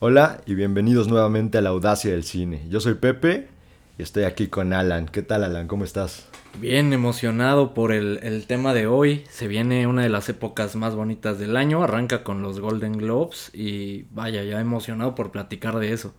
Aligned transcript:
Hola 0.00 0.42
y 0.46 0.54
bienvenidos 0.54 1.08
nuevamente 1.08 1.58
a 1.58 1.60
la 1.60 1.70
audacia 1.70 2.12
del 2.12 2.22
cine. 2.22 2.62
Yo 2.68 2.78
soy 2.78 2.94
Pepe 2.94 3.48
y 3.98 4.04
estoy 4.04 4.22
aquí 4.22 4.46
con 4.46 4.72
Alan. 4.72 5.06
¿Qué 5.06 5.22
tal 5.22 5.42
Alan? 5.42 5.66
¿Cómo 5.66 5.82
estás? 5.82 6.28
Bien 6.60 6.92
emocionado 6.92 7.74
por 7.74 7.90
el, 7.90 8.44
tema 8.46 8.74
de 8.74 8.86
hoy. 8.86 9.24
Se 9.28 9.48
viene 9.48 9.88
una 9.88 10.04
de 10.04 10.08
las 10.08 10.28
épocas 10.28 10.76
más 10.76 10.94
bonitas 10.94 11.40
del 11.40 11.56
año. 11.56 11.82
Arranca 11.82 12.22
con 12.22 12.42
los 12.42 12.60
Golden 12.60 12.92
Globes 12.92 13.50
y 13.52 14.04
vaya, 14.12 14.44
ya 14.44 14.60
emocionado 14.60 15.16
por 15.16 15.32
platicar 15.32 15.76
de 15.80 15.92
eso. 15.92 16.14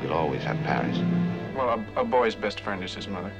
You'll 0.00 0.12
always 0.12 0.44
have 0.44 0.62
Paris. 0.64 0.96
Well, 1.56 1.84
a 1.96 2.04
boy's 2.04 2.36
best 2.36 2.60
friend 2.60 2.84
is 2.84 2.96
his 2.96 3.08
mother. 3.08 3.32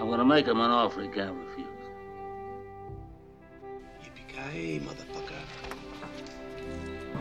I'm 0.00 0.08
gonna 0.08 0.24
make 0.24 0.46
him 0.46 0.60
an 0.60 0.70
offer 0.70 1.02
he 1.02 1.08
can't 1.08 1.34
refuse. 1.34 1.66
Yippee-ki-yay, 4.02 4.80
motherfucker. 4.80 5.42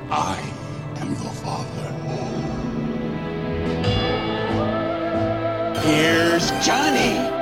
I 0.09 0.39
am 1.01 1.09
your 1.09 1.33
father. 1.43 1.89
Here's 5.81 6.51
Johnny! 6.65 7.38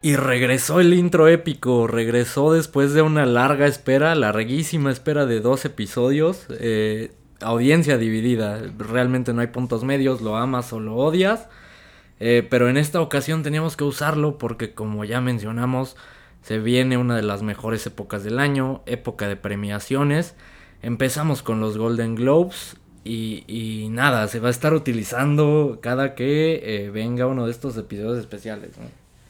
Y 0.00 0.14
regresó 0.14 0.78
el 0.78 0.94
intro 0.94 1.26
épico, 1.26 1.88
regresó 1.88 2.52
después 2.52 2.94
de 2.94 3.02
una 3.02 3.26
larga 3.26 3.66
espera, 3.66 4.14
larguísima 4.14 4.92
espera 4.92 5.26
de 5.26 5.40
dos 5.40 5.64
episodios, 5.64 6.46
eh, 6.50 7.10
audiencia 7.40 7.98
dividida, 7.98 8.62
realmente 8.78 9.32
no 9.32 9.40
hay 9.40 9.48
puntos 9.48 9.82
medios, 9.82 10.20
lo 10.20 10.36
amas 10.36 10.72
o 10.72 10.78
lo 10.78 10.94
odias, 10.94 11.48
eh, 12.20 12.46
pero 12.48 12.68
en 12.68 12.76
esta 12.76 13.00
ocasión 13.00 13.42
teníamos 13.42 13.76
que 13.76 13.82
usarlo 13.82 14.38
porque 14.38 14.72
como 14.72 15.04
ya 15.04 15.20
mencionamos, 15.20 15.96
se 16.42 16.60
viene 16.60 16.96
una 16.96 17.16
de 17.16 17.22
las 17.22 17.42
mejores 17.42 17.84
épocas 17.84 18.22
del 18.22 18.38
año, 18.38 18.82
época 18.86 19.26
de 19.26 19.34
premiaciones, 19.34 20.36
empezamos 20.82 21.42
con 21.42 21.60
los 21.60 21.76
Golden 21.78 22.14
Globes, 22.14 22.76
y, 23.10 23.88
nada, 23.90 24.28
se 24.28 24.38
va 24.38 24.48
a 24.48 24.50
estar 24.50 24.74
utilizando 24.74 25.78
cada 25.80 26.14
que 26.14 26.60
eh, 26.62 26.90
venga 26.90 27.26
uno 27.26 27.46
de 27.46 27.52
estos 27.52 27.76
episodios 27.78 28.18
especiales. 28.18 28.72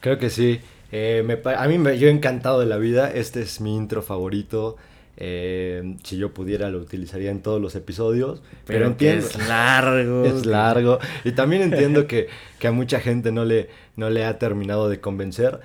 Creo 0.00 0.18
que 0.18 0.30
sí. 0.30 0.60
Eh, 0.90 1.40
a 1.44 1.68
mí 1.68 1.78
me, 1.78 1.98
yo 1.98 2.08
he 2.08 2.10
encantado 2.10 2.60
de 2.60 2.66
la 2.66 2.76
vida. 2.76 3.10
Este 3.10 3.42
es 3.42 3.60
mi 3.60 3.76
intro 3.76 4.02
favorito. 4.02 4.76
Eh, 5.20 5.96
si 6.04 6.16
yo 6.16 6.32
pudiera 6.32 6.70
lo 6.70 6.78
utilizaría 6.78 7.30
en 7.30 7.40
todos 7.40 7.60
los 7.60 7.76
episodios. 7.76 8.42
Pero, 8.66 8.86
entiendo. 8.86 9.26
Es 9.26 9.48
largo. 9.48 10.24
es 10.26 10.44
largo. 10.46 10.98
Y 11.24 11.32
también 11.32 11.62
entiendo 11.62 12.08
que, 12.08 12.28
a 12.64 12.72
mucha 12.72 12.98
gente 12.98 13.30
no 13.30 13.44
le, 13.44 13.68
no 13.96 14.10
le 14.10 14.24
ha 14.24 14.38
terminado 14.38 14.88
de 14.88 15.00
convencer. 15.00 15.60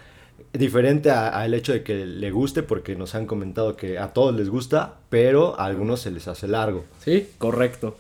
Diferente 0.54 1.10
al 1.10 1.56
hecho 1.56 1.74
de 1.74 1.82
que 1.82 2.06
le 2.06 2.30
guste, 2.30 2.62
porque 2.62 2.96
nos 2.96 3.16
han 3.16 3.26
comentado 3.26 3.76
que 3.76 3.98
a 3.98 4.14
todos 4.14 4.36
les 4.36 4.50
gusta, 4.50 4.96
pero 5.10 5.60
a 5.60 5.66
algunos 5.66 6.02
se 6.02 6.12
les 6.12 6.28
hace 6.28 6.48
largo. 6.48 6.86
Sí, 7.00 7.28
correcto. 7.40 7.98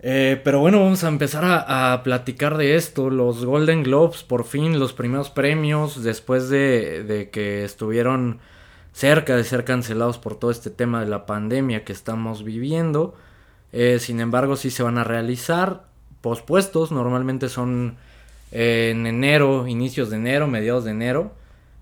Eh, 0.00 0.40
pero 0.44 0.60
bueno, 0.60 0.80
vamos 0.80 1.02
a 1.02 1.08
empezar 1.08 1.44
a, 1.44 2.02
platicar 2.04 2.56
de 2.58 2.76
esto. 2.76 3.10
Los 3.10 3.44
Golden 3.44 3.82
Globes, 3.82 4.22
por 4.22 4.44
fin, 4.44 4.78
los 4.78 4.92
primeros 4.92 5.30
premios, 5.30 6.02
después 6.02 6.48
de, 6.50 7.30
que 7.32 7.64
estuvieron 7.64 8.38
cerca 8.92 9.34
de 9.34 9.44
ser 9.44 9.64
cancelados 9.64 10.18
por 10.18 10.36
todo 10.38 10.50
este 10.50 10.70
tema 10.70 11.00
de 11.00 11.06
la 11.06 11.26
pandemia 11.26 11.84
que 11.84 11.92
estamos 11.92 12.44
viviendo. 12.44 13.14
Eh, 13.72 13.98
sin 13.98 14.20
embargo, 14.20 14.56
sí 14.56 14.70
se 14.70 14.82
van 14.82 14.98
a 14.98 15.04
realizar 15.04 15.84
pospuestos. 16.20 16.92
Normalmente 16.92 17.48
son 17.48 17.96
eh, 18.52 18.90
en 18.92 19.06
enero, 19.06 19.66
inicios 19.66 20.10
de 20.10 20.16
enero, 20.16 20.46
mediados 20.48 20.84
de 20.84 20.90
enero. 20.92 21.32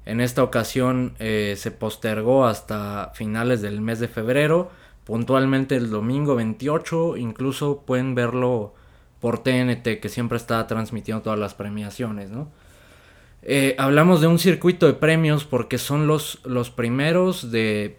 En 0.07 0.21
esta 0.21 0.43
ocasión 0.43 1.15
se 1.19 1.71
postergó 1.73 2.47
hasta 2.47 3.11
finales 3.15 3.61
del 3.61 3.81
mes 3.81 4.01
de 4.01 4.09
febrero 4.09 4.71
puntualmente 5.07 5.77
el 5.77 5.89
domingo 5.89 6.35
28, 6.35 7.17
incluso 7.17 7.85
pueden 7.87 8.15
verlo 8.17 8.75
por 9.21 9.39
TNT, 9.39 10.01
que 10.01 10.09
siempre 10.09 10.37
está 10.37 10.67
transmitiendo 10.67 11.23
todas 11.23 11.39
las 11.39 11.55
premiaciones, 11.55 12.31
¿no? 12.31 12.51
Eh, 13.43 13.77
hablamos 13.79 14.21
de 14.21 14.27
un 14.27 14.41
circuito 14.41 14.87
de 14.87 14.95
premios 14.95 15.45
porque 15.45 15.79
son 15.79 16.09
los, 16.09 16.41
los 16.45 16.71
primeros 16.71 17.53
de, 17.53 17.99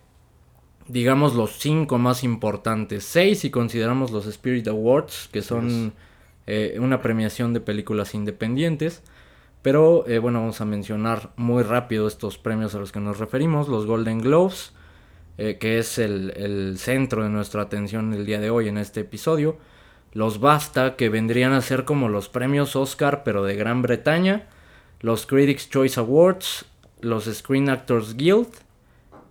digamos, 0.89 1.33
los 1.33 1.57
cinco 1.57 1.97
más 1.97 2.25
importantes. 2.25 3.05
Seis 3.05 3.39
si 3.39 3.49
consideramos 3.49 4.11
los 4.11 4.27
Spirit 4.27 4.67
Awards, 4.67 5.29
que 5.31 5.41
son 5.41 5.93
eh, 6.45 6.75
una 6.81 7.01
premiación 7.01 7.53
de 7.53 7.61
películas 7.61 8.13
independientes. 8.13 9.01
Pero 9.67 10.05
eh, 10.07 10.19
bueno, 10.19 10.39
vamos 10.39 10.61
a 10.61 10.65
mencionar 10.65 11.31
muy 11.35 11.61
rápido 11.61 12.07
estos 12.07 12.37
premios 12.37 12.73
a 12.73 12.79
los 12.79 12.93
que 12.93 13.01
nos 13.01 13.19
referimos. 13.19 13.67
Los 13.67 13.85
Golden 13.85 14.21
Globes, 14.21 14.71
eh, 15.37 15.57
que 15.57 15.77
es 15.77 15.97
el, 15.97 16.77
centro 16.77 17.23
de 17.23 17.27
nuestra 17.27 17.63
atención 17.63 18.13
el 18.13 18.25
día 18.25 18.39
de 18.39 18.49
hoy 18.49 18.69
en 18.69 18.77
este 18.77 19.01
episodio. 19.01 19.57
Los 20.13 20.39
BAFTA, 20.39 20.95
que 20.95 21.09
vendrían 21.09 21.51
a 21.51 21.59
ser 21.59 21.83
como 21.83 22.07
los 22.07 22.29
premios 22.29 22.77
Oscar, 22.77 23.23
pero 23.25 23.43
de 23.43 23.57
Gran 23.57 23.81
Bretaña. 23.81 24.47
Los 25.01 25.27
Critics' 25.27 25.69
Choice 25.69 25.99
Awards, 25.99 26.63
los 27.01 27.25
Screen 27.25 27.69
Actors 27.69 28.15
Guild. 28.15 28.47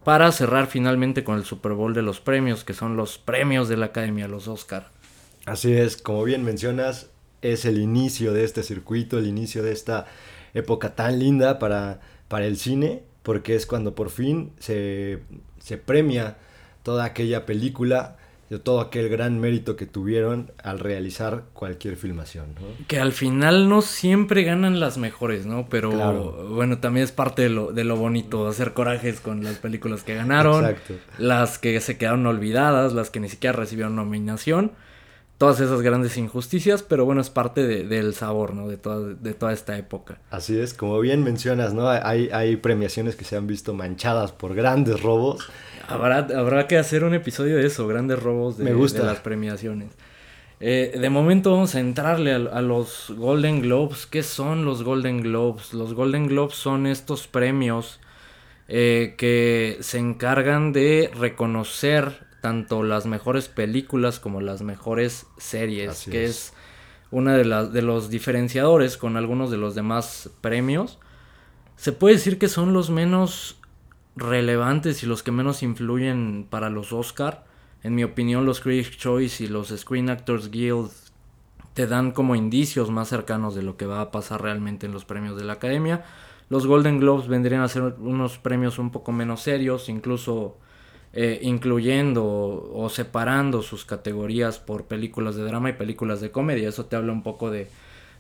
Para 0.05 0.31
cerrar 0.33 0.67
finalmente 0.67 1.25
con 1.25 1.39
el 1.39 1.47
Super 1.47 1.73
Bowl 1.73 1.95
de 1.95 2.03
los 2.03 2.21
premios, 2.21 2.63
que 2.63 2.75
son 2.75 2.95
los 2.95 3.17
premios 3.17 3.71
de 3.71 3.79
la 3.79 3.87
Academia, 3.87 4.29
los 4.29 4.49
Oscar. 4.49 4.91
Así 5.47 5.73
es, 5.73 5.97
como 5.97 6.25
bien 6.25 6.45
mencionas, 6.45 7.09
es 7.53 7.65
el 7.65 7.79
inicio 7.79 8.33
de 8.33 8.45
este 8.45 8.63
circuito, 8.63 9.19
el 9.19 9.27
inicio 9.27 9.63
de 9.63 9.73
esta 9.73 10.07
época 10.55 10.95
tan 10.95 11.19
linda 11.19 11.59
para, 11.59 12.01
para 12.29 12.47
el 12.47 12.57
cine, 12.57 13.03
porque 13.23 13.55
es 13.55 13.67
cuando 13.67 13.95
por 13.95 14.11
fin 14.11 14.53
se 14.59 15.21
se 15.67 15.79
premia 15.79 16.37
toda 16.85 17.05
aquella 17.05 17.45
película, 17.45 18.19
todo 18.63 18.81
aquel 18.81 19.09
gran 19.09 19.41
mérito 19.41 19.75
que 19.75 19.85
tuvieron 19.85 20.53
al 20.63 20.79
realizar 20.79 21.43
cualquier 21.55 21.97
filmación. 21.97 22.55
Que 22.87 23.01
al 23.01 23.11
final 23.11 23.69
no 23.69 23.83
siempre 23.83 24.45
ganan 24.45 24.79
las 24.79 24.97
mejores, 24.97 25.45
¿no? 25.45 25.67
Pero 25.69 26.47
bueno, 26.51 26.79
también 26.79 27.03
es 27.03 27.11
parte 27.11 27.43
de 27.43 27.49
lo, 27.49 27.73
de 27.73 27.83
lo 27.83 27.97
bonito, 27.97 28.47
hacer 28.47 28.75
corajes 28.75 29.19
con 29.19 29.43
las 29.43 29.57
películas 29.57 30.05
que 30.05 30.15
ganaron, 30.15 30.77
las 31.19 31.59
que 31.59 31.81
se 31.81 31.99
quedaron 31.99 32.25
olvidadas, 32.27 32.93
las 32.93 33.11
que 33.11 33.19
ni 33.19 33.29
siquiera 33.29 33.59
recibieron 33.59 33.97
nominación 33.97 34.71
todas 35.39 35.61
esas 35.61 35.83
grandes 35.83 36.17
injusticias, 36.17 36.83
pero 36.83 37.05
bueno, 37.05 37.21
es 37.21 37.31
parte 37.31 37.67
del 37.67 38.15
sabor, 38.15 38.55
¿no? 38.55 38.69
De 38.69 38.79
toda, 38.79 39.15
de 39.15 39.35
toda 39.35 39.53
esta 39.53 39.77
época. 39.77 40.19
Así 40.31 40.59
es, 40.59 40.73
como 40.73 40.99
bien 41.01 41.23
mencionas, 41.23 41.75
¿no? 41.75 41.89
Hay, 41.89 42.31
hay 42.33 42.57
premiaciones 42.57 43.17
que 43.17 43.25
se 43.25 43.37
han 43.37 43.47
visto 43.47 43.75
manchadas 43.75 44.33
por 44.33 44.55
grandes 44.55 45.03
robos. 45.03 45.47
Habrá, 45.89 46.19
habrá 46.19 46.67
que 46.67 46.79
hacer 46.79 47.05
un 47.05 47.15
episodio 47.15 47.57
de 47.57 47.67
eso, 47.67 47.87
grandes 47.87 48.23
robos 48.23 48.57
de, 48.57 48.65
Me 48.65 48.73
gusta. 48.73 49.05
las 49.05 49.21
premiaciones. 49.21 49.91
Eh, 50.59 50.97
de 50.99 51.11
momento 51.11 51.53
vamos 51.53 51.75
a 51.75 51.81
entrarle 51.81 52.33
a, 52.33 52.61
los 52.63 53.13
Golden 53.15 53.61
Globes. 53.61 54.07
¿Qué 54.07 54.23
son 54.23 54.65
los 54.65 54.83
Golden 54.83 55.21
Globes? 55.21 55.75
Los 55.75 55.93
Golden 55.93 56.29
Globes 56.29 56.55
son 56.55 56.87
estos 56.87 57.27
premios 57.27 58.01
eh, 58.69 59.15
que 59.19 59.77
se 59.81 59.99
encargan 59.99 60.73
de 60.73 61.11
reconocer 61.15 62.26
tanto 62.47 62.85
las 62.85 63.07
mejores 63.07 63.49
películas 63.49 64.21
como 64.21 64.41
las 64.41 64.63
mejores 64.63 65.27
series, 65.37 66.05
que 66.05 66.27
es, 66.27 66.53
una 67.11 67.37
de, 67.37 67.45
las 67.45 67.73
de 67.73 67.83
los 67.83 68.09
diferenciadores 68.09 68.97
con 68.97 69.17
algunos 69.17 69.51
de 69.51 69.57
los 69.57 69.75
demás 69.75 70.31
premios. 70.43 71.01
Se 71.75 71.91
puede 71.91 72.15
decir 72.15 72.39
que 72.39 72.47
son 72.47 72.73
los 72.73 72.89
menos 72.89 73.59
relevantes 74.15 75.03
y 75.03 75.07
los 75.07 75.25
que 75.25 75.33
menos 75.33 75.65
influyen 75.65 76.47
para 76.49 76.71
los 76.71 76.93
Oscar. 76.93 77.45
En 77.83 77.97
mi 77.97 78.05
opinión, 78.05 78.47
los 78.47 78.61
Critics' 78.61 78.97
Choice 78.97 79.43
y 79.43 79.49
los 79.49 79.75
Screen 79.77 80.09
Actors 80.09 80.53
Guild 80.53 80.93
te 81.75 81.89
dan 81.89 82.13
como 82.13 82.37
indicios 82.37 82.93
más 82.93 83.09
cercanos 83.09 83.57
de 83.57 83.65
lo 83.65 83.77
que 83.77 83.87
va 83.87 84.01
a 84.01 84.13
pasar 84.13 84.41
realmente 84.41 84.87
en 84.87 84.93
los 84.93 85.05
premios 85.05 85.37
de 85.37 85.43
la 85.43 85.55
Academia. 85.55 86.05
Los 86.49 86.65
Golden 86.65 87.01
Globes 87.01 87.27
vendrían 87.27 87.63
a 87.63 87.69
ser 87.69 87.97
unos 87.99 88.39
premios 88.39 88.79
un 88.79 88.93
poco 88.93 89.11
menos 89.11 89.43
serios, 89.43 89.89
incluso 89.89 90.59
eh, 91.19 91.39
incluyendo 91.41 92.25
o 92.75 92.91
separando 92.91 93.63
sus 93.63 93.87
categorías 93.87 94.59
por 94.59 94.85
películas 94.85 95.35
de 95.35 95.45
drama 95.45 95.71
y 95.71 95.73
películas 95.73 96.21
de 96.21 96.31
comedia. 96.31 96.69
Eso 96.69 96.85
te 96.85 96.95
habla 96.95 97.11
un 97.11 97.23
poco 97.23 97.51
de, 97.51 97.69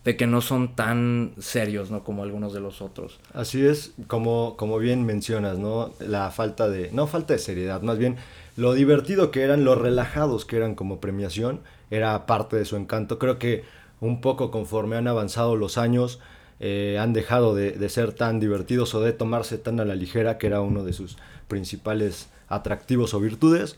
de 0.03 0.17
que 0.17 0.27
no 0.27 0.41
son 0.41 0.75
tan 0.75 1.35
serios, 1.39 1.91
¿no? 1.91 2.03
Como 2.05 2.23
algunos 2.23 2.55
de 2.55 2.61
los 2.61 2.81
otros. 2.81 3.21
Así 3.35 3.67
es, 3.67 3.93
como, 4.07 4.57
como 4.57 4.79
bien 4.79 5.05
mencionas, 5.05 5.59
¿no? 5.59 5.93
La 6.01 6.31
falta 6.31 6.71
de, 6.71 6.91
no 6.93 7.07
falta 7.07 7.35
de 7.35 7.39
seriedad, 7.39 7.83
más 7.83 7.99
bien 7.99 8.17
lo 8.57 8.73
divertido 8.73 9.31
que 9.31 9.43
eran, 9.43 9.63
lo 9.63 9.75
relajados 9.75 10.47
que 10.47 10.57
eran 10.57 10.75
como 10.75 10.99
premiación, 10.99 11.61
era 11.91 12.25
parte 12.25 12.57
de 12.57 12.65
su 12.65 12.77
encanto. 12.77 13.19
Creo 13.19 13.39
que 13.39 13.65
un 14.01 14.23
poco 14.23 14.51
conforme 14.51 14.97
han 14.97 15.07
avanzado 15.07 15.55
los 15.55 15.77
años, 15.77 16.19
eh, 16.61 16.97
han 16.99 17.13
dejado 17.13 17.55
de, 17.55 17.73
de, 17.73 17.89
ser 17.91 18.15
tan 18.15 18.41
divertidos 18.41 18.95
o 18.95 19.03
de 19.03 19.13
tomarse 19.13 19.59
tan 19.59 19.81
a 19.81 19.85
la 19.85 19.97
ligera, 19.97 20.39
que 20.39 20.47
era 20.47 20.63
uno 20.63 20.83
de 20.83 20.95
sus 20.95 21.19
principales 21.47 22.31
atractivos 22.49 23.15
o 23.15 23.21
virtudes. 23.21 23.77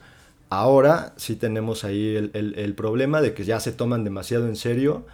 Ahora 0.50 1.12
sí 1.16 1.36
tenemos 1.36 1.84
ahí 1.84 2.16
el, 2.16 2.30
el, 2.34 2.74
problema 2.74 3.20
de 3.20 3.34
que 3.34 3.44
ya 3.44 3.60
se 3.60 3.72
toman 3.72 4.02
demasiado 4.04 4.46
en 4.48 4.56
serio 4.56 5.04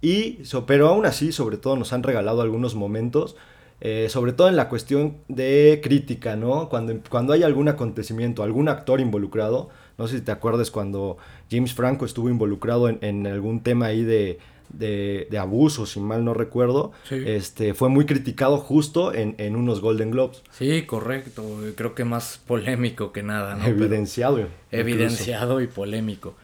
y, 0.00 0.38
pero 0.66 0.88
aún 0.88 1.06
así, 1.06 1.32
sobre 1.32 1.56
todo, 1.56 1.76
nos 1.76 1.92
han 1.92 2.02
regalado 2.02 2.42
algunos 2.42 2.74
momentos, 2.74 3.36
eh, 3.80 4.08
sobre 4.08 4.32
todo 4.32 4.48
en 4.48 4.56
la 4.56 4.68
cuestión 4.68 5.16
de 5.28 5.80
crítica, 5.82 6.36
¿no? 6.36 6.68
Cuando, 6.68 6.94
cuando 7.08 7.32
hay 7.32 7.42
algún 7.42 7.68
acontecimiento, 7.68 8.42
algún 8.42 8.68
actor 8.68 9.00
involucrado, 9.00 9.70
no 9.98 10.06
sé 10.06 10.18
si 10.18 10.22
te 10.22 10.30
acuerdas 10.30 10.70
cuando 10.70 11.16
James 11.50 11.74
Franco 11.74 12.04
estuvo 12.04 12.28
involucrado 12.28 12.88
en 12.88 13.26
algún 13.26 13.62
tema 13.62 13.86
ahí 13.86 14.04
de, 14.04 14.38
de, 14.70 15.28
de, 15.30 15.38
abuso, 15.38 15.86
si 15.86 16.00
mal 16.00 16.24
no 16.24 16.34
recuerdo, 16.34 16.92
sí. 17.08 17.22
este, 17.26 17.74
fue 17.74 17.88
muy 17.88 18.06
criticado 18.06 18.58
justo 18.58 19.14
en, 19.14 19.34
en, 19.38 19.56
unos 19.56 19.80
Golden 19.80 20.10
Globes. 20.10 20.42
Sí, 20.50 20.82
correcto. 20.82 21.44
Creo 21.76 21.94
que 21.94 22.04
más 22.04 22.40
polémico 22.46 23.12
que 23.12 23.22
nada, 23.22 23.54
¿no? 23.56 23.66
Evidenciado. 23.66 24.36
Pero, 24.36 24.48
evidenciado 24.82 25.60
y 25.60 25.66
polémico. 25.66 26.34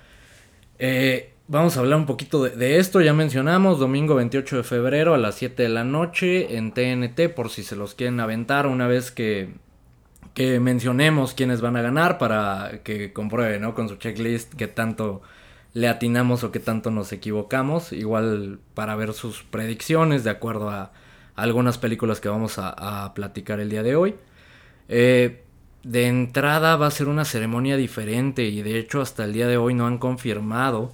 Eh, 0.79 1.33
Vamos 1.53 1.77
a 1.77 1.81
hablar 1.81 1.99
un 1.99 2.07
poquito 2.07 2.45
de, 2.45 2.51
de, 2.51 2.79
esto, 2.79 3.01
ya 3.01 3.13
mencionamos, 3.13 3.81
domingo 3.81 4.15
28 4.15 4.59
de 4.59 4.63
febrero 4.63 5.15
a 5.15 5.19
las 5.19 5.35
7 5.35 5.65
de 5.65 5.69
la 5.69 5.83
noche 5.83 6.57
en 6.57 6.71
TNT, 6.71 7.35
por 7.35 7.51
si 7.51 7.65
se 7.65 7.75
los 7.75 7.97
quieren 7.97 8.21
aventar 8.21 8.69
una 8.69 8.87
vez 8.87 9.11
que, 9.11 9.55
que 10.33 10.61
mencionemos 10.61 11.35
quiénes 11.35 11.61
van 11.61 11.77
a 11.77 11.83
ganar 11.83 12.19
para 12.19 12.83
que 12.85 13.13
compruebe, 13.13 13.59
¿no? 13.59 13.75
Con 13.75 13.89
su 13.89 13.97
checklist 13.97 14.55
que 14.55 14.69
tanto 14.69 15.23
le 15.73 15.89
atinamos 15.89 16.45
o 16.45 16.53
que 16.53 16.61
tanto 16.61 16.91
nos 16.91 17.13
equivocamos, 17.13 17.93
igual 17.93 18.59
para 18.75 18.97
ver 18.97 19.13
sus 19.13 19.43
predicciones 19.43 20.25
de 20.25 20.31
acuerdo 20.31 20.71
a, 20.71 20.83
a 20.83 20.93
algunas 21.37 21.79
películas 21.79 22.21
que 22.21 22.29
vamos 22.29 22.59
a, 22.59 23.05
a, 23.05 23.15
platicar 23.15 23.61
el 23.61 23.71
día 23.71 23.83
de 23.83 23.97
hoy. 23.97 24.17
Eh, 24.89 25.45
de 25.83 26.07
entrada 26.09 26.77
va 26.77 26.89
a 26.89 26.91
ser 26.91 27.09
una 27.09 27.25
ceremonia 27.25 27.77
diferente 27.77 28.45
y 28.45 28.63
de 28.63 28.79
hecho 28.79 29.01
hasta 29.01 29.25
el 29.25 29.33
día 29.33 29.47
de 29.47 29.57
hoy 29.57 29.73
no 29.73 29.87
han 29.87 29.99
confirmado 29.99 30.93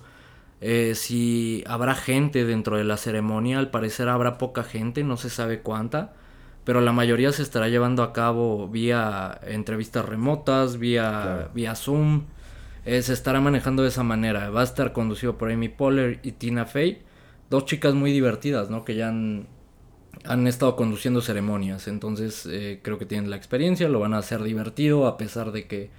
eh, 0.61 0.95
si 0.95 1.63
habrá 1.67 1.95
gente 1.95 2.45
dentro 2.45 2.77
de 2.79 2.85
la 2.85 2.97
ceremonia, 2.97 3.59
al 3.59 3.71
parecer 3.71 4.09
habrá 4.09 4.39
poca 4.39 4.63
gente, 4.63 5.05
no 5.05 5.17
se 5.17 5.29
sabe 5.29 5.61
cuánta, 5.61 6.15
pero 6.65 6.81
la 6.81 6.93
mayoría 6.93 7.31
se 7.33 7.43
estará 7.43 7.69
llevando 7.69 8.03
a 8.03 8.13
cabo 8.13 8.69
vía 8.69 9.39
entrevistas 9.47 10.07
remotas, 10.07 10.79
vía, 10.79 11.11
claro. 11.11 11.51
vía 11.55 11.75
Zoom, 11.75 12.23
eh, 12.87 13.03
se 13.03 13.13
estará 13.13 13.41
manejando 13.41 13.83
de 13.83 13.89
esa 13.89 14.03
manera. 14.03 14.49
Va 14.51 14.63
a 14.63 14.65
estar 14.65 14.93
conducido 14.93 15.37
por 15.37 15.51
Amy 15.51 15.69
Poehler 15.69 16.21
y 16.23 16.33
Tina 16.33 16.65
Fey, 16.65 17.03
dos 17.51 17.67
chicas 17.67 17.95
muy 17.95 18.13
divertidas, 18.13 18.71
¿no? 18.71 18.85
Que 18.85 18.95
ya 18.95 19.09
han, 19.09 19.49
han 20.25 20.47
estado 20.47 20.77
conduciendo 20.77 21.21
ceremonias, 21.21 21.89
entonces 21.89 22.47
eh, 22.51 22.81
creo 22.83 22.99
que 22.99 23.07
tienen 23.07 23.29
la 23.29 23.37
experiencia, 23.37 23.89
lo 23.89 24.01
van 24.01 24.15
a 24.15 24.19
hacer 24.19 24.43
divertido 24.43 25.07
a 25.07 25.17
pesar 25.19 25.53
de 25.53 25.67
que 25.67 25.91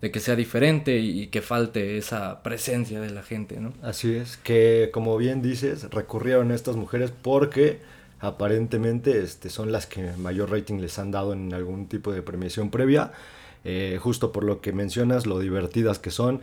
de 0.00 0.10
que 0.10 0.20
sea 0.20 0.36
diferente 0.36 0.98
y 0.98 1.28
que 1.28 1.40
falte 1.40 1.96
esa 1.96 2.42
presencia 2.42 3.00
de 3.00 3.10
la 3.10 3.22
gente, 3.22 3.60
¿no? 3.60 3.72
Así 3.82 4.14
es, 4.14 4.36
que 4.36 4.90
como 4.92 5.16
bien 5.16 5.40
dices, 5.40 5.88
recurrieron 5.90 6.50
a 6.50 6.54
estas 6.54 6.76
mujeres 6.76 7.12
porque 7.22 7.80
aparentemente 8.20 9.20
este, 9.20 9.50
son 9.50 9.72
las 9.72 9.86
que 9.86 10.12
mayor 10.18 10.50
rating 10.50 10.80
les 10.80 10.98
han 10.98 11.10
dado 11.10 11.32
en 11.32 11.52
algún 11.54 11.86
tipo 11.86 12.12
de 12.12 12.22
premiación 12.22 12.70
previa, 12.70 13.12
eh, 13.68 13.98
justo 14.00 14.30
por 14.30 14.44
lo 14.44 14.60
que 14.60 14.72
mencionas, 14.72 15.26
lo 15.26 15.40
divertidas 15.40 15.98
que 15.98 16.12
son. 16.12 16.40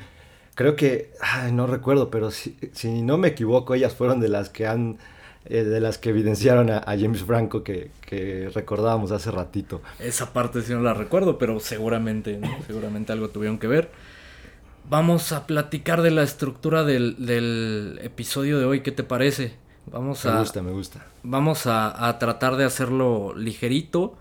Creo 0.55 0.75
que, 0.75 1.11
ay, 1.21 1.53
no 1.53 1.67
recuerdo, 1.67 2.11
pero 2.11 2.31
si, 2.31 2.57
si 2.73 3.01
no 3.01 3.17
me 3.17 3.29
equivoco, 3.29 3.75
ellas 3.75 3.95
fueron 3.95 4.19
de 4.19 4.27
las 4.27 4.49
que 4.49 4.67
han 4.67 4.97
eh, 5.45 5.63
de 5.63 5.79
las 5.79 5.97
que 5.97 6.09
evidenciaron 6.09 6.69
a, 6.69 6.79
a 6.79 6.97
James 6.97 7.23
Franco 7.23 7.63
que, 7.63 7.91
que, 8.01 8.49
recordábamos 8.53 9.11
hace 9.11 9.31
ratito. 9.31 9.81
Esa 9.99 10.33
parte 10.33 10.61
sí 10.61 10.73
no 10.73 10.81
la 10.81 10.93
recuerdo, 10.93 11.37
pero 11.37 11.61
seguramente, 11.61 12.37
¿no? 12.37 12.49
seguramente 12.67 13.13
algo 13.13 13.29
tuvieron 13.29 13.57
que 13.57 13.67
ver. 13.67 13.89
Vamos 14.89 15.31
a 15.31 15.47
platicar 15.47 16.01
de 16.01 16.11
la 16.11 16.23
estructura 16.23 16.83
del, 16.83 17.25
del 17.25 17.99
episodio 18.03 18.59
de 18.59 18.65
hoy, 18.65 18.81
¿qué 18.81 18.91
te 18.91 19.03
parece? 19.03 19.55
Vamos 19.85 20.25
me 20.25 20.31
a, 20.31 20.39
gusta, 20.39 20.61
me 20.61 20.71
gusta. 20.71 21.05
Vamos 21.23 21.67
a, 21.67 22.07
a 22.07 22.19
tratar 22.19 22.57
de 22.57 22.65
hacerlo 22.65 23.33
ligerito. 23.33 24.17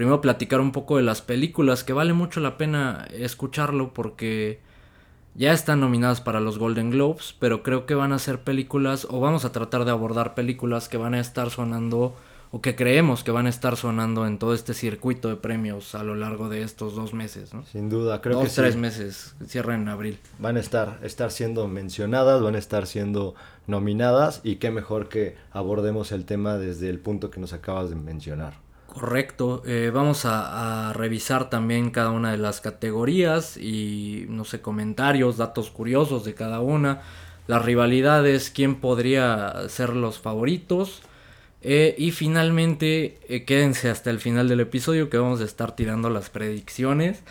Primero 0.00 0.22
platicar 0.22 0.62
un 0.62 0.72
poco 0.72 0.96
de 0.96 1.02
las 1.02 1.20
películas, 1.20 1.84
que 1.84 1.92
vale 1.92 2.14
mucho 2.14 2.40
la 2.40 2.56
pena 2.56 3.06
escucharlo 3.12 3.92
porque 3.92 4.58
ya 5.34 5.52
están 5.52 5.80
nominadas 5.80 6.22
para 6.22 6.40
los 6.40 6.58
Golden 6.58 6.88
Globes, 6.88 7.36
pero 7.38 7.62
creo 7.62 7.84
que 7.84 7.94
van 7.94 8.14
a 8.14 8.18
ser 8.18 8.40
películas 8.40 9.06
o 9.10 9.20
vamos 9.20 9.44
a 9.44 9.52
tratar 9.52 9.84
de 9.84 9.90
abordar 9.90 10.34
películas 10.34 10.88
que 10.88 10.96
van 10.96 11.12
a 11.12 11.20
estar 11.20 11.50
sonando 11.50 12.16
o 12.50 12.62
que 12.62 12.76
creemos 12.76 13.22
que 13.24 13.30
van 13.30 13.44
a 13.44 13.50
estar 13.50 13.76
sonando 13.76 14.26
en 14.26 14.38
todo 14.38 14.54
este 14.54 14.72
circuito 14.72 15.28
de 15.28 15.36
premios 15.36 15.94
a 15.94 16.02
lo 16.02 16.14
largo 16.14 16.48
de 16.48 16.62
estos 16.62 16.94
dos 16.94 17.12
meses, 17.12 17.52
¿no? 17.52 17.62
Sin 17.66 17.90
duda, 17.90 18.22
creo 18.22 18.38
dos, 18.38 18.48
que 18.48 18.54
tres 18.54 18.72
sí. 18.72 18.80
meses, 18.80 19.34
cierran 19.46 19.82
en 19.82 19.88
abril. 19.88 20.18
Van 20.38 20.56
a 20.56 20.60
estar, 20.60 20.98
estar 21.02 21.30
siendo 21.30 21.68
mencionadas, 21.68 22.40
van 22.40 22.54
a 22.54 22.58
estar 22.58 22.86
siendo 22.86 23.34
nominadas 23.66 24.40
y 24.44 24.56
qué 24.56 24.70
mejor 24.70 25.10
que 25.10 25.36
abordemos 25.52 26.10
el 26.10 26.24
tema 26.24 26.56
desde 26.56 26.88
el 26.88 27.00
punto 27.00 27.30
que 27.30 27.38
nos 27.38 27.52
acabas 27.52 27.90
de 27.90 27.96
mencionar. 27.96 28.69
Correcto, 28.92 29.62
eh, 29.66 29.92
vamos 29.94 30.24
a, 30.24 30.92
revisar 30.94 31.48
también 31.48 31.90
cada 31.90 32.10
una 32.10 32.32
de 32.32 32.38
las 32.38 32.60
categorías 32.60 33.56
y 33.56 34.26
no 34.28 34.44
sé, 34.44 34.60
comentarios, 34.60 35.36
datos 35.36 35.70
curiosos 35.70 36.24
de 36.24 36.34
cada 36.34 36.60
una, 36.60 37.00
las 37.46 37.64
rivalidades, 37.64 38.50
quién 38.50 38.80
podría 38.80 39.68
ser 39.68 39.90
los 39.90 40.18
favoritos 40.18 41.02
eh, 41.62 41.94
y 41.98 42.10
finalmente 42.10 43.20
eh, 43.28 43.44
quédense 43.44 43.90
hasta 43.90 44.10
el 44.10 44.18
final 44.18 44.48
del 44.48 44.58
episodio 44.58 45.08
que 45.08 45.18
vamos 45.18 45.40
a 45.40 45.44
estar 45.44 45.76
tirando 45.76 46.10
las 46.10 46.28
predicciones 46.28 47.22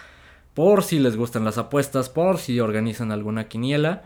por 0.54 0.84
si 0.84 0.98
les 0.98 1.18
gustan 1.18 1.44
las 1.44 1.58
apuestas, 1.58 2.08
por 2.08 2.38
si 2.38 2.62
organizan 2.62 3.12
alguna 3.12 3.50
quiniela. 3.50 4.04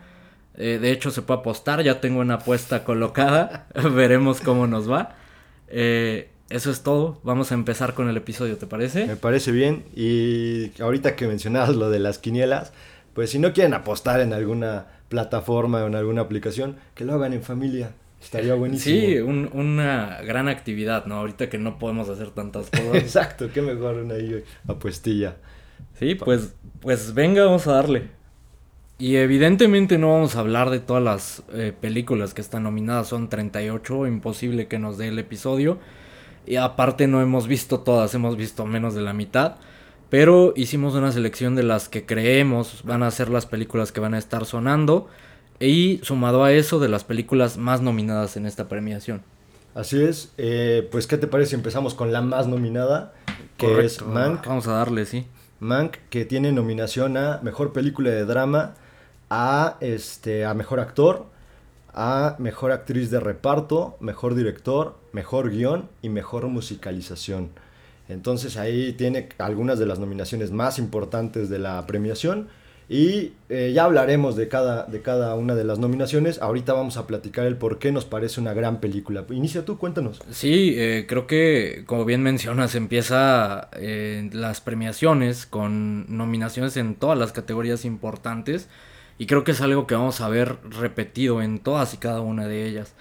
de 0.56 0.90
hecho 0.90 1.12
se 1.12 1.22
puede 1.22 1.40
apostar, 1.40 1.82
ya 1.82 2.00
tengo 2.00 2.20
una 2.20 2.34
apuesta 2.34 2.82
colocada, 2.82 3.68
veremos 3.94 4.40
cómo 4.40 4.66
nos 4.66 4.90
va. 4.90 5.16
Eso 6.50 6.70
es 6.70 6.82
todo. 6.82 7.20
Vamos 7.22 7.52
a 7.52 7.54
empezar 7.54 7.94
con 7.94 8.08
el 8.08 8.16
episodio, 8.16 8.56
¿te 8.56 8.66
parece? 8.66 9.06
Me 9.06 9.16
parece 9.16 9.50
bien. 9.52 9.84
Y 9.94 10.70
ahorita 10.80 11.16
que 11.16 11.26
mencionabas 11.26 11.76
lo 11.76 11.90
de 11.90 11.98
las 11.98 12.18
quinielas, 12.18 12.72
pues 13.14 13.30
si 13.30 13.38
no 13.38 13.52
quieren 13.52 13.74
apostar 13.74 14.20
en 14.20 14.32
alguna 14.32 14.86
plataforma 15.08 15.82
o 15.82 15.86
en 15.86 15.94
alguna 15.94 16.22
aplicación, 16.22 16.76
que 16.94 17.04
lo 17.04 17.14
hagan 17.14 17.32
en 17.32 17.42
familia. 17.42 17.92
Estaría 18.22 18.54
buenísimo. 18.56 19.00
Sí, 19.00 19.18
un, 19.18 19.50
una 19.52 20.20
gran 20.22 20.48
actividad, 20.48 21.06
¿no? 21.06 21.16
Ahorita 21.16 21.48
que 21.48 21.58
no 21.58 21.78
podemos 21.78 22.08
hacer 22.08 22.30
tantas 22.30 22.70
cosas. 22.70 22.94
Exacto, 22.94 23.48
qué 23.52 23.62
mejor 23.62 23.96
una 23.96 24.14
apuestilla. 24.68 25.36
Sí, 25.98 26.14
pues, 26.14 26.54
pues 26.80 27.14
venga, 27.14 27.44
vamos 27.44 27.66
a 27.66 27.72
darle. 27.72 28.08
Y 28.98 29.16
evidentemente 29.16 29.98
no 29.98 30.12
vamos 30.12 30.36
a 30.36 30.40
hablar 30.40 30.70
de 30.70 30.78
todas 30.78 31.02
las 31.02 31.42
eh, 31.52 31.72
películas 31.78 32.32
que 32.32 32.40
están 32.40 32.62
nominadas, 32.62 33.08
son 33.08 33.28
38, 33.28 34.06
imposible 34.06 34.68
que 34.68 34.78
nos 34.78 34.98
dé 34.98 35.08
el 35.08 35.18
episodio. 35.18 35.78
Y 36.46 36.56
aparte 36.56 37.06
no 37.06 37.20
hemos 37.22 37.46
visto 37.46 37.80
todas, 37.80 38.14
hemos 38.14 38.36
visto 38.36 38.66
menos 38.66 38.94
de 38.94 39.02
la 39.02 39.12
mitad. 39.12 39.56
Pero 40.10 40.52
hicimos 40.56 40.94
una 40.94 41.10
selección 41.10 41.56
de 41.56 41.62
las 41.62 41.88
que 41.88 42.06
creemos 42.06 42.82
van 42.84 43.02
a 43.02 43.10
ser 43.10 43.30
las 43.30 43.46
películas 43.46 43.90
que 43.92 44.00
van 44.00 44.14
a 44.14 44.18
estar 44.18 44.44
sonando. 44.46 45.08
Y 45.60 46.00
sumado 46.02 46.44
a 46.44 46.52
eso, 46.52 46.78
de 46.80 46.88
las 46.88 47.04
películas 47.04 47.56
más 47.56 47.80
nominadas 47.80 48.36
en 48.36 48.46
esta 48.46 48.68
premiación. 48.68 49.22
Así 49.74 50.02
es. 50.02 50.32
Eh, 50.36 50.88
pues, 50.92 51.06
¿qué 51.06 51.16
te 51.18 51.26
parece? 51.26 51.56
Empezamos 51.56 51.94
con 51.94 52.12
la 52.12 52.20
más 52.20 52.46
nominada, 52.46 53.12
que 53.56 53.66
Correcto. 53.66 53.86
es 53.86 54.02
Mank. 54.02 54.46
Vamos 54.46 54.68
a 54.68 54.72
darle, 54.74 55.04
sí. 55.06 55.26
Mank, 55.60 55.96
que 56.10 56.24
tiene 56.24 56.52
nominación 56.52 57.16
a 57.16 57.40
Mejor 57.42 57.72
Película 57.72 58.10
de 58.10 58.24
Drama, 58.24 58.74
a, 59.30 59.76
este, 59.80 60.44
a 60.44 60.54
Mejor 60.54 60.80
Actor, 60.80 61.26
a 61.94 62.36
Mejor 62.38 62.72
Actriz 62.72 63.10
de 63.10 63.20
Reparto, 63.20 63.96
Mejor 64.00 64.34
Director, 64.34 64.96
Mejor 65.12 65.50
Guión 65.50 65.88
y 66.02 66.08
Mejor 66.08 66.46
Musicalización. 66.48 67.50
Entonces 68.08 68.56
ahí 68.56 68.92
tiene 68.92 69.28
algunas 69.38 69.78
de 69.78 69.86
las 69.86 69.98
nominaciones 69.98 70.50
más 70.50 70.78
importantes 70.78 71.48
de 71.48 71.58
la 71.58 71.86
premiación 71.86 72.48
y 72.86 73.32
eh, 73.48 73.72
ya 73.74 73.84
hablaremos 73.84 74.36
de 74.36 74.48
cada, 74.48 74.84
de 74.84 75.00
cada 75.00 75.34
una 75.36 75.54
de 75.54 75.64
las 75.64 75.78
nominaciones. 75.78 76.42
Ahorita 76.42 76.74
vamos 76.74 76.98
a 76.98 77.06
platicar 77.06 77.46
el 77.46 77.56
por 77.56 77.78
qué 77.78 77.92
nos 77.92 78.04
parece 78.04 78.40
una 78.40 78.52
gran 78.52 78.80
película. 78.80 79.24
Inicia 79.30 79.64
tú, 79.64 79.78
cuéntanos. 79.78 80.20
Sí, 80.30 80.74
eh, 80.76 81.06
creo 81.08 81.26
que 81.26 81.84
como 81.86 82.04
bien 82.04 82.22
mencionas, 82.22 82.74
empieza 82.74 83.70
eh, 83.72 84.28
las 84.32 84.60
premiaciones 84.60 85.46
con 85.46 86.14
nominaciones 86.14 86.76
en 86.76 86.94
todas 86.94 87.18
las 87.18 87.32
categorías 87.32 87.86
importantes. 87.86 88.68
Y 89.18 89.26
creo 89.26 89.44
que 89.44 89.52
es 89.52 89.60
algo 89.60 89.86
que 89.86 89.94
vamos 89.94 90.20
a 90.20 90.28
ver 90.28 90.58
repetido 90.70 91.40
en 91.42 91.58
todas 91.58 91.94
y 91.94 91.98
cada 91.98 92.20
una 92.20 92.46
de 92.46 92.66
ellas. 92.66 92.94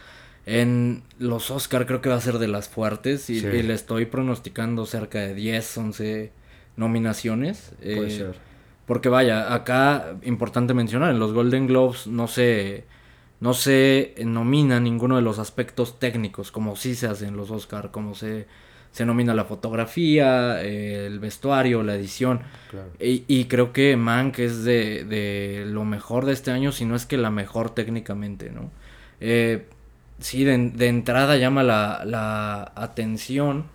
En 0.46 1.04
los 1.20 1.50
Oscar 1.52 1.86
creo 1.86 2.02
que 2.02 2.10
va 2.10 2.16
a 2.16 2.22
ser 2.22 2.38
de 2.38 2.48
las 2.48 2.70
fuertes 2.70 3.30
y, 3.30 3.42
le 3.42 3.74
estoy 3.74 4.06
pronosticando 4.06 4.86
cerca 4.86 5.20
de 5.20 5.34
10, 5.34 5.78
11 5.78 6.32
nominaciones. 6.76 7.72
Puede 7.80 8.08
eh, 8.08 8.18
ser. 8.18 8.36
Porque 8.86 9.10
vaya, 9.10 9.54
acá 9.54 10.18
importante 10.24 10.74
mencionar, 10.74 11.12
en 11.12 11.20
los 11.20 11.34
Golden 11.34 11.68
Globes 11.68 12.08
no 12.08 12.28
se, 12.28 12.84
no 13.40 13.54
se 13.54 14.14
nomina 14.26 14.80
ninguno 14.82 15.16
de 15.16 15.22
los 15.22 15.40
aspectos 15.40 16.00
técnicos, 16.00 16.52
como 16.52 16.76
sí 16.76 16.96
se 16.96 17.08
hace 17.08 17.28
en 17.28 17.38
los 17.38 17.50
Oscar, 17.50 17.92
como 17.92 18.14
se, 18.14 18.46
se 18.94 19.06
nomina 19.08 19.34
la 19.34 19.44
fotografía, 19.44 20.62
el 20.62 21.20
vestuario, 21.20 21.82
la 21.82 21.96
edición. 21.96 22.42
Y, 23.00 23.46
creo 23.46 23.74
que 23.74 23.98
Mank 23.98 24.38
es 24.38 24.64
de, 24.64 25.04
de, 25.04 25.66
lo 25.66 25.84
mejor 25.84 26.26
de 26.26 26.34
este 26.34 26.52
año, 26.52 26.72
si 26.72 26.86
no 26.86 26.96
es 26.96 27.08
que 27.08 27.18
la 27.18 27.32
mejor 27.32 27.72
técnicamente, 27.72 28.52
¿no? 28.52 28.72
Eh, 29.20 29.66
sí, 30.20 30.44
de, 30.44 30.88
entrada 30.88 31.38
llama 31.38 31.64
la, 31.64 32.72
atención 32.76 33.66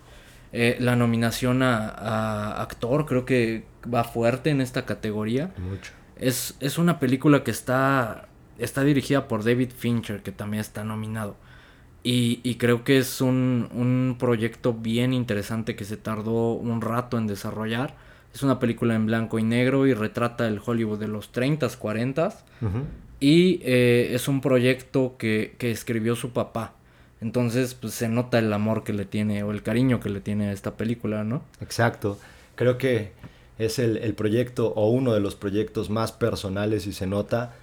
eh, 0.52 0.76
la 0.78 0.94
nominación 0.94 1.64
a, 1.64 2.62
actor, 2.62 3.04
creo 3.04 3.24
que 3.24 3.64
va 3.92 4.04
fuerte 4.04 4.50
en 4.50 4.60
esta 4.60 4.86
categoría. 4.86 5.50
Mucho. 5.58 5.92
Es, 6.16 6.56
es 6.60 6.78
una 6.78 7.00
película 7.00 7.42
que 7.42 7.50
está, 7.50 8.28
está 8.58 8.84
dirigida 8.84 9.26
por 9.26 9.42
David 9.42 9.70
Fincher, 9.76 10.22
que 10.22 10.30
también 10.30 10.60
está 10.60 10.84
nominado. 10.84 11.36
Y, 12.10 12.54
creo 12.54 12.84
que 12.84 12.96
es 12.96 13.20
un, 13.20 13.68
un, 13.74 14.16
proyecto 14.18 14.72
bien 14.72 15.12
interesante 15.12 15.76
que 15.76 15.84
se 15.84 15.98
tardó 15.98 16.54
un 16.54 16.80
rato 16.80 17.18
en 17.18 17.26
desarrollar. 17.26 17.96
Es 18.32 18.42
una 18.42 18.58
película 18.58 18.94
en 18.94 19.04
blanco 19.04 19.38
y 19.38 19.42
negro 19.42 19.86
y 19.86 19.92
retrata 19.92 20.48
el 20.48 20.58
Hollywood 20.64 20.98
de 20.98 21.06
los 21.06 21.30
30s, 21.34 21.78
40s. 21.78 22.36
Y 23.20 23.60
eh, 23.62 24.14
es 24.14 24.26
un 24.26 24.40
proyecto 24.40 25.16
que, 25.18 25.54
escribió 25.60 26.16
su 26.16 26.30
papá. 26.30 26.72
Entonces, 27.20 27.74
pues 27.74 27.92
se 27.92 28.08
nota 28.08 28.38
el 28.38 28.50
amor 28.54 28.84
que 28.84 28.94
le 28.94 29.04
tiene 29.04 29.42
o 29.42 29.50
el 29.50 29.62
cariño 29.62 30.00
que 30.00 30.08
le 30.08 30.22
tiene 30.22 30.48
a 30.48 30.52
esta 30.52 30.78
película, 30.78 31.24
¿no? 31.24 31.42
Exacto. 31.60 32.18
Creo 32.54 32.78
que 32.78 33.12
es 33.58 33.78
el, 33.78 34.14
proyecto 34.14 34.68
o 34.68 34.88
uno 34.88 35.12
de 35.12 35.20
los 35.20 35.34
proyectos 35.34 35.90
más 35.90 36.12
personales 36.12 36.86
y 36.86 36.94
se 36.94 37.06
nota, 37.06 37.54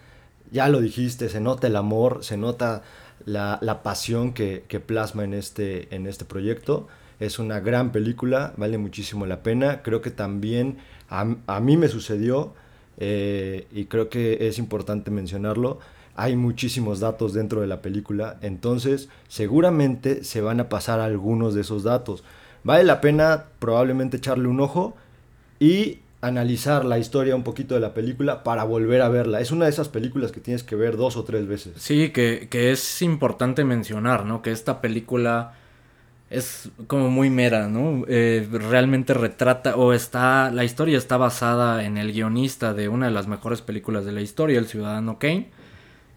ya 0.52 0.70
lo 0.70 0.82
dijiste, 0.82 1.30
se 1.30 1.40
nota 1.40 1.66
el 1.66 1.78
amor, 1.78 2.24
se 2.24 2.38
nota 2.38 2.84
la, 3.26 3.82
pasión 3.84 4.34
que, 4.34 4.84
plasma 4.86 5.24
en 5.24 5.34
este, 5.34 5.94
en 5.96 6.08
este 6.08 6.26
proyecto. 6.26 6.88
Es 7.20 7.40
una 7.40 7.60
gran 7.62 7.92
película, 7.92 8.54
vale 8.58 8.78
muchísimo 8.78 9.26
la 9.26 9.42
pena. 9.42 9.82
Creo 9.82 10.02
que 10.02 10.12
también 10.12 10.78
a, 11.10 11.60
mí 11.60 11.78
me 11.78 11.88
sucedió 11.88 12.54
eh, 12.98 13.68
y 13.72 13.86
creo 13.86 14.10
que 14.10 14.48
es 14.48 14.60
importante 14.60 15.12
mencionarlo. 15.12 15.80
Hay 16.16 16.36
muchísimos 16.36 17.00
datos 17.00 17.34
dentro 17.34 17.62
de 17.62 17.68
la 17.68 17.82
película, 17.82 18.38
entonces 18.42 19.10
seguramente 19.28 20.24
se 20.24 20.40
van 20.40 20.62
a 20.62 20.70
pasar 20.70 21.02
algunos 21.02 21.54
de 21.56 21.62
esos 21.62 21.84
datos. 21.84 22.24
Vale 22.64 22.84
la 22.84 23.02
pena 23.02 23.46
probablemente 23.60 24.18
echarle 24.18 24.48
un 24.48 24.62
ojo 24.62 24.96
y 25.60 26.00
analizar 26.28 26.86
la 26.86 27.00
historia 27.00 27.36
un 27.36 27.44
poquito 27.44 27.76
de 27.76 27.82
la 27.82 27.94
película 27.94 28.44
para 28.44 28.64
volver 28.64 29.02
a 29.02 29.10
verla. 29.10 29.42
Es 29.42 29.52
una 29.52 29.66
de 29.66 29.72
esas 29.72 29.90
películas 29.90 30.32
que 30.32 30.40
tienes 30.40 30.64
que 30.64 30.76
ver 30.76 30.98
dos 30.98 31.18
o 31.18 31.24
tres 31.24 31.48
veces. 31.48 31.74
Sí, 31.78 32.10
que, 32.10 32.48
que 32.50 32.72
es 32.72 33.02
importante 33.02 33.64
mencionar, 33.64 34.26
¿no? 34.26 34.42
Que 34.42 34.52
esta 34.52 34.82
película 34.82 35.54
es 36.30 36.70
como 36.88 37.10
muy 37.10 37.30
mera, 37.30 37.68
¿no? 37.68 38.04
Eh, 38.08 38.48
realmente 38.52 39.14
retrata 39.14 39.76
o 39.76 39.94
está, 39.94 40.52
la 40.52 40.64
historia 40.64 40.98
está 40.98 41.18
basada 41.18 41.86
en 41.86 41.98
el 41.98 42.14
guionista 42.14 42.74
de 42.74 42.90
una 42.90 43.06
de 43.06 43.12
las 43.12 43.28
mejores 43.28 43.62
películas 43.62 44.06
de 44.06 44.12
la 44.12 44.22
historia, 44.22 44.58
El 44.58 44.66
Ciudadano 44.66 45.20
Kane, 45.20 45.50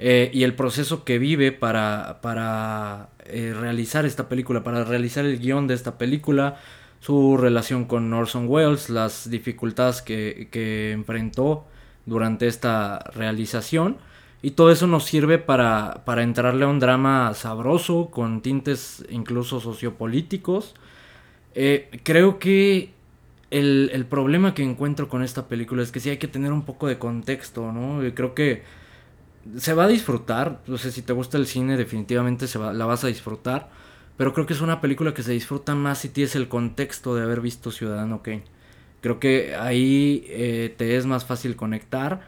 eh, 0.00 0.30
y 0.32 0.44
el 0.44 0.54
proceso 0.54 1.04
que 1.04 1.18
vive 1.18 1.52
para, 1.52 2.20
para 2.22 3.10
eh, 3.26 3.54
realizar 3.58 4.06
esta 4.06 4.28
película, 4.28 4.64
para 4.64 4.84
realizar 4.84 5.24
el 5.24 5.38
guion 5.38 5.66
de 5.66 5.74
esta 5.74 5.98
película, 5.98 6.56
su 7.00 7.36
relación 7.36 7.84
con 7.84 8.12
Orson 8.12 8.46
Welles, 8.48 8.90
las 8.90 9.30
dificultades 9.30 10.02
que, 10.02 10.48
que 10.50 10.92
enfrentó 10.92 11.64
durante 12.06 12.46
esta 12.46 12.98
realización 13.14 13.98
y 14.40 14.52
todo 14.52 14.70
eso 14.70 14.86
nos 14.86 15.04
sirve 15.04 15.38
para, 15.38 16.02
para 16.04 16.22
entrarle 16.22 16.64
a 16.64 16.68
un 16.68 16.78
drama 16.78 17.34
sabroso, 17.34 18.08
con 18.10 18.40
tintes 18.40 19.04
incluso 19.10 19.60
sociopolíticos. 19.60 20.74
Eh, 21.54 22.00
creo 22.04 22.38
que 22.38 22.92
el, 23.50 23.90
el, 23.92 24.06
problema 24.06 24.54
que 24.54 24.62
encuentro 24.62 25.08
con 25.08 25.24
esta 25.24 25.48
película 25.48 25.82
es 25.82 25.90
que 25.90 25.98
sí 25.98 26.10
hay 26.10 26.18
que 26.18 26.28
tener 26.28 26.52
un 26.52 26.62
poco 26.62 26.86
de 26.86 26.98
contexto, 26.98 27.72
¿no? 27.72 28.00
creo 28.14 28.34
que 28.34 28.62
se 29.56 29.74
va 29.74 29.84
a 29.84 29.88
disfrutar. 29.88 30.60
No 30.68 30.78
sé 30.78 30.92
si 30.92 31.02
te 31.02 31.12
gusta 31.12 31.36
el 31.36 31.46
cine, 31.46 31.76
definitivamente 31.76 32.46
se 32.46 32.58
va, 32.58 32.72
la 32.72 32.86
vas 32.86 33.02
a 33.02 33.08
disfrutar. 33.08 33.70
Pero 34.18 34.34
creo 34.34 34.44
que 34.44 34.52
es 34.52 34.60
una 34.60 34.82
película 34.82 35.14
que 35.14 35.22
se 35.22 35.32
disfruta 35.32 35.74
más 35.74 36.00
si 36.00 36.10
tienes 36.10 36.36
el 36.36 36.48
contexto 36.48 37.14
de 37.14 37.22
haber 37.22 37.40
visto 37.40 37.70
Ciudadano 37.70 38.22
Kane. 38.22 38.44
Creo 39.00 39.18
que 39.18 39.56
ahí 39.56 40.26
eh, 40.28 40.74
te 40.76 40.96
es 40.96 41.06
más 41.06 41.24
fácil 41.24 41.56
conectar 41.56 42.20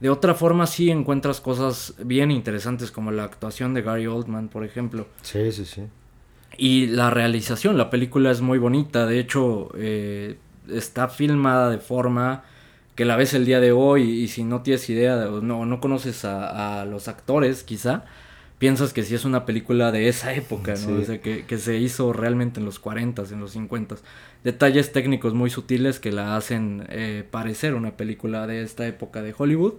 de 0.00 0.10
otra 0.10 0.34
forma 0.34 0.66
sí 0.66 0.90
encuentras 0.90 1.40
cosas 1.40 1.94
bien 2.04 2.30
interesantes 2.30 2.90
como 2.90 3.10
la 3.10 3.24
actuación 3.24 3.72
de 3.72 3.82
Gary 3.82 4.06
Oldman, 4.06 4.48
por 4.48 4.64
ejemplo. 4.64 5.06
Sí, 5.22 5.50
sí, 5.52 5.64
sí. 5.64 5.84
Y 6.58 6.86
la 6.88 7.10
realización, 7.10 7.78
la 7.78 7.90
película 7.90 8.30
es 8.30 8.40
muy 8.40 8.58
bonita, 8.58 9.06
de 9.06 9.18
hecho 9.18 9.70
eh, 9.76 10.36
está 10.68 11.08
filmada 11.08 11.70
de 11.70 11.78
forma 11.78 12.44
que 12.94 13.04
la 13.04 13.16
ves 13.16 13.34
el 13.34 13.44
día 13.44 13.60
de 13.60 13.72
hoy 13.72 14.02
y 14.02 14.28
si 14.28 14.42
no 14.44 14.62
tienes 14.62 14.88
idea, 14.88 15.16
no, 15.42 15.66
no 15.66 15.80
conoces 15.80 16.24
a, 16.24 16.84
los 16.86 17.08
actores 17.08 17.62
quizá, 17.62 18.04
piensas 18.58 18.92
que 18.92 19.02
sí 19.02 19.14
es 19.14 19.24
una 19.24 19.44
película 19.44 19.92
de 19.92 20.08
esa 20.08 20.34
época, 20.34 20.74
¿no? 20.86 21.00
O 21.00 21.04
sea, 21.04 21.20
que, 21.20 21.44
que, 21.44 21.58
se 21.58 21.76
hizo 21.76 22.12
realmente 22.12 22.60
en 22.60 22.66
los 22.66 22.78
40 22.78 23.22
en 23.30 23.40
los 23.40 23.52
50 23.52 23.96
Detalles 24.44 24.92
técnicos 24.92 25.34
muy 25.34 25.50
sutiles 25.50 25.98
que 25.98 26.12
la 26.12 26.36
hacen 26.36 26.86
eh, 26.88 27.24
parecer 27.28 27.74
una 27.74 27.96
película 27.96 28.46
de 28.46 28.62
esta 28.62 28.86
época 28.86 29.20
de 29.20 29.34
Hollywood. 29.36 29.74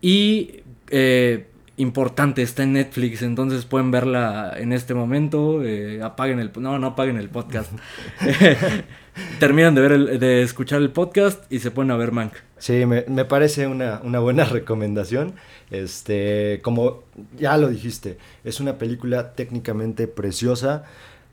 Y 0.00 0.60
eh, 0.90 1.48
importante, 1.76 2.42
está 2.42 2.62
en 2.62 2.74
Netflix, 2.74 3.22
entonces 3.22 3.64
pueden 3.64 3.90
verla 3.90 4.54
en 4.56 4.72
este 4.72 4.94
momento. 4.94 5.64
Eh, 5.64 6.00
apaguen 6.00 6.38
el. 6.38 6.52
No, 6.60 6.78
no 6.78 6.86
apaguen 6.86 7.16
el 7.16 7.28
podcast. 7.28 7.72
Terminan 9.38 9.74
de, 9.74 9.80
ver 9.80 9.92
el, 9.92 10.18
de 10.18 10.42
escuchar 10.42 10.80
el 10.80 10.90
podcast 10.90 11.50
y 11.52 11.60
se 11.60 11.70
ponen 11.70 11.92
a 11.92 11.96
ver 11.96 12.12
Mank. 12.12 12.32
Sí, 12.58 12.84
me, 12.86 13.02
parece 13.24 13.66
una, 13.66 14.00
buena 14.00 14.44
recomendación. 14.44 15.34
Este, 15.70 16.60
como 16.62 17.02
ya 17.36 17.56
lo 17.56 17.68
dijiste, 17.68 18.18
es 18.44 18.60
una 18.60 18.78
película 18.78 19.32
técnicamente 19.34 20.08
preciosa, 20.08 20.84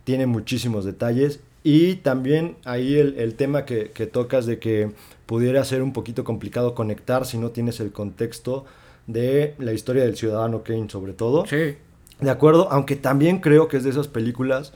tiene 0.03 0.25
muchísimos 0.25 0.85
detalles 0.85 1.39
y 1.63 1.95
también 1.95 2.57
ahí 2.65 2.95
el, 2.95 3.17
el 3.17 3.35
tema 3.35 3.65
que, 3.65 3.91
que, 3.91 4.05
tocas 4.05 4.45
de 4.45 4.59
que 4.59 4.91
pudiera 5.25 5.63
ser 5.63 5.81
un 5.81 5.93
poquito 5.93 6.23
complicado 6.23 6.75
conectar 6.75 7.25
si 7.25 7.37
no 7.37 7.49
tienes 7.49 7.79
el 7.79 7.91
contexto 7.91 8.65
de 9.07 9.55
la 9.57 9.73
historia 9.73 10.03
del 10.03 10.15
ciudadano 10.15 10.63
Kane 10.63 10.89
sobre 10.89 11.13
todo. 11.13 11.45
Sí. 11.47 11.77
De 12.19 12.29
acuerdo, 12.29 12.71
aunque 12.71 12.95
también 12.95 13.39
creo 13.39 13.67
que 13.67 13.77
es 13.77 13.83
de 13.83 13.89
esas 13.89 14.07
películas 14.07 14.73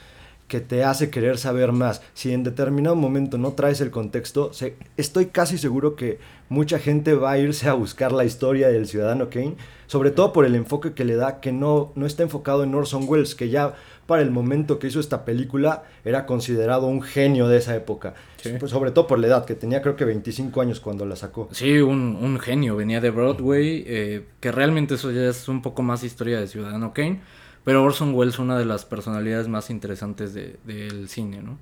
que 0.49 0.59
te 0.59 0.83
hace 0.83 1.09
querer 1.09 1.37
saber 1.37 1.71
más. 1.71 2.01
Si 2.13 2.33
en 2.33 2.43
determinado 2.43 2.95
momento 2.95 3.37
no 3.37 3.53
traes 3.53 3.79
el 3.79 3.91
contexto, 3.91 4.51
estoy 4.97 5.27
casi 5.27 5.57
seguro 5.57 5.95
que 5.95 6.19
mucha 6.49 6.79
gente 6.79 7.13
va 7.13 7.31
a 7.31 7.37
irse 7.37 7.69
a 7.69 7.73
buscar 7.73 8.11
la 8.11 8.25
historia 8.25 8.67
del 8.67 8.87
ciudadano 8.87 9.29
Kane, 9.29 9.55
sobre 9.85 10.09
todo 10.11 10.33
por 10.33 10.45
el 10.45 10.55
enfoque 10.55 10.93
que 10.93 11.05
le 11.05 11.15
da, 11.15 11.39
que 11.39 11.51
no, 11.51 11.93
no 11.95 12.05
está 12.05 12.23
enfocado 12.23 12.63
en 12.63 12.73
Orson 12.73 13.05
Welles, 13.07 13.35
que 13.35 13.49
ya 13.49 13.75
para 14.07 14.23
el 14.23 14.31
momento 14.31 14.79
que 14.79 14.87
hizo 14.87 14.99
esta 14.99 15.23
película 15.23 15.83
era 16.03 16.25
considerado 16.25 16.87
un 16.87 17.03
genio 17.03 17.47
de 17.47 17.57
esa 17.57 17.75
época. 17.75 18.15
Pues, 18.59 18.71
sobre 18.71 18.89
todo 18.89 19.05
por 19.05 19.19
la 19.19 19.27
edad, 19.27 19.45
que 19.45 19.53
tenía 19.53 19.83
creo 19.83 19.95
que 19.95 20.05
25 20.05 20.61
años 20.61 20.79
cuando 20.79 21.05
la 21.05 21.15
sacó. 21.15 21.47
Sí, 21.51 21.77
un, 21.77 22.39
genio, 22.39 22.75
venía 22.75 23.01
de 23.01 23.11
Broadway, 23.11 23.83
eh, 23.85 24.25
que 24.39 24.51
realmente 24.51 24.95
eso 24.95 25.11
ya 25.11 25.29
es 25.29 25.47
un 25.47 25.61
poco 25.61 25.83
más 25.83 26.03
historia 26.03 26.39
de 26.39 26.47
Ciudadano 26.47 26.91
Kane 26.91 27.19
pero 27.69 27.83
Orson 27.83 28.15
Welles 28.15 28.39
una 28.39 28.57
de 28.57 28.65
las 28.65 28.83
personalidades 28.83 29.47
más 29.47 29.69
interesantes 29.69 30.33
del 30.33 31.07
cine, 31.07 31.43
¿no? 31.43 31.59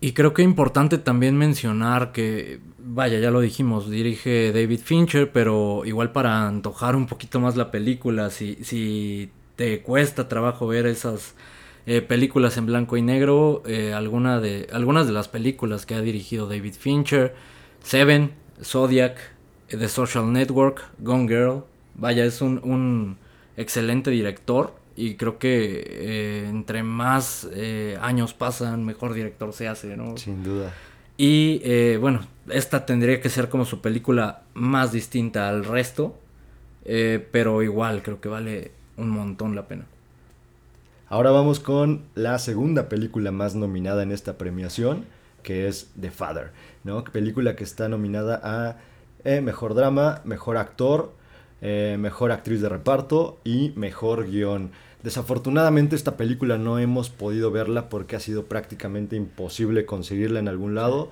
Y 0.00 0.10
creo 0.10 0.34
que 0.34 0.42
es 0.42 0.48
importante 0.48 0.98
también 0.98 1.38
mencionar 1.38 2.10
que, 2.10 2.58
vaya, 2.80 3.20
ya 3.20 3.30
lo 3.30 3.40
dijimos, 3.40 3.88
dirige 3.88 4.50
David 4.50 4.80
Fincher, 4.82 5.30
pero 5.30 5.84
igual 5.84 6.10
para 6.10 6.48
antojar 6.48 6.96
un 6.96 7.06
poquito 7.06 7.38
más 7.38 7.54
la 7.54 7.70
película, 7.70 8.30
si, 8.30 8.56
si 8.64 9.30
te 9.54 9.82
cuesta 9.82 10.26
trabajo 10.26 10.66
ver 10.66 10.86
esas 10.86 11.36
eh, 11.86 12.02
películas 12.02 12.56
en 12.56 12.66
blanco 12.66 12.96
y 12.96 13.02
negro, 13.02 13.62
eh, 13.66 13.94
de, 13.94 14.66
algunas 14.72 15.06
de 15.06 15.12
las 15.12 15.28
películas 15.28 15.86
que 15.86 15.94
ha 15.94 16.00
dirigido 16.00 16.48
David 16.48 16.74
Fincher, 16.76 17.36
Seven, 17.84 18.32
Zodiac, 18.64 19.16
The 19.68 19.88
Social 19.88 20.32
Network, 20.32 20.90
Gone 20.98 21.28
Girl, 21.28 21.62
vaya, 21.94 22.24
es 22.24 22.42
un, 22.42 22.60
un 22.64 23.16
excelente 23.56 24.10
director 24.10 24.79
y 25.00 25.14
creo 25.14 25.38
que 25.38 25.84
eh, 25.86 26.48
entre 26.48 26.82
más 26.82 27.48
eh, 27.52 27.96
años 28.00 28.34
pasan, 28.34 28.84
mejor 28.84 29.14
director 29.14 29.52
se 29.52 29.68
hace, 29.68 29.96
¿no? 29.96 30.16
Sin 30.16 30.42
duda. 30.44 30.72
Y 31.16 31.60
eh, 31.64 31.98
bueno, 32.00 32.20
esta 32.48 32.86
tendría 32.86 33.20
que 33.20 33.28
ser 33.28 33.48
como 33.48 33.64
su 33.64 33.80
película 33.80 34.42
más 34.54 34.92
distinta 34.92 35.48
al 35.48 35.64
resto, 35.64 36.18
pero 36.84 37.62
igual 37.62 38.02
creo 38.02 38.20
que 38.20 38.28
vale 38.28 38.72
un 38.96 39.10
montón 39.10 39.54
la 39.54 39.68
pena. 39.68 39.84
Ahora 41.08 41.30
vamos 41.30 41.60
con 41.60 42.02
la 42.14 42.38
segunda 42.38 42.88
película 42.88 43.32
más 43.32 43.54
nominada 43.54 44.02
en 44.02 44.12
esta 44.12 44.38
premiación, 44.38 45.04
que 45.42 45.66
es 45.66 45.90
The 46.00 46.10
Father, 46.10 46.52
¿no? 46.84 47.04
Película 47.04 47.56
que 47.56 47.64
está 47.64 47.88
nominada 47.88 48.40
a 48.42 48.76
eh, 49.24 49.40
Mejor 49.40 49.74
Drama, 49.74 50.20
Mejor 50.24 50.56
Actor, 50.56 51.12
eh, 51.60 51.96
Mejor 51.98 52.32
Actriz 52.32 52.60
de 52.60 52.68
Reparto 52.68 53.38
y 53.44 53.72
Mejor 53.76 54.26
Guión. 54.30 54.70
Desafortunadamente 55.02 55.96
esta 55.96 56.16
película 56.16 56.58
no 56.58 56.78
hemos 56.78 57.10
podido 57.10 57.50
verla 57.50 57.88
porque 57.88 58.16
ha 58.16 58.20
sido 58.20 58.46
prácticamente 58.46 59.16
imposible 59.16 59.86
conseguirla 59.86 60.40
en 60.40 60.48
algún 60.48 60.74
lado. 60.74 61.10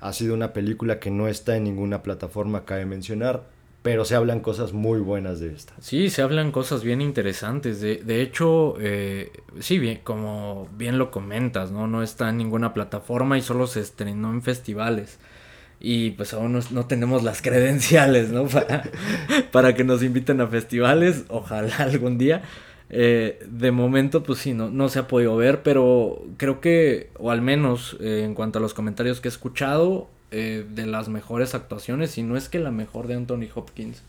Ha 0.00 0.12
sido 0.12 0.34
una 0.34 0.52
película 0.52 0.98
que 0.98 1.10
no 1.10 1.28
está 1.28 1.56
en 1.56 1.64
ninguna 1.64 2.02
plataforma, 2.02 2.64
cabe 2.64 2.86
mencionar 2.86 3.44
pero 3.82 4.04
se 4.04 4.14
hablan 4.14 4.40
cosas 4.40 4.72
muy 4.72 5.00
buenas 5.00 5.40
de 5.40 5.54
esta. 5.54 5.72
Sí, 5.80 6.10
se 6.10 6.20
hablan 6.20 6.52
cosas 6.52 6.84
bien 6.84 7.00
interesantes. 7.00 7.80
De, 7.80 7.96
de 7.96 8.20
hecho, 8.20 8.74
eh, 8.78 9.32
sí, 9.60 9.78
bien, 9.78 10.00
como 10.04 10.68
bien 10.76 10.98
lo 10.98 11.10
comentas, 11.10 11.70
¿no? 11.70 11.86
No 11.86 12.02
está 12.02 12.28
en 12.28 12.36
ninguna 12.36 12.74
plataforma 12.74 13.38
y 13.38 13.42
solo 13.42 13.66
se 13.66 13.80
estrenó 13.80 14.30
en 14.32 14.42
festivales. 14.42 15.18
Y 15.80 16.10
pues 16.10 16.34
aún 16.34 16.60
no, 16.70 16.86
tenemos 16.86 17.22
las 17.22 17.40
credenciales, 17.42 18.28
¿no? 18.28 18.46
Para, 18.46 18.82
para, 19.50 19.74
que 19.74 19.82
nos 19.82 20.02
inviten 20.02 20.42
a 20.42 20.46
festivales, 20.46 21.24
ojalá 21.28 21.74
algún 21.78 22.18
día. 22.18 22.42
Eh, 22.90 23.38
de 23.48 23.70
momento, 23.70 24.22
pues 24.24 24.40
sí, 24.40 24.52
no, 24.52 24.68
no 24.68 24.88
se 24.88 24.98
ha 24.98 25.06
podido 25.08 25.36
ver, 25.36 25.62
pero 25.62 26.24
creo 26.36 26.60
que, 26.60 27.10
o 27.18 27.30
al 27.30 27.40
menos 27.40 27.96
eh, 28.00 28.22
en 28.24 28.34
cuanto 28.34 28.58
a 28.58 28.62
los 28.62 28.74
comentarios 28.74 29.20
que 29.20 29.28
he 29.28 29.30
escuchado, 29.30 30.08
eh, 30.32 30.66
de 30.68 30.86
las 30.86 31.08
mejores 31.08 31.54
actuaciones, 31.54 32.18
y 32.18 32.22
no 32.22 32.36
es 32.36 32.48
que 32.48 32.58
la 32.58 32.72
mejor 32.72 33.06
de 33.06 33.14
Anthony 33.14 33.48
Hopkins. 33.54 34.02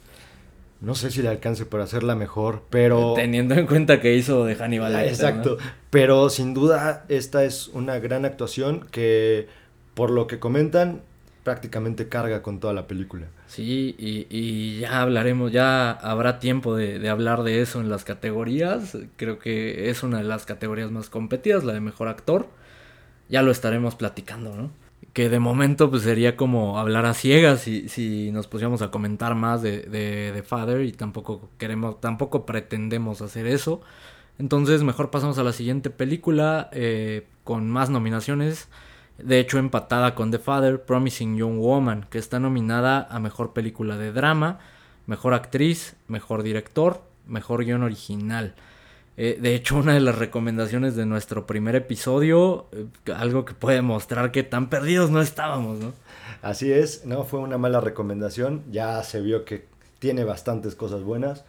No 0.82 0.96
sé 0.96 1.12
si 1.12 1.22
le 1.22 1.30
alcance 1.30 1.68
para 1.68 1.84
hacer 1.84 2.02
la 2.02 2.16
mejor, 2.16 2.64
pero... 2.72 3.14
Teniendo 3.16 3.54
en 3.54 3.68
cuenta 3.68 4.02
que 4.02 4.16
hizo 4.16 4.46
de 4.46 4.56
Hannibal 4.56 4.96
Exacto, 5.06 5.60
pero 5.92 6.30
sin 6.32 6.56
duda 6.56 7.06
esta 7.08 7.44
es 7.44 7.68
una 7.68 8.00
gran 8.00 8.26
actuación 8.26 8.88
que, 8.90 9.48
por 9.94 10.10
lo 10.10 10.26
que 10.26 10.40
comentan, 10.40 11.02
prácticamente 11.44 12.08
carga 12.08 12.42
con 12.42 12.60
toda 12.60 12.74
la 12.74 12.88
película. 12.88 13.28
Sí, 13.48 13.96
y, 13.98 14.80
ya 14.80 15.02
hablaremos, 15.02 15.52
ya 15.52 15.92
habrá 15.92 16.40
tiempo 16.40 16.76
de, 16.76 17.00
de, 17.00 17.10
hablar 17.10 17.44
de 17.44 17.62
eso 17.62 17.82
en 17.82 17.90
las 17.90 18.04
categorías. 18.04 18.98
Creo 19.18 19.40
que 19.40 19.90
es 19.90 20.04
una 20.04 20.20
de 20.20 20.24
las 20.24 20.46
categorías 20.46 20.92
más 20.92 21.10
competidas, 21.10 21.64
la 21.64 21.74
de 21.74 21.82
mejor 21.82 22.08
actor. 22.08 22.48
Ya 23.30 23.42
lo 23.42 23.52
estaremos 23.52 23.96
platicando, 23.96 24.56
¿no? 24.56 24.72
que 25.14 25.30
de 25.30 25.40
momento 25.40 25.90
pues 25.90 26.04
sería 26.04 26.38
como 26.38 26.80
hablar 26.80 27.06
a 27.06 27.14
ciegas 27.14 27.62
si, 27.62 27.90
si 27.90 28.32
nos 28.32 28.48
pusiéramos 28.48 28.82
a 28.82 28.92
comentar 28.92 29.36
más 29.36 29.62
de, 29.62 29.82
de, 29.82 30.44
Father 30.44 30.82
y 30.86 30.92
tampoco 30.94 31.50
queremos, 31.58 32.00
tampoco 32.00 32.46
pretendemos 32.46 33.22
hacer 33.22 33.48
eso. 33.48 33.82
Entonces 34.40 34.84
mejor 34.84 35.12
pasamos 35.12 35.38
a 35.38 35.44
la 35.44 35.54
siguiente 35.54 35.90
película 35.90 36.70
eh, 36.72 37.28
con 37.44 37.70
más 37.70 37.90
nominaciones. 37.90 38.70
De 39.18 39.40
hecho 39.40 39.60
empatada 39.60 40.16
con 40.16 40.32
The 40.32 40.40
Father, 40.40 40.82
Promising 40.82 41.38
Young 41.38 41.60
Woman, 41.60 42.08
que 42.10 42.18
está 42.18 42.40
nominada 42.40 43.08
a 43.10 43.20
Mejor 43.20 43.54
Película 43.54 43.98
de 43.98 44.12
Drama, 44.12 44.60
Mejor 45.06 45.34
Actriz, 45.34 45.96
Mejor 46.08 46.44
Director, 46.44 47.02
Mejor 47.28 47.66
Guión 47.66 47.84
Original. 47.84 48.56
Eh, 49.18 49.38
de 49.40 49.54
hecho, 49.56 49.78
una 49.78 49.94
de 49.94 50.00
las 50.00 50.18
recomendaciones 50.18 50.96
de 50.96 51.06
nuestro 51.06 51.46
primer 51.46 51.76
episodio, 51.76 52.68
eh, 52.72 52.86
algo 53.14 53.46
que 53.46 53.54
puede 53.54 53.82
mostrar 53.82 54.32
que 54.32 54.44
tan 54.44 54.70
perdidos 54.70 55.12
no 55.12 55.22
estábamos, 55.22 55.80
¿no? 55.80 55.94
Así 56.42 56.72
es, 56.72 57.06
no 57.06 57.24
fue 57.26 57.40
una 57.40 57.58
mala 57.58 57.82
recomendación, 57.82 58.64
ya 58.72 59.04
se 59.04 59.22
vio 59.22 59.46
que 59.46 59.66
tiene 60.00 60.24
bastantes 60.24 60.76
cosas 60.76 61.04
buenas. 61.04 61.44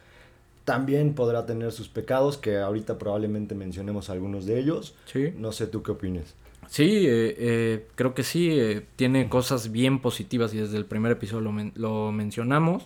También 0.65 1.15
podrá 1.15 1.47
tener 1.47 1.73
sus 1.73 1.89
pecados, 1.89 2.37
que 2.37 2.59
ahorita 2.59 2.99
probablemente 2.99 3.55
mencionemos 3.55 4.11
algunos 4.11 4.45
de 4.45 4.59
ellos. 4.59 4.95
Sí. 5.07 5.33
No 5.37 5.53
sé 5.53 5.67
tú 5.67 5.83
qué 5.83 5.93
opinas. 5.93 6.35
Sí, 6.73 7.05
eh, 7.07 7.87
creo 7.97 8.15
que 8.15 8.23
sí, 8.23 8.59
tiene 8.97 9.29
cosas 9.29 9.73
bien 9.73 9.99
positivas 10.01 10.55
y 10.55 10.59
desde 10.59 10.79
el 10.79 10.87
primer 10.87 11.13
episodio 11.13 11.43
lo, 11.53 11.53
lo 11.75 12.13
mencionamos. 12.13 12.85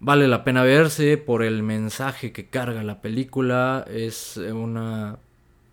Vale 0.00 0.26
la 0.26 0.42
pena 0.42 0.64
verse 0.64 1.16
por 1.16 1.44
el 1.44 1.62
mensaje 1.62 2.32
que 2.32 2.46
carga 2.48 2.82
la 2.82 3.00
película. 3.02 3.84
Es 3.88 4.36
una 4.38 5.18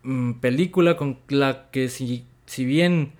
mm, 0.03 0.33
película 0.41 0.95
con 0.95 1.19
la 1.27 1.71
que 1.71 1.89
si, 1.89 2.25
si 2.45 2.65
bien 2.65 3.13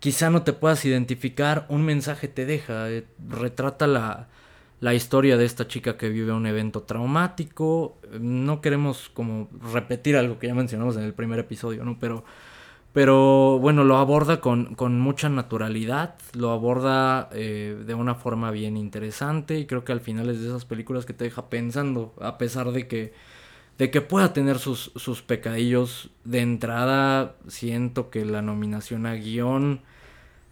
quizá 0.00 0.30
no 0.30 0.42
te 0.42 0.52
puedas 0.52 0.84
identificar, 0.84 1.66
un 1.68 1.84
mensaje 1.84 2.26
te 2.28 2.46
deja. 2.46 2.90
Eh, 2.90 3.04
retrata 3.28 3.86
la, 3.86 4.28
la 4.80 4.94
historia 4.94 5.36
de 5.36 5.44
esta 5.44 5.68
chica 5.68 5.96
que 5.96 6.08
vive 6.08 6.32
un 6.32 6.46
evento 6.46 6.82
traumático. 6.82 7.98
No 8.20 8.60
queremos 8.60 9.10
como 9.10 9.48
repetir 9.72 10.16
algo 10.16 10.40
que 10.40 10.48
ya 10.48 10.54
mencionamos 10.56 10.96
en 10.96 11.04
el 11.04 11.14
primer 11.14 11.38
episodio, 11.38 11.84
¿no? 11.84 11.98
Pero 12.00 12.24
pero 12.94 13.58
bueno, 13.58 13.82
lo 13.82 13.96
aborda 13.96 14.40
con, 14.40 15.00
mucha 15.00 15.28
naturalidad, 15.28 16.14
lo 16.32 16.52
aborda 16.52 17.28
eh, 17.32 17.76
de 17.84 17.94
una 17.94 18.14
forma 18.14 18.52
bien 18.52 18.76
interesante 18.76 19.58
y 19.58 19.66
creo 19.66 19.84
que 19.84 19.90
al 19.90 20.00
final 20.00 20.30
es 20.30 20.40
de 20.40 20.46
esas 20.46 20.64
películas 20.64 21.04
que 21.04 21.12
te 21.12 21.24
deja 21.24 21.50
pensando, 21.50 22.14
a 22.20 22.38
pesar 22.38 22.70
de 22.70 22.86
que, 22.86 23.12
de 23.78 23.90
que 23.90 24.00
pueda 24.00 24.32
tener 24.32 24.60
sus, 24.60 24.92
sus 24.94 25.22
pecadillos. 25.22 26.10
De 26.22 26.40
entrada, 26.40 27.34
siento 27.48 28.10
que 28.10 28.24
la 28.24 28.42
nominación 28.42 29.06
a 29.06 29.14
guion 29.14 29.80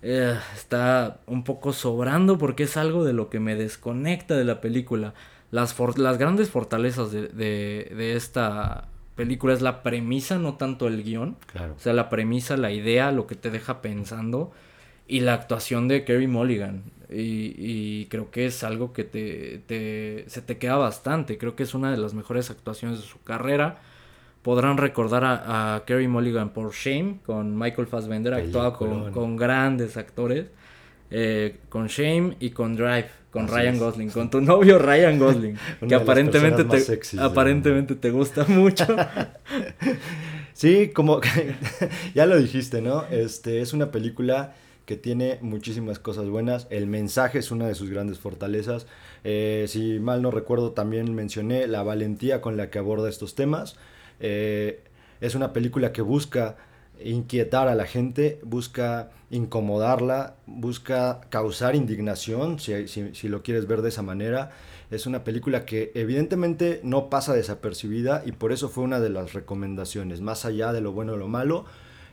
eh, 0.02 0.36
está 0.56 1.20
un 1.26 1.44
poco 1.44 1.72
sobrando 1.72 2.38
porque 2.38 2.64
es 2.64 2.76
algo 2.76 3.04
de 3.04 3.12
lo 3.12 3.30
que 3.30 3.38
me 3.38 3.54
desconecta 3.54 4.36
de 4.36 4.44
la 4.44 4.60
película. 4.60 5.14
Las, 5.52 5.76
las 5.96 6.18
grandes 6.18 6.50
fortalezas 6.50 7.12
de, 7.12 7.28
de, 7.28 7.92
de 7.94 8.16
esta 8.16 8.88
película 9.14 9.54
es 9.54 9.62
la 9.62 9.82
premisa, 9.82 10.38
no 10.38 10.54
tanto 10.54 10.86
el 10.88 11.02
guion. 11.02 11.36
Claro. 11.46 11.74
O 11.76 11.80
sea, 11.80 11.92
la 11.92 12.08
premisa, 12.08 12.56
la 12.56 12.72
idea, 12.72 13.12
lo 13.12 13.26
que 13.26 13.34
te 13.34 13.50
deja 13.50 13.82
pensando. 13.82 14.52
Y 15.06 15.20
la 15.20 15.34
actuación 15.34 15.88
de 15.88 16.04
Kerry 16.04 16.26
Mulligan. 16.26 16.84
Y, 17.10 18.06
creo 18.06 18.30
que 18.30 18.46
es 18.46 18.64
algo 18.64 18.92
que 18.92 19.04
te, 19.04 20.24
se 20.28 20.42
te 20.42 20.58
queda 20.58 20.76
bastante. 20.76 21.36
Creo 21.36 21.54
que 21.56 21.64
es 21.64 21.74
una 21.74 21.90
de 21.90 21.98
las 21.98 22.14
mejores 22.14 22.50
actuaciones 22.50 23.00
de 23.00 23.06
su 23.06 23.22
carrera. 23.22 23.78
Podrán 24.42 24.78
recordar 24.78 25.24
a, 25.24 25.76
a 25.76 25.84
Kerry 25.84 26.08
Mulligan 26.08 26.50
por 26.50 26.72
Shame 26.72 27.18
con 27.24 27.56
Michael 27.58 27.86
Fassbender, 27.86 28.34
actuado 28.34 28.72
con, 28.72 29.12
con, 29.12 29.36
grandes 29.36 29.96
actores. 29.96 30.46
Eh, 31.14 31.58
con 31.68 31.88
Shame 31.88 32.36
y 32.40 32.50
con 32.50 32.74
Drive, 32.74 33.08
con 33.30 33.46
Ryan 33.46 33.78
Gosling, 33.78 34.10
con 34.10 34.30
tu 34.30 34.40
novio 34.40 34.78
Ryan 34.78 35.18
Gosling, 35.18 35.58
que 35.88 35.94
aparentemente 35.94 36.64
te, 36.64 37.00
aparentemente 37.20 37.94
te 37.96 38.10
gusta 38.10 38.46
mucho. 38.48 38.86
sí, 40.54 40.90
como 40.94 41.20
ya 42.14 42.24
lo 42.24 42.38
dijiste, 42.38 42.80
¿no? 42.80 43.04
Este 43.10 43.60
es 43.60 43.74
una 43.74 43.90
película 43.90 44.54
que 44.86 44.96
tiene 44.96 45.38
muchísimas 45.42 45.98
cosas 45.98 46.28
buenas. 46.28 46.66
El 46.70 46.86
mensaje 46.86 47.38
es 47.38 47.50
una 47.50 47.68
de 47.68 47.74
sus 47.74 47.90
grandes 47.90 48.18
fortalezas. 48.18 48.86
Eh, 49.22 49.66
si 49.68 50.00
mal 50.00 50.22
no 50.22 50.30
recuerdo, 50.30 50.72
también 50.72 51.14
mencioné 51.14 51.66
la 51.66 51.82
valentía 51.82 52.40
con 52.40 52.56
la 52.56 52.70
que 52.70 52.78
aborda 52.78 53.08
estos 53.08 53.34
temas. 53.34 53.76
Eh, 54.18 54.80
es 55.20 55.34
una 55.34 55.52
película 55.52 55.92
que 55.92 56.02
busca 56.02 56.56
inquietar 57.06 57.68
a 57.68 57.74
la 57.74 57.86
gente, 57.86 58.40
busca 58.44 59.10
incomodarla, 59.30 60.36
busca 60.46 61.22
causar 61.30 61.74
indignación, 61.74 62.58
si, 62.58 63.28
lo 63.28 63.42
quieres 63.42 63.66
ver 63.66 63.82
de 63.82 63.88
esa 63.88 64.02
manera. 64.02 64.50
Es 64.90 65.06
una 65.06 65.24
película 65.24 65.64
que 65.64 65.90
evidentemente 65.94 66.80
no 66.84 67.08
pasa 67.08 67.32
desapercibida 67.32 68.22
y 68.26 68.32
por 68.32 68.52
eso 68.52 68.68
fue 68.68 68.84
una 68.84 69.00
de 69.00 69.08
las 69.08 69.32
recomendaciones, 69.32 70.20
más 70.20 70.44
allá 70.44 70.72
de 70.72 70.82
lo 70.82 70.92
bueno 70.92 71.14
o 71.14 71.16
lo 71.16 71.28
malo. 71.28 71.64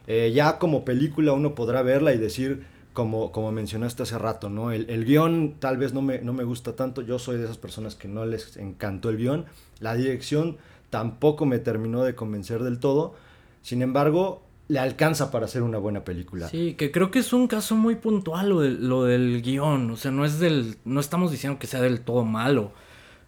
Eh, 0.08 0.32
ya 0.34 0.58
como 0.58 0.86
película 0.86 1.34
uno 1.34 1.56
podrá 1.56 1.82
verla 1.82 2.14
y 2.14 2.18
decir, 2.18 2.66
como, 2.94 3.32
como 3.32 3.52
mencionaste 3.52 4.04
hace 4.04 4.18
rato, 4.18 4.50
¿no? 4.50 4.72
El, 4.72 4.90
el 4.90 5.06
guion 5.06 5.56
tal 5.60 5.78
vez 5.78 5.94
no 5.94 6.02
me, 6.02 6.20
no 6.20 6.34
me 6.34 6.46
gusta 6.46 6.76
tanto, 6.76 7.02
yo 7.02 7.20
soy 7.20 7.38
de 7.38 7.44
esas 7.44 7.58
personas 7.58 7.96
que 7.96 8.08
no 8.08 8.26
les 8.26 8.58
encantó 8.58 9.10
el 9.10 9.18
guion, 9.18 9.46
la 9.80 9.96
dirección 9.96 10.58
tampoco 10.90 11.46
me 11.46 11.60
terminó 11.60 12.04
de 12.04 12.16
convencer 12.16 12.64
del 12.64 12.80
todo, 12.80 13.14
sin 13.62 13.82
embargo, 13.82 14.42
le 14.70 14.80
alcanza 14.80 15.32
para 15.32 15.46
hacer 15.46 15.64
una 15.64 15.80
buena 15.80 16.06
película. 16.06 16.48
Sí, 16.48 16.76
que 16.76 16.92
creo 16.92 17.10
que 17.10 17.20
es 17.20 17.34
un 17.34 17.48
caso 17.48 17.76
muy 17.76 17.96
puntual 17.96 18.50
lo, 18.50 18.62
lo 18.62 19.04
del 19.04 19.42
guion. 19.42 19.90
O 19.90 19.98
sea, 19.98 20.12
no 20.12 20.26
es 20.26 20.40
del. 20.40 20.78
No 20.86 21.00
estamos 21.00 21.32
diciendo 21.32 21.58
que 21.58 21.66
sea 21.66 21.82
del 21.82 22.02
todo 22.02 22.24
malo. 22.24 22.72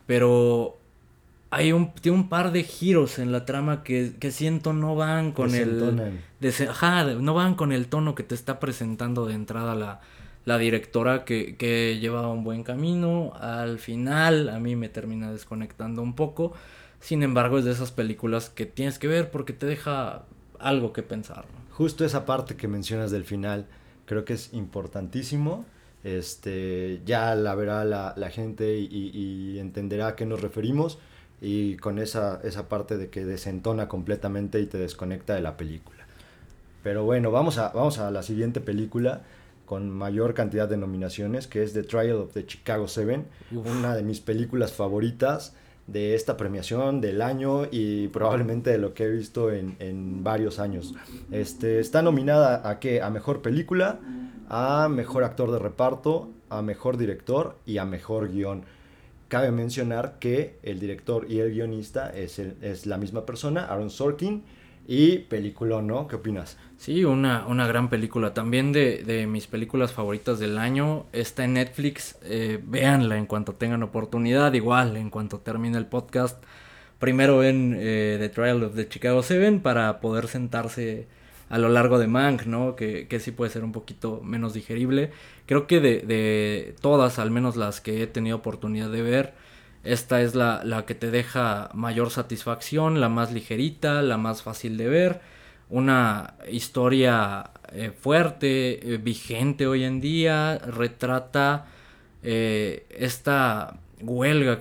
Pero 0.06 0.78
hay 1.50 1.72
un, 1.72 1.94
tiene 1.96 2.20
un 2.20 2.30
par 2.30 2.52
de 2.52 2.64
giros 2.64 3.18
en 3.18 3.32
la 3.32 3.46
trama 3.46 3.84
que, 3.84 4.14
que 4.20 4.30
siento 4.30 4.72
no 4.74 4.96
van 4.96 5.32
con 5.32 5.56
el. 5.56 6.22
ajá, 6.70 7.06
no 7.06 7.34
van 7.34 7.56
con 7.56 7.72
el 7.72 7.88
tono 7.88 8.14
que 8.14 8.22
te 8.22 8.36
está 8.36 8.60
presentando 8.60 9.26
de 9.26 9.34
entrada 9.34 9.74
la, 9.74 10.00
la 10.46 10.60
directora 10.60 11.26
que, 11.26 11.56
que 11.56 11.98
lleva 12.00 12.32
un 12.32 12.44
buen 12.44 12.62
camino. 12.62 13.34
Al 13.40 13.80
final, 13.80 14.48
a 14.50 14.60
mí 14.60 14.76
me 14.76 14.90
termina 14.90 15.32
desconectando 15.32 16.04
un 16.04 16.14
poco. 16.14 16.54
Sin 17.00 17.24
embargo, 17.24 17.58
es 17.58 17.66
de 17.66 17.72
esas 17.72 17.92
películas 17.92 18.52
que 18.52 18.68
tienes 18.68 19.00
que 19.00 19.08
ver 19.08 19.32
porque 19.32 19.54
te 19.54 19.66
deja 19.66 20.26
algo 20.62 20.94
que 20.94 21.04
pensar. 21.04 21.46
Justo 21.72 22.06
esa 22.06 22.26
parte 22.26 22.56
que 22.56 22.68
mencionas 22.68 23.12
del 23.12 23.24
final, 23.24 23.68
creo 24.06 24.26
que 24.26 24.34
es 24.34 24.54
importantísimo. 24.54 25.66
Este, 26.04 27.02
ya 27.06 27.36
la 27.36 27.54
verá 27.56 27.86
la, 27.86 28.30
gente 28.32 28.78
y, 28.78 29.60
entenderá 29.60 30.08
a 30.08 30.16
qué 30.16 30.26
nos 30.26 30.42
referimos. 30.42 31.00
y 31.44 31.78
con 31.78 31.98
esa, 31.98 32.40
esa 32.44 32.70
parte 32.70 32.98
de 32.98 33.10
que 33.10 33.26
desentona 33.26 33.88
completamente 33.88 34.60
y 34.60 34.68
te 34.68 34.78
desconecta 34.78 35.34
de 35.34 35.42
la 35.42 35.58
película. 35.58 36.06
Pero 36.84 37.04
bueno, 37.04 37.32
vamos 37.32 37.58
a, 37.58 37.70
vamos 37.70 37.98
a 38.00 38.12
la 38.12 38.24
siguiente 38.24 38.62
película 38.62 39.22
con 39.66 39.90
mayor 39.90 40.34
cantidad 40.34 40.68
de 40.68 40.78
nominaciones, 40.78 41.48
que 41.48 41.64
es 41.64 41.74
The 41.74 41.84
Trial 41.84 42.18
of 42.18 42.34
the 42.34 42.46
Chicago 42.46 42.88
Seven, 42.88 43.26
una 43.52 43.96
de 43.96 44.04
mis 44.04 44.20
películas 44.20 44.74
favoritas 44.74 45.54
de 45.92 46.16
esta 46.16 46.38
premiación 46.38 47.02
del 47.02 47.22
año 47.22 47.66
y 47.70 48.08
probablemente 48.10 48.70
de 48.70 48.78
lo 48.78 48.94
que 48.94 49.04
he 49.06 49.10
visto 49.10 49.52
en, 49.52 49.76
en 49.80 50.24
varios 50.24 50.60
años. 50.60 50.94
Este, 51.32 51.80
está 51.80 52.02
nominada 52.02 52.70
a 52.70 52.80
qué? 52.80 53.02
A 53.02 53.10
mejor 53.10 53.42
película, 53.42 54.00
a 54.50 54.88
mejor 54.90 55.24
actor 55.24 55.52
de 55.52 55.60
reparto, 55.60 56.30
a 56.50 56.62
mejor 56.62 56.98
director 56.98 57.58
y 57.66 57.78
a 57.78 57.86
mejor 57.86 58.32
guion. 58.32 58.64
Cabe 59.28 59.52
mencionar 59.52 60.20
que 60.20 60.60
el 60.64 60.80
director 60.80 61.26
y 61.30 61.40
el 61.40 61.52
guionista 61.52 62.10
es, 62.10 62.38
es 62.40 62.86
la 62.86 62.98
misma 62.98 63.26
persona, 63.26 63.66
Aaron 63.66 63.90
Sorkin, 63.90 64.44
y 64.88 65.20
película, 65.20 65.82
¿no? 65.82 66.08
¿Qué 66.08 66.18
opinas? 66.18 66.58
Sí, 66.82 67.06
una, 67.06 67.46
una 67.46 67.68
gran 67.68 67.92
película. 67.92 68.34
También 68.34 68.72
de, 68.72 69.04
de, 69.04 69.28
mis 69.28 69.46
películas 69.46 69.94
favoritas 69.94 70.40
del 70.40 70.58
año. 70.58 71.06
Está 71.14 71.44
en 71.44 71.54
Netflix. 71.54 72.18
Eh, 72.24 72.60
véanla 72.64 73.20
en 73.20 73.28
cuanto 73.28 73.54
tengan 73.54 73.84
oportunidad. 73.84 74.52
Igual, 74.54 74.98
en 74.98 75.12
cuanto 75.12 75.38
termine 75.38 75.78
el 75.78 75.86
podcast. 75.86 76.44
Primero 76.98 77.44
en 77.44 77.78
eh, 77.80 78.18
The 78.20 78.30
Trial 78.30 78.64
of 78.64 78.74
the 78.74 78.90
Chicago 78.90 79.22
Seven 79.22 79.60
para 79.60 80.00
poder 80.00 80.28
sentarse 80.28 81.08
a 81.50 81.60
lo 81.60 81.70
largo 81.70 82.00
de 82.00 82.08
Mank, 82.08 82.46
¿no? 82.48 82.76
Que, 82.76 83.08
que 83.08 83.20
sí 83.20 83.30
puede 83.30 83.52
ser 83.52 83.64
un 83.64 83.74
poquito 83.74 84.20
menos 84.24 84.56
digerible. 84.56 85.12
Creo 85.46 85.68
que 85.68 85.82
de, 85.82 86.00
de 86.00 86.76
todas, 86.82 87.20
al 87.20 87.30
menos 87.30 87.58
las 87.58 87.80
que 87.80 88.02
he 88.02 88.08
tenido 88.08 88.38
oportunidad 88.38 88.90
de 88.90 89.04
ver, 89.04 89.34
esta 89.84 90.24
es 90.24 90.34
la, 90.34 90.64
la 90.64 90.88
que 90.88 90.96
te 90.96 91.12
deja 91.12 91.70
mayor 91.76 92.10
satisfacción, 92.10 93.00
la 93.00 93.10
más 93.10 93.32
ligerita, 93.32 94.02
la 94.02 94.18
más 94.18 94.42
fácil 94.42 94.78
de 94.78 94.90
ver 94.90 95.41
una 95.72 96.36
historia 96.52 97.50
eh, 97.72 97.92
fuerte, 97.92 98.94
eh, 98.94 98.98
vigente 98.98 99.66
hoy 99.68 99.86
en 99.86 100.02
día, 100.02 100.58
retrata 100.58 101.66
eh, 102.22 102.86
esta 102.90 103.80
huelga 104.02 104.60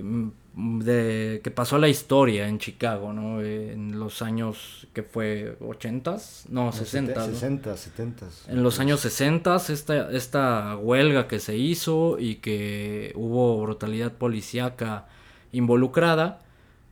mm, 0.00 0.78
de, 0.80 1.40
que 1.42 1.50
pasó 1.50 1.76
a 1.76 1.78
la 1.80 1.88
historia 1.88 2.46
en 2.46 2.58
Chicago, 2.58 3.12
¿no? 3.12 3.42
en 3.42 3.98
los 3.98 4.22
años 4.22 4.86
que 4.92 5.02
fue 5.02 5.58
80s, 5.58 6.48
no, 6.48 6.70
60. 6.70 7.24
60, 7.24 7.76
70. 7.76 8.26
En 8.46 8.62
los 8.62 8.78
años 8.78 9.00
60 9.00 9.56
esta, 9.56 10.10
esta 10.12 10.76
huelga 10.76 11.26
que 11.26 11.40
se 11.40 11.56
hizo 11.56 12.16
y 12.20 12.36
que 12.36 13.12
hubo 13.16 13.60
brutalidad 13.60 14.12
policíaca 14.12 15.06
involucrada 15.50 16.40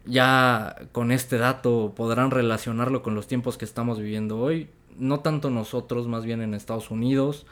ya 0.07 0.77
con 0.93 1.11
este 1.11 1.37
dato 1.37 1.93
podrán 1.97 2.31
relacionarlo 2.31 3.03
con 3.03 3.15
los 3.15 3.27
tiempos 3.27 3.59
que 3.59 3.65
estamos 3.65 3.99
viviendo 3.99 4.39
hoy. 4.39 4.69
No 4.99 5.21
tanto 5.21 5.51
nosotros, 5.51 6.07
más 6.07 6.25
bien 6.25 6.41
en 6.41 6.55
Estados 6.55 6.91
Unidos. 6.91 7.45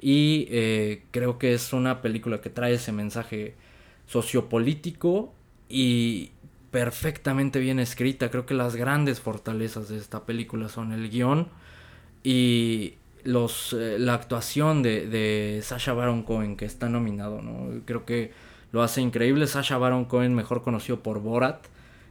Y 0.00 0.46
eh, 0.50 1.02
creo 1.10 1.38
que 1.38 1.52
es 1.52 1.72
una 1.72 2.00
película 2.02 2.40
que 2.40 2.48
trae 2.48 2.74
ese 2.74 2.92
mensaje 2.92 3.54
sociopolítico 4.06 5.34
y 5.68 6.30
perfectamente 6.70 7.58
bien 7.58 7.80
escrita. 7.80 8.30
Creo 8.30 8.46
que 8.46 8.54
las 8.54 8.76
grandes 8.76 9.20
fortalezas 9.20 9.88
de 9.88 9.98
esta 9.98 10.24
película 10.24 10.68
son 10.68 10.92
el 10.92 11.10
guion 11.10 11.48
y 12.22 12.94
los, 13.24 13.72
eh, 13.72 13.98
la 13.98 14.14
actuación 14.14 14.82
de, 14.82 15.08
de 15.08 15.60
Sasha 15.62 15.92
Baron 15.92 16.22
Cohen, 16.22 16.56
que 16.56 16.66
está 16.66 16.88
nominado. 16.88 17.42
¿no? 17.42 17.80
Creo 17.84 18.04
que 18.04 18.32
lo 18.70 18.82
hace 18.82 19.00
increíble. 19.00 19.48
Sasha 19.48 19.76
Baron 19.76 20.04
Cohen, 20.04 20.34
mejor 20.34 20.62
conocido 20.62 21.00
por 21.00 21.20
Borat 21.20 21.66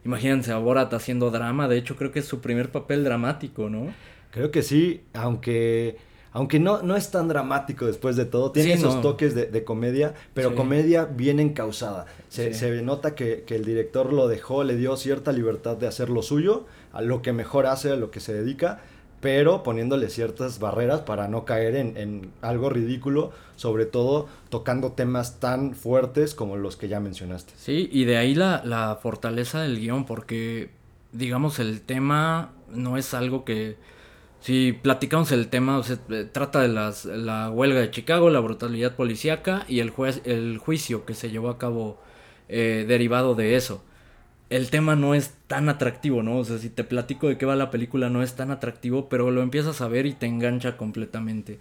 Imagínense 0.05 0.51
a 0.51 0.57
Borat 0.59 0.93
haciendo 0.93 1.31
drama, 1.31 1.67
de 1.67 1.77
hecho 1.77 1.95
creo 1.95 2.11
que 2.11 2.19
es 2.19 2.25
su 2.25 2.39
primer 2.39 2.71
papel 2.71 3.03
dramático, 3.03 3.69
¿no? 3.69 3.91
Creo 4.29 4.51
que 4.51 4.61
sí, 4.61 5.01
aunque, 5.13 5.97
aunque 6.31 6.59
no, 6.59 6.83
no 6.83 6.95
es 6.95 7.09
tan 7.09 7.27
dramático 7.27 7.87
después 7.87 8.15
de 8.15 8.25
todo, 8.25 8.51
tiene 8.51 8.73
esos 8.73 9.01
toques 9.01 9.33
de, 9.33 9.63
comedia, 9.63 10.13
pero 10.35 10.55
comedia 10.55 11.05
bien 11.05 11.39
encausada. 11.39 12.05
Se, 12.29 12.53
se 12.53 12.81
nota 12.83 13.15
que, 13.15 13.45
que, 13.47 13.55
el 13.55 13.65
director 13.65 14.13
lo 14.13 14.27
dejó, 14.27 14.63
le 14.63 14.75
dio 14.75 14.95
cierta 14.95 15.31
libertad 15.31 15.75
de 15.77 15.87
hacer 15.87 16.09
lo 16.09 16.21
suyo, 16.21 16.65
a 16.93 17.01
lo 17.01 17.23
que 17.23 17.33
mejor 17.33 17.65
hace, 17.65 17.91
a 17.91 17.95
lo 17.95 18.11
que 18.11 18.19
se 18.19 18.33
dedica, 18.33 18.81
pero 19.25 19.63
poniéndole 19.63 20.11
ciertas 20.11 20.59
barreras 20.59 21.01
para 21.01 21.27
no 21.27 21.45
caer 21.45 21.75
en, 21.75 22.31
algo 22.43 22.69
ridículo, 22.69 23.31
sobre 23.55 23.87
todo 23.87 24.29
tocando 24.49 24.91
temas 24.91 25.39
tan 25.39 25.73
fuertes 25.73 26.35
como 26.35 26.57
los 26.57 26.75
que 26.75 26.89
ya 26.89 26.99
mencionaste. 26.99 27.51
Sí, 27.57 27.89
y 27.91 28.05
de 28.05 28.17
ahí 28.17 28.35
la, 28.35 28.99
fortaleza 29.01 29.61
del 29.61 29.79
guion, 29.79 30.05
porque 30.05 30.69
digamos 31.11 31.57
el 31.57 31.81
tema 31.81 32.51
no 32.69 32.97
es 32.97 33.15
algo 33.15 33.45
que... 33.45 33.77
Si 34.41 34.73
platicamos 34.73 35.31
el 35.31 35.47
tema, 35.47 35.79
o 35.79 35.83
trata 36.31 36.61
de 36.61 36.67
las, 36.67 37.05
la 37.05 37.49
huelga 37.49 37.79
de 37.79 37.89
Chicago, 37.89 38.29
la 38.29 38.41
brutalidad 38.41 38.95
policíaca 38.95 39.65
y 39.67 39.79
el, 39.79 39.89
juez, 39.89 40.21
el 40.25 40.59
juicio 40.59 41.03
que 41.03 41.15
se 41.15 41.31
llevó 41.31 41.49
a 41.49 41.57
cabo 41.57 41.97
eh, 42.47 42.85
derivado 42.87 43.33
de 43.33 43.55
eso 43.55 43.81
el 44.49 44.69
tema 44.69 44.95
no 44.95 45.15
es 45.15 45.33
tan 45.47 45.69
atractivo, 45.69 46.21
¿no? 46.21 46.37
O 46.37 46.43
sea, 46.43 46.57
si 46.57 46.69
te 46.69 46.83
platico 46.83 47.27
de 47.27 47.37
qué 47.37 47.45
va 47.45 47.55
la 47.55 47.71
película 47.71 48.09
no 48.09 48.21
es 48.21 48.35
tan 48.35 48.51
atractivo, 48.51 49.09
pero 49.09 49.31
lo 49.31 49.41
empiezas 49.41 49.81
a 49.81 49.87
ver 49.87 50.05
y 50.05 50.13
te 50.13 50.27
engancha 50.27 50.77
completamente. 50.77 51.59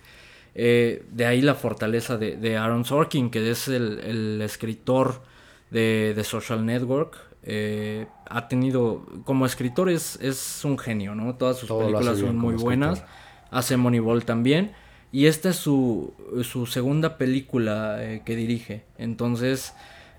Eh, 0.55 1.05
de 1.11 1.27
ahí 1.27 1.41
la 1.41 1.55
fortaleza 1.55 2.17
de, 2.17 2.57
Aaron 2.57 2.85
Sorkin, 2.85 3.31
que 3.31 3.51
es 3.51 3.69
el, 3.69 4.41
escritor 4.43 5.23
de, 5.71 6.13
de, 6.15 6.25
Social 6.25 6.65
Network. 6.65 7.17
Eh, 7.43 8.07
ha 8.29 8.49
tenido, 8.49 9.07
como 9.25 9.47
escritor 9.47 9.91
es, 9.91 10.19
es 10.23 10.65
un 10.65 10.79
genio, 10.79 11.15
¿no? 11.15 11.35
Todas 11.35 11.59
sus 11.59 11.71
películas 11.71 12.19
son 12.19 12.37
muy 12.37 12.55
buenas. 12.55 13.03
Hace 13.51 13.77
Moneyball 13.77 14.25
también. 14.25 14.73
Y 15.11 15.27
esta 15.27 15.51
es 15.51 15.57
su, 15.57 16.13
su 16.43 16.67
segunda 16.67 17.19
película 17.19 17.97
eh, 18.01 18.23
que 18.25 18.35
dirige. 18.37 18.85
Entonces 18.99 19.73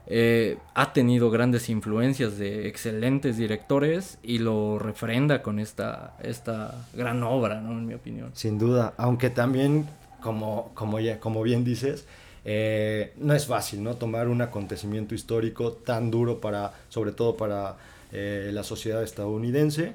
eh, 0.08 0.58
ha 0.74 0.94
tenido 0.94 1.32
grandes 1.32 1.70
influencias 1.70 2.38
de 2.38 2.68
excelentes 2.68 3.38
directores 3.38 4.20
y 4.22 4.38
lo 4.38 4.78
refrenda 4.78 5.42
con 5.42 5.60
esta, 5.60 6.16
esta 6.22 6.86
gran 6.94 7.24
obra, 7.24 7.60
¿no? 7.62 7.72
En 7.72 7.86
mi 7.88 7.94
opinión. 7.94 8.32
Sin 8.34 8.60
duda, 8.60 8.94
aunque 8.98 9.30
también, 9.30 9.88
como, 10.22 10.72
como, 10.76 11.00
ya, 11.00 11.20
como 11.20 11.42
bien 11.42 11.64
dices, 11.64 12.06
eh, 12.44 13.14
no 13.18 13.34
es 13.34 13.48
fácil, 13.48 13.84
¿no? 13.84 13.96
Tomar 13.96 14.28
un 14.28 14.42
acontecimiento 14.42 15.16
histórico 15.16 15.72
tan 15.72 16.12
duro 16.12 16.40
para, 16.40 16.74
sobre 16.90 17.12
todo 17.12 17.36
para 17.36 17.76
eh, 18.12 18.52
la 18.54 18.64
sociedad 18.64 19.02
estadounidense 19.02 19.94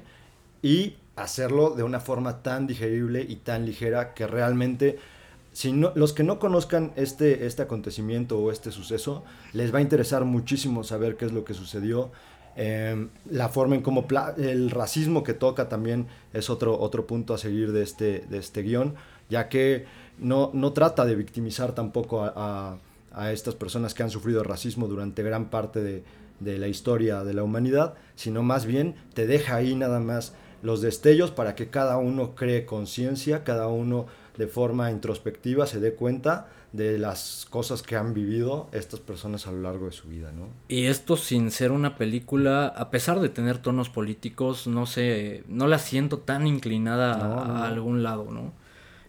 y 0.61 0.95
hacerlo 1.15 1.69
de 1.71 1.83
una 1.83 2.01
forma 2.01 2.43
tan 2.43 2.67
digerible 2.67 3.25
y 3.27 3.37
tan 3.37 3.65
ligera 3.65 4.13
que 4.13 4.27
realmente 4.27 4.99
si 5.53 5.73
no, 5.73 5.91
los 5.95 6.13
que 6.13 6.23
no 6.23 6.39
conozcan 6.39 6.93
este, 6.95 7.45
este 7.45 7.61
acontecimiento 7.61 8.39
o 8.39 8.51
este 8.51 8.71
suceso, 8.71 9.23
les 9.53 9.73
va 9.73 9.79
a 9.79 9.81
interesar 9.81 10.23
muchísimo 10.23 10.83
saber 10.83 11.17
qué 11.17 11.25
es 11.25 11.33
lo 11.33 11.43
que 11.43 11.53
sucedió. 11.53 12.11
Em, 12.55 13.09
la 13.29 13.47
forma 13.47 13.75
en 13.75 13.81
cómo 13.81 14.05
el 14.37 14.71
racismo 14.71 15.23
que 15.23 15.33
toca 15.33 15.69
también 15.69 16.07
es 16.33 16.49
otro, 16.49 16.77
otro 16.79 17.07
punto 17.07 17.33
a 17.33 17.37
seguir 17.37 17.71
de 17.71 17.83
este, 17.83 18.25
de 18.29 18.37
este 18.37 18.61
guion, 18.61 18.95
ya 19.29 19.47
que 19.47 19.85
no, 20.19 20.51
no 20.53 20.73
trata 20.73 21.05
de 21.05 21.15
victimizar 21.15 21.73
tampoco 21.73 22.23
a, 22.23 22.77
a, 23.13 23.31
estas 23.31 23.55
personas 23.55 23.93
que 23.93 24.03
han 24.03 24.09
sufrido 24.09 24.43
racismo 24.43 24.87
durante 24.87 25.23
gran 25.23 25.49
parte 25.49 25.81
de, 25.81 26.03
de 26.41 26.57
la 26.57 26.67
historia 26.67 27.23
de 27.23 27.33
la 27.33 27.43
humanidad, 27.43 27.93
sino 28.15 28.43
más 28.43 28.65
bien 28.65 28.95
te 29.13 29.27
deja 29.27 29.55
ahí 29.55 29.75
nada 29.75 29.99
más 29.99 30.33
los 30.61 30.81
destellos 30.81 31.31
para 31.31 31.55
que 31.55 31.69
cada 31.69 31.97
uno 31.97 32.35
cree 32.35 32.65
conciencia, 32.65 33.43
cada 33.43 33.67
uno 33.67 34.07
de 34.37 34.47
forma 34.47 34.91
introspectiva 34.91 35.65
se 35.67 35.79
dé 35.79 35.93
cuenta 35.93 36.47
de 36.73 36.97
las 36.97 37.45
cosas 37.49 37.81
que 37.81 37.97
han 37.97 38.13
vivido 38.13 38.69
estas 38.71 39.01
personas 39.01 39.45
a 39.45 39.51
lo 39.51 39.61
largo 39.61 39.87
de 39.87 39.91
su 39.91 40.07
vida, 40.07 40.31
¿no? 40.31 40.47
Y 40.69 40.85
esto 40.85 41.17
sin 41.17 41.51
ser 41.51 41.71
una 41.71 41.97
película, 41.97 42.67
a 42.67 42.89
pesar 42.89 43.19
de 43.19 43.29
tener 43.29 43.57
tonos 43.57 43.89
políticos, 43.89 44.67
no 44.67 44.85
sé, 44.85 45.43
no 45.47 45.67
la 45.67 45.79
siento 45.79 46.19
tan 46.19 46.47
inclinada 46.47 47.13
a, 47.13 47.67
algún 47.67 48.03
lado, 48.03 48.31
¿no? 48.31 48.53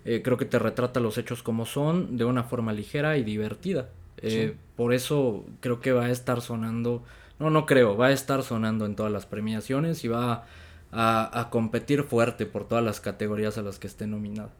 Eh, 0.04 0.22
creo 0.24 0.36
que 0.36 0.44
te 0.44 0.58
retrata 0.58 0.98
los 0.98 1.18
hechos 1.18 1.44
como 1.44 1.64
son, 1.64 2.16
de 2.16 2.24
una 2.24 2.42
forma 2.42 2.72
ligera 2.72 3.16
y 3.16 3.22
divertida. 3.22 3.90
Eh, 4.16 4.56
por 4.76 4.92
eso 4.92 5.44
creo 5.60 5.80
que 5.80 5.92
va 5.92 6.06
a 6.06 6.10
estar 6.10 6.40
sonando, 6.40 7.04
no, 7.38 7.50
no 7.50 7.66
creo, 7.66 7.96
va 7.96 8.08
a 8.08 8.12
estar 8.12 8.42
sonando 8.42 8.86
en 8.86 8.96
todas 8.96 9.12
las 9.12 9.26
premiaciones 9.26 10.04
y 10.04 10.08
va 10.08 10.46
a, 10.90 11.40
a 11.40 11.50
competir 11.50 12.02
fuerte 12.02 12.44
por 12.44 12.66
todas 12.66 12.82
las 12.82 13.00
categorías 13.00 13.56
a 13.56 13.62
las 13.62 13.78
que 13.78 13.86
esté 13.86 14.08
nominada. 14.08 14.50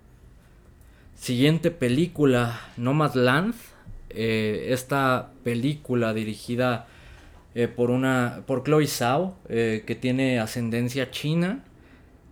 Siguiente 1.22 1.70
película, 1.70 2.58
Nomadland. 2.76 3.54
Eh, 4.10 4.70
esta 4.70 5.30
película 5.44 6.12
dirigida 6.14 6.88
eh, 7.54 7.68
por 7.68 7.92
una 7.92 8.42
por 8.44 8.64
Chloe 8.64 8.88
Zhao, 8.88 9.36
eh, 9.48 9.84
que 9.86 9.94
tiene 9.94 10.40
ascendencia 10.40 11.12
china. 11.12 11.62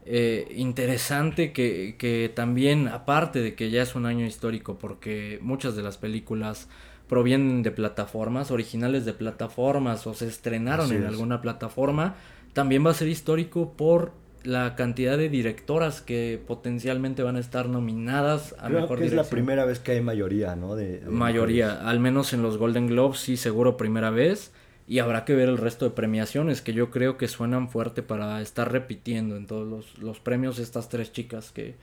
Eh, 0.06 0.52
interesante 0.56 1.52
que, 1.52 1.94
que, 2.00 2.32
también, 2.34 2.88
aparte 2.88 3.40
de 3.40 3.54
que 3.54 3.70
ya 3.70 3.80
es 3.80 3.94
un 3.94 4.06
año 4.06 4.26
histórico, 4.26 4.76
porque 4.76 5.38
muchas 5.40 5.76
de 5.76 5.84
las 5.84 5.96
películas 5.96 6.66
provienen 7.08 7.62
de 7.62 7.70
plataformas, 7.70 8.50
originales 8.50 9.04
de 9.04 9.12
plataformas 9.12 10.04
o 10.08 10.14
se 10.14 10.26
estrenaron 10.26 10.92
en 10.92 11.04
alguna 11.04 11.40
plataforma, 11.40 12.16
también 12.54 12.84
va 12.84 12.90
a 12.90 12.94
ser 12.94 13.06
histórico 13.06 13.72
por 13.74 14.10
la 14.44 14.74
cantidad 14.74 15.18
de 15.18 15.28
directoras 15.28 16.00
que 16.00 16.42
potencialmente 16.46 17.22
van 17.22 17.36
a 17.36 17.40
estar 17.40 17.68
nominadas 17.68 18.54
a 18.58 18.68
Creo 18.68 18.88
que 18.88 19.06
es 19.06 19.12
la 19.12 19.24
primera 19.24 19.64
vez 19.64 19.78
que 19.78 19.92
hay 19.92 20.00
mayoría, 20.00 20.56
¿no? 20.56 20.76
De, 20.76 21.02
mayoría, 21.08 21.88
al 21.88 22.00
menos 22.00 22.32
en 22.32 22.42
los 22.42 22.58
Golden 22.58 22.86
Globes 22.86 23.20
sí, 23.20 23.36
seguro 23.36 23.76
primera 23.76 24.10
vez. 24.10 24.52
Y 24.86 24.98
habrá 24.98 25.24
que 25.24 25.36
ver 25.36 25.48
el 25.48 25.56
resto 25.56 25.84
de 25.84 25.92
premiaciones 25.92 26.62
que 26.62 26.72
yo 26.72 26.90
creo 26.90 27.16
que 27.16 27.28
suenan 27.28 27.68
fuerte 27.68 28.02
para 28.02 28.40
estar 28.40 28.72
repitiendo 28.72 29.36
en 29.36 29.46
todos 29.46 29.96
los, 29.98 30.18
premios 30.18 30.58
estas 30.58 30.88
tres 30.88 31.12
chicas 31.12 31.52
que, 31.52 31.76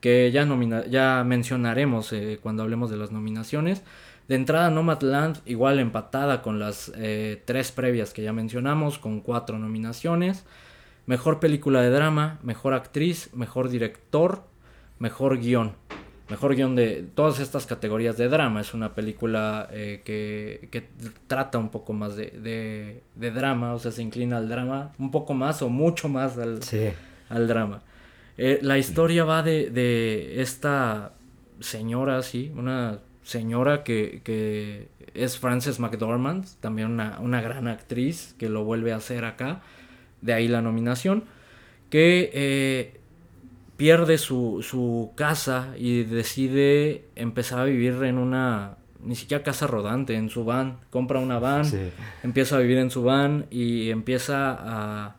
que 0.00 0.32
ya, 0.32 0.44
nomina 0.44 0.84
ya 0.86 1.22
mencionaremos 1.24 2.12
eh, 2.12 2.40
cuando 2.42 2.64
hablemos 2.64 2.90
de 2.90 2.96
las 2.96 3.12
nominaciones. 3.12 3.82
De 4.26 4.34
entrada, 4.34 4.70
Nomadland, 4.70 5.38
igual 5.46 5.78
empatada 5.78 6.42
con 6.42 6.58
las 6.58 6.92
eh, 6.96 7.40
tres 7.44 7.70
previas 7.70 8.12
que 8.12 8.22
ya 8.22 8.32
mencionamos, 8.32 8.98
con 8.98 9.20
cuatro 9.20 9.58
nominaciones. 9.58 10.44
Mejor 11.08 11.40
película 11.40 11.80
de 11.80 11.88
drama, 11.88 12.38
mejor 12.42 12.74
actriz, 12.74 13.30
mejor 13.34 13.70
director, 13.70 14.44
mejor 14.98 15.38
guion. 15.38 15.72
Mejor 16.28 16.54
guion 16.54 16.76
de 16.76 17.02
todas 17.14 17.40
estas 17.40 17.64
categorías 17.64 18.18
de 18.18 18.28
drama. 18.28 18.60
Es 18.60 18.74
una 18.74 18.94
película 18.94 19.70
eh, 19.72 20.02
que, 20.04 20.68
que, 20.70 20.86
trata 21.26 21.56
un 21.56 21.70
poco 21.70 21.94
más 21.94 22.14
de, 22.14 23.00
de, 23.14 23.30
drama, 23.30 23.72
o 23.72 23.78
sea, 23.78 23.90
se 23.90 24.02
inclina 24.02 24.36
al 24.36 24.50
drama 24.50 24.92
un 24.98 25.10
poco 25.10 25.32
más 25.32 25.62
o 25.62 25.70
mucho 25.70 26.10
más 26.10 26.36
al, 26.36 26.60
al 27.30 27.48
drama. 27.48 27.80
Eh, 28.36 28.58
la 28.60 28.76
historia 28.76 29.24
va 29.24 29.42
de, 29.42 29.70
de 29.70 30.42
esta 30.42 31.14
señora, 31.58 32.20
sí, 32.22 32.52
una 32.54 32.98
señora 33.22 33.82
que, 33.82 34.20
que 34.24 34.88
es 35.14 35.38
Frances 35.38 35.80
McDormand, 35.80 36.44
también 36.60 36.90
una, 36.90 37.18
una, 37.20 37.40
gran 37.40 37.66
actriz 37.66 38.34
que 38.38 38.50
lo 38.50 38.64
vuelve 38.64 38.92
a 38.92 38.96
hacer 38.96 39.24
acá, 39.24 39.62
de 40.20 40.32
ahí 40.32 40.48
la 40.48 40.62
nominación, 40.62 41.24
que 41.90 42.30
eh, 42.34 43.00
pierde 43.76 44.18
su, 44.18 44.62
su, 44.62 45.12
casa 45.14 45.74
y 45.76 46.04
decide 46.04 47.04
empezar 47.16 47.60
a 47.60 47.64
vivir 47.64 48.02
en 48.02 48.18
una, 48.18 48.76
ni 49.02 49.14
siquiera 49.14 49.42
casa 49.42 49.66
rodante, 49.66 50.14
en 50.14 50.28
su 50.30 50.44
van, 50.44 50.78
compra 50.90 51.20
una 51.20 51.38
van, 51.38 51.66
empieza 52.22 52.56
a 52.56 52.60
vivir 52.60 52.78
en 52.78 52.90
su 52.90 53.02
van 53.02 53.46
y 53.50 53.90
empieza 53.90 54.56
a... 54.58 55.14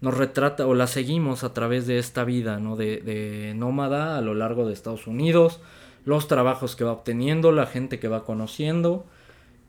Nos 0.00 0.16
retrata 0.16 0.66
o 0.66 0.74
la 0.74 0.86
seguimos 0.86 1.44
a 1.44 1.52
través 1.52 1.86
de 1.86 1.98
esta 1.98 2.24
vida, 2.24 2.58
¿no? 2.58 2.74
De, 2.74 3.02
de 3.02 3.52
nómada 3.54 4.16
a 4.16 4.22
lo 4.22 4.32
largo 4.32 4.66
de 4.66 4.72
Estados 4.72 5.06
Unidos 5.06 5.60
los 6.04 6.28
trabajos 6.28 6.76
que 6.76 6.84
va 6.84 6.92
obteniendo, 6.92 7.52
la 7.52 7.66
gente 7.66 7.98
que 7.98 8.08
va 8.08 8.24
conociendo 8.24 9.04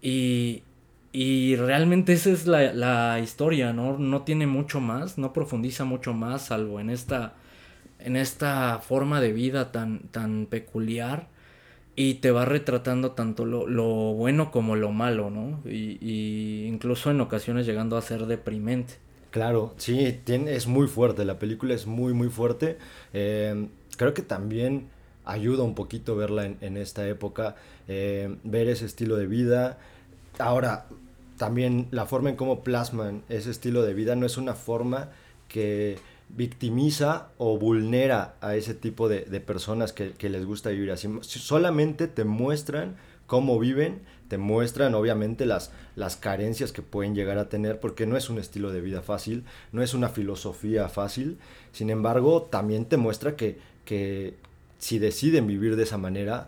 y, 0.01 0.63
y 1.13 1.55
realmente 1.55 2.13
esa 2.13 2.31
es 2.31 2.47
la, 2.47 2.73
la, 2.73 3.19
historia, 3.19 3.73
¿no? 3.73 3.97
No 3.97 4.21
tiene 4.21 4.47
mucho 4.47 4.79
más, 4.79 5.17
no 5.17 5.33
profundiza 5.33 5.83
mucho 5.83 6.13
más, 6.13 6.45
salvo 6.47 6.79
en 6.79 6.89
esta, 6.89 7.33
en 7.99 8.15
esta 8.15 8.79
forma 8.79 9.19
de 9.19 9.33
vida 9.33 9.71
tan, 9.71 9.99
tan 10.11 10.45
peculiar 10.45 11.27
y 11.95 12.15
te 12.15 12.31
va 12.31 12.45
retratando 12.45 13.11
tanto 13.11 13.45
lo, 13.45 13.67
lo 13.67 13.85
bueno 14.13 14.51
como 14.51 14.75
lo 14.75 14.91
malo, 14.91 15.29
¿no? 15.29 15.59
Y, 15.65 15.97
y, 16.01 16.65
incluso 16.67 17.11
en 17.11 17.19
ocasiones 17.19 17.65
llegando 17.65 17.97
a 17.97 18.01
ser 18.01 18.25
deprimente. 18.25 18.93
Claro, 19.31 19.73
sí, 19.77 20.19
tiene, 20.23 20.55
es 20.55 20.67
muy 20.67 20.87
fuerte, 20.87 21.25
la 21.25 21.39
película 21.39 21.73
es 21.73 21.87
muy, 21.87 22.13
muy 22.13 22.29
fuerte. 22.29 22.77
Eh, 23.13 23.67
creo 23.97 24.13
que 24.13 24.21
también 24.21 24.87
ayuda 25.25 25.63
un 25.63 25.75
poquito 25.75 26.15
verla 26.15 26.45
en, 26.45 26.77
esta 26.77 27.07
época, 27.07 27.55
eh, 27.87 28.35
ver 28.43 28.67
ese 28.67 28.85
estilo 28.85 29.15
de 29.15 29.27
vida. 29.27 29.77
Ahora, 30.41 30.85
también 31.37 31.87
la 31.91 32.05
forma 32.05 32.29
en 32.29 32.35
cómo 32.35 32.63
plasman 32.63 33.23
ese 33.29 33.51
estilo 33.51 33.83
de 33.83 33.93
vida 33.93 34.15
no 34.15 34.25
es 34.25 34.37
una 34.37 34.53
forma 34.53 35.09
que 35.47 35.97
victimiza 36.29 37.29
o 37.37 37.57
vulnera 37.57 38.35
a 38.41 38.55
ese 38.55 38.73
tipo 38.73 39.09
de, 39.09 39.21
personas 39.39 39.91
que, 39.93 40.29
les 40.29 40.45
gusta 40.45 40.69
vivir 40.69 40.91
así. 40.91 41.09
Solamente 41.21 42.07
te 42.07 42.23
muestran 42.23 42.95
cómo 43.27 43.59
viven, 43.59 44.01
te 44.27 44.37
muestran 44.37 44.93
obviamente 44.93 45.45
las, 45.45 45.71
las 45.95 46.15
carencias 46.15 46.71
que 46.71 46.81
pueden 46.81 47.15
llegar 47.15 47.37
a 47.37 47.49
tener, 47.49 47.79
porque 47.79 48.05
no 48.05 48.17
es 48.17 48.29
un 48.29 48.39
estilo 48.39 48.71
de 48.71 48.81
vida 48.81 49.01
fácil, 49.01 49.43
no 49.71 49.81
es 49.81 49.93
una 49.93 50.09
filosofía 50.09 50.89
fácil, 50.89 51.37
sin 51.71 51.89
embargo 51.89 52.43
también 52.43 52.85
te 52.85 52.97
muestra 52.97 53.35
que, 53.35 53.57
que, 53.83 54.35
si 54.77 54.99
deciden 54.99 55.47
vivir 55.47 55.75
de 55.75 55.83
esa 55.83 55.97
manera, 55.97 56.47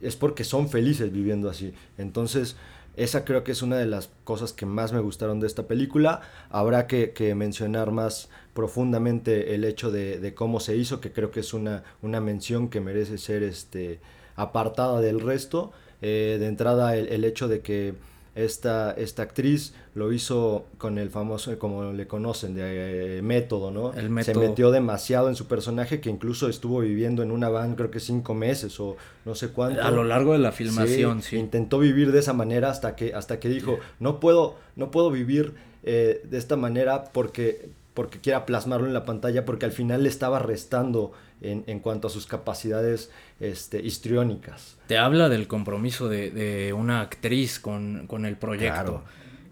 es 0.00 0.16
porque 0.16 0.44
son 0.44 0.68
felices 0.68 1.12
viviendo 1.12 1.50
así. 1.50 1.74
Entonces, 1.98 2.56
esa 2.96 3.24
creo 3.24 3.44
que 3.44 3.52
es 3.52 3.62
una 3.62 3.76
de 3.76 3.86
las 3.86 4.10
cosas 4.24 4.52
que 4.52 4.66
más 4.66 4.92
me 4.92 5.00
gustaron 5.00 5.40
de 5.40 5.46
esta 5.46 5.66
película. 5.66 6.20
Habrá 6.50 6.86
que, 6.86 7.34
mencionar 7.34 7.90
más 7.90 8.28
profundamente 8.52 9.54
el 9.54 9.64
hecho 9.64 9.90
de, 9.90 10.34
cómo 10.34 10.60
se 10.60 10.76
hizo, 10.76 11.00
que 11.00 11.12
creo 11.12 11.30
que 11.30 11.40
es 11.40 11.54
una, 11.54 11.82
una 12.02 12.20
mención 12.20 12.68
que 12.68 12.80
merece 12.80 13.18
ser 13.18 13.42
este, 13.42 14.00
apartada 14.36 15.00
del 15.00 15.20
resto. 15.20 15.72
Eh, 16.02 16.36
de 16.38 16.46
entrada, 16.46 16.96
el, 16.96 17.08
el 17.08 17.24
hecho 17.24 17.48
de 17.48 17.60
que 17.60 17.94
esta, 18.34 18.92
esta 18.92 19.22
actriz 19.22 19.74
lo 19.94 20.12
hizo 20.12 20.66
con 20.78 20.98
el 20.98 21.10
famoso, 21.10 21.56
como 21.58 21.92
le 21.92 22.06
conocen, 22.06 22.54
de 22.54 23.18
eh, 23.18 23.22
método, 23.22 23.70
¿no? 23.70 23.92
Se 24.22 24.34
metió 24.34 24.70
demasiado 24.70 25.28
en 25.28 25.36
su 25.36 25.46
personaje 25.46 26.00
que 26.00 26.10
incluso 26.10 26.48
estuvo 26.48 26.80
viviendo 26.80 27.22
en 27.22 27.30
una 27.30 27.48
van 27.48 27.76
creo 27.76 27.90
que 27.90 28.00
cinco 28.00 28.34
meses 28.34 28.78
o 28.80 28.96
no 29.24 29.34
sé 29.34 29.48
cuánto. 29.48 29.82
A 29.82 29.90
lo 29.90 30.02
largo 30.02 30.32
de 30.32 30.40
la 30.40 30.52
filmación, 30.52 31.22
sí. 31.22 31.36
Intentó 31.36 31.78
vivir 31.78 32.10
de 32.10 32.18
esa 32.18 32.32
manera 32.32 32.70
hasta 32.70 32.96
que, 32.96 33.14
hasta 33.14 33.38
que 33.38 33.48
dijo, 33.48 33.78
no 34.00 34.18
puedo, 34.18 34.56
no 34.74 34.90
puedo 34.90 35.10
vivir 35.10 35.54
eh, 35.84 36.22
de 36.24 36.38
esta 36.38 36.56
manera 36.56 37.04
porque 37.12 37.68
porque 37.94 38.20
quiera 38.20 38.44
plasmarlo 38.44 38.88
en 38.88 38.92
la 38.92 39.04
pantalla, 39.04 39.44
porque 39.44 39.66
al 39.66 39.72
final 39.72 40.02
le 40.02 40.08
estaba 40.08 40.40
restando 40.40 41.12
en, 41.40 41.62
en 41.68 41.78
cuanto 41.78 42.08
a 42.08 42.10
sus 42.10 42.26
capacidades 42.26 43.10
este, 43.38 43.80
histriónicas. 43.80 44.76
Te 44.88 44.98
habla 44.98 45.28
del 45.28 45.46
compromiso 45.46 46.08
de, 46.08 46.30
de 46.30 46.72
una 46.72 47.00
actriz 47.00 47.60
con, 47.60 48.06
con 48.08 48.26
el 48.26 48.36
proyecto. 48.36 49.04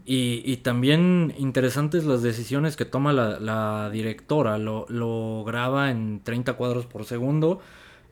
Y, 0.04 0.42
y, 0.44 0.56
también 0.56 1.32
interesantes 1.38 2.04
las 2.04 2.22
decisiones 2.22 2.74
que 2.74 2.84
toma 2.84 3.12
la, 3.12 3.38
la 3.38 3.88
directora. 3.90 4.58
Lo, 4.58 4.84
lo, 4.88 5.44
graba 5.44 5.92
en 5.92 6.20
30 6.24 6.54
cuadros 6.54 6.86
por 6.86 7.04
segundo, 7.04 7.60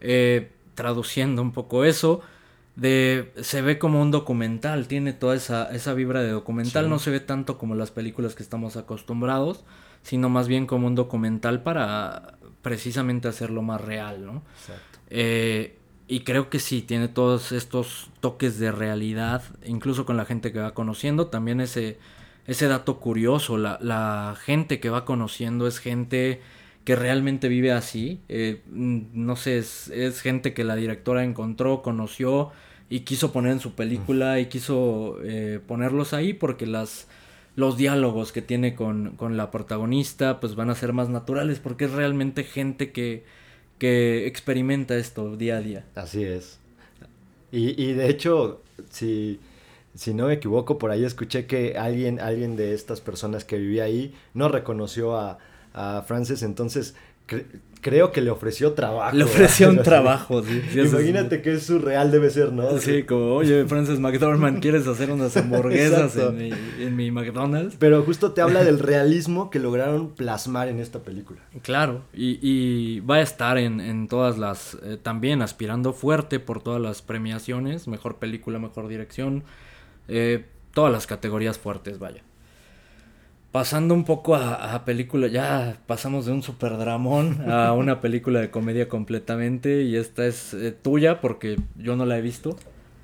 eh, 0.00 0.52
traduciendo 0.76 1.42
un 1.42 1.50
poco 1.50 1.84
eso. 1.84 2.20
De, 2.76 3.32
se 3.40 3.60
ve 3.60 3.80
como 3.80 4.00
un 4.00 4.12
documental, 4.12 4.86
tiene 4.86 5.12
toda 5.12 5.34
esa, 5.34 5.64
esa 5.74 5.92
vibra 5.92 6.22
de 6.22 6.30
documental, 6.30 6.88
no 6.88 7.00
se 7.00 7.10
ve 7.10 7.18
tanto 7.18 7.58
como 7.58 7.74
las 7.74 7.90
películas 7.90 8.36
que 8.36 8.44
estamos 8.44 8.76
acostumbrados 8.76 9.64
sino 10.02 10.28
más 10.28 10.48
bien 10.48 10.66
como 10.66 10.86
un 10.86 10.94
documental 10.94 11.62
para 11.62 12.38
precisamente 12.62 13.28
hacerlo 13.28 13.62
más 13.62 13.80
real, 13.80 14.24
¿no? 14.24 14.42
Exacto. 14.58 14.98
Eh, 15.08 15.76
y 16.08 16.20
creo 16.20 16.50
que 16.50 16.58
sí, 16.58 16.82
tiene 16.82 17.06
todos 17.06 17.52
estos 17.52 18.10
toques 18.18 18.58
de 18.58 18.72
realidad, 18.72 19.44
incluso 19.64 20.04
con 20.04 20.16
la 20.16 20.24
gente 20.24 20.52
que 20.52 20.58
va 20.58 20.74
conociendo, 20.74 21.28
también 21.28 21.60
ese, 21.60 21.98
ese 22.46 22.66
dato 22.66 22.98
curioso, 22.98 23.56
la, 23.56 23.78
la 23.80 24.36
gente 24.42 24.80
que 24.80 24.90
va 24.90 25.04
conociendo 25.04 25.68
es 25.68 25.78
gente 25.78 26.40
que 26.84 26.96
realmente 26.96 27.48
vive 27.48 27.70
así, 27.70 28.20
eh, 28.28 28.62
no 28.72 29.36
sé, 29.36 29.58
es, 29.58 29.88
es, 29.88 30.20
gente 30.20 30.52
que 30.52 30.64
la 30.64 30.74
directora 30.74 31.22
encontró, 31.22 31.82
conoció 31.82 32.50
y 32.88 33.00
quiso 33.00 33.32
poner 33.32 33.52
en 33.52 33.60
su 33.60 33.74
película 33.74 34.40
y 34.40 34.46
quiso 34.46 35.18
eh, 35.22 35.60
ponerlos 35.64 36.12
ahí 36.12 36.32
porque 36.32 36.66
las 36.66 37.06
los 37.60 37.76
diálogos 37.76 38.32
que 38.32 38.42
tiene 38.42 38.74
con, 38.74 39.16
la 39.36 39.50
protagonista 39.50 40.40
pues 40.40 40.56
van 40.56 40.70
a 40.70 40.74
ser 40.74 40.92
más 40.92 41.08
naturales 41.08 41.60
porque 41.60 41.84
es 41.84 41.92
realmente 41.92 42.42
gente 42.42 42.90
que, 42.90 43.22
que 43.78 44.26
experimenta 44.26 44.96
esto 44.96 45.36
día 45.36 45.58
a 45.58 45.60
día. 45.60 45.84
Así 45.94 46.24
es. 46.24 46.58
Y, 47.52 47.80
y 47.80 47.92
de 47.92 48.08
hecho, 48.08 48.62
si, 48.90 49.38
si 49.94 50.14
no 50.14 50.26
me 50.26 50.34
equivoco, 50.34 50.78
por 50.78 50.90
ahí 50.90 51.04
escuché 51.04 51.46
que 51.46 51.76
alguien, 51.76 52.18
alguien 52.18 52.56
de 52.56 52.74
estas 52.74 53.00
personas 53.00 53.44
que 53.44 53.58
vivía 53.58 53.84
ahí 53.84 54.14
no 54.34 54.48
reconoció 54.48 55.16
a, 55.16 55.38
a 55.74 56.02
Frances, 56.06 56.42
entonces 56.42 56.94
creo 57.80 58.12
que 58.12 58.20
le 58.20 58.30
ofreció 58.30 58.72
trabajo. 58.72 59.16
Le 59.16 59.24
ofreció 59.24 59.70
un 59.70 59.82
trabajo, 59.82 60.42
sí. 60.42 60.62
Imagínate 60.74 61.42
que 61.42 61.54
es 61.54 61.64
surreal 61.64 62.10
debe 62.10 62.30
ser, 62.30 62.52
¿no? 62.52 62.78
Sí, 62.78 63.04
como, 63.04 63.34
oye, 63.34 63.64
Frances 63.66 63.98
McDormand, 64.00 64.60
¿quieres 64.60 64.86
hacer 64.86 65.10
unas 65.10 65.36
hamburguesas 65.36 66.16
en 66.16 66.36
mi, 66.36 66.52
en 66.78 66.96
mi, 66.96 67.10
McDonald's? 67.10 67.76
Pero 67.78 68.02
justo 68.02 68.32
te 68.32 68.40
habla 68.40 68.64
del 68.64 68.78
realismo 68.78 69.50
que 69.50 69.58
lograron 69.58 70.10
plasmar 70.10 70.68
en 70.68 70.80
esta 70.80 71.00
película. 71.00 71.40
Claro, 71.62 72.02
y, 72.12 72.38
y 72.42 73.00
va 73.00 73.16
a 73.16 73.20
estar 73.22 73.58
en, 73.58 73.80
en 73.80 74.08
todas 74.08 74.38
las, 74.38 74.76
eh, 74.82 74.98
también 75.02 75.42
aspirando 75.42 75.92
fuerte 75.92 76.40
por 76.40 76.62
todas 76.62 76.80
las 76.80 77.02
premiaciones, 77.02 77.88
mejor 77.88 78.16
película, 78.16 78.58
mejor 78.58 78.88
dirección, 78.88 79.44
eh, 80.08 80.44
todas 80.74 80.92
las 80.92 81.06
categorías 81.06 81.58
fuertes, 81.58 81.98
vaya. 81.98 82.22
Pasando 83.52 83.94
un 83.94 84.04
poco 84.04 84.36
a, 84.36 84.74
a 84.74 84.84
película, 84.84 85.26
ya 85.26 85.78
pasamos 85.86 86.26
de 86.26 86.32
un 86.32 86.42
super 86.42 86.78
dramón 86.78 87.50
a 87.50 87.72
una 87.74 88.00
película 88.00 88.40
de 88.40 88.50
comedia 88.50 88.88
completamente 88.88 89.82
y 89.82 89.96
esta 89.96 90.24
es 90.26 90.54
eh, 90.54 90.70
tuya 90.70 91.20
porque 91.20 91.56
yo 91.76 91.96
no 91.96 92.06
la 92.06 92.16
he 92.18 92.20
visto. 92.22 92.56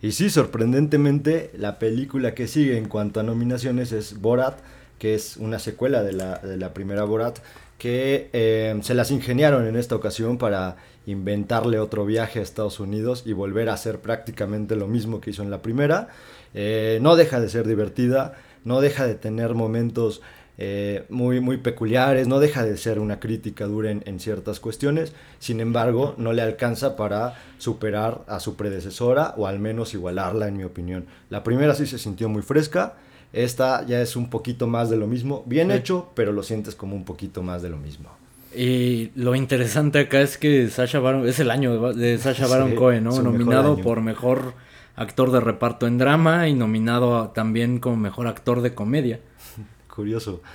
Y 0.02 0.12
sí, 0.12 0.30
sorprendentemente, 0.30 1.50
la 1.56 1.80
película 1.80 2.34
que 2.34 2.46
sigue 2.46 2.78
en 2.78 2.88
cuanto 2.88 3.18
a 3.18 3.22
nominaciones 3.24 3.90
es 3.90 4.20
Borat, 4.20 4.58
que 4.98 5.14
es 5.14 5.36
una 5.36 5.58
secuela 5.58 6.04
de 6.04 6.12
la, 6.12 6.38
de 6.38 6.56
la 6.56 6.72
primera 6.74 7.02
Borat, 7.02 7.40
que 7.78 8.30
eh, 8.32 8.78
se 8.82 8.94
las 8.94 9.10
ingeniaron 9.10 9.66
en 9.66 9.74
esta 9.74 9.96
ocasión 9.96 10.38
para 10.38 10.76
inventarle 11.06 11.78
otro 11.78 12.04
viaje 12.04 12.38
a 12.38 12.42
Estados 12.42 12.80
Unidos 12.80 13.24
y 13.26 13.32
volver 13.32 13.68
a 13.68 13.74
hacer 13.74 14.00
prácticamente 14.00 14.76
lo 14.76 14.86
mismo 14.86 15.20
que 15.20 15.30
hizo 15.30 15.42
en 15.42 15.50
la 15.50 15.62
primera. 15.62 16.08
Eh, 16.54 16.98
no 17.02 17.16
deja 17.16 17.40
de 17.40 17.48
ser 17.48 17.66
divertida, 17.66 18.34
no 18.66 18.80
deja 18.80 19.06
de 19.06 19.14
tener 19.14 19.54
momentos 19.54 20.20
eh, 20.58 21.04
muy, 21.08 21.40
muy 21.40 21.58
peculiares, 21.58 22.26
no 22.28 22.40
deja 22.40 22.64
de 22.64 22.76
ser 22.76 22.98
una 22.98 23.20
crítica 23.20 23.66
dura 23.66 23.90
en, 23.90 24.20
ciertas 24.20 24.58
cuestiones, 24.58 25.12
sin 25.38 25.60
embargo 25.60 26.14
no 26.18 26.32
le 26.32 26.42
alcanza 26.42 26.96
para 26.96 27.34
superar 27.58 28.22
a 28.26 28.40
su 28.40 28.56
predecesora 28.56 29.34
o 29.36 29.46
al 29.46 29.60
menos 29.60 29.94
igualarla 29.94 30.48
en 30.48 30.56
mi 30.56 30.64
opinión. 30.64 31.06
La 31.30 31.44
primera 31.44 31.74
sí 31.74 31.86
se 31.86 31.98
sintió 31.98 32.28
muy 32.28 32.42
fresca, 32.42 32.96
esta 33.32 33.86
ya 33.86 34.00
es 34.00 34.16
un 34.16 34.30
poquito 34.30 34.66
más 34.66 34.90
de 34.90 34.96
lo 34.96 35.06
mismo, 35.06 35.44
bien 35.46 35.70
hecho, 35.70 36.10
pero 36.14 36.32
lo 36.32 36.42
sientes 36.42 36.74
como 36.74 36.96
un 36.96 37.04
poquito 37.04 37.42
más 37.42 37.62
de 37.62 37.70
lo 37.70 37.76
mismo. 37.76 38.08
Y 38.56 39.10
lo 39.14 39.34
interesante 39.34 40.00
acá 40.00 40.22
es 40.22 40.38
que 40.38 40.70
Sasha 40.70 40.98
Baron, 40.98 41.28
es 41.28 41.38
el 41.38 41.50
año 41.50 41.92
de 41.92 42.18
Sasha 42.18 42.46
Baron 42.46 42.74
Cohen, 42.74 43.04
¿no? 43.04 43.22
Nominado 43.22 43.76
por 43.76 44.00
mejor 44.00 44.54
actor 44.96 45.30
de 45.30 45.40
reparto 45.40 45.86
en 45.86 45.98
drama 45.98 46.48
y 46.48 46.54
nominado 46.54 47.28
también 47.28 47.78
como 47.78 47.96
mejor 47.96 48.26
actor 48.26 48.62
de 48.62 48.74
comedia. 48.74 49.20
Curioso. 49.94 50.42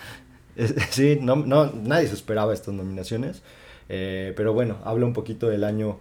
Sí, 0.90 1.18
no, 1.20 1.38
no, 1.38 1.72
nadie 1.72 2.08
se 2.08 2.14
esperaba 2.14 2.54
estas 2.54 2.74
nominaciones. 2.74 3.42
Eh, 3.88 4.34
pero 4.36 4.54
bueno, 4.54 4.78
habla 4.84 5.06
un 5.06 5.14
poquito 5.14 5.48
del 5.48 5.64
año 5.64 6.00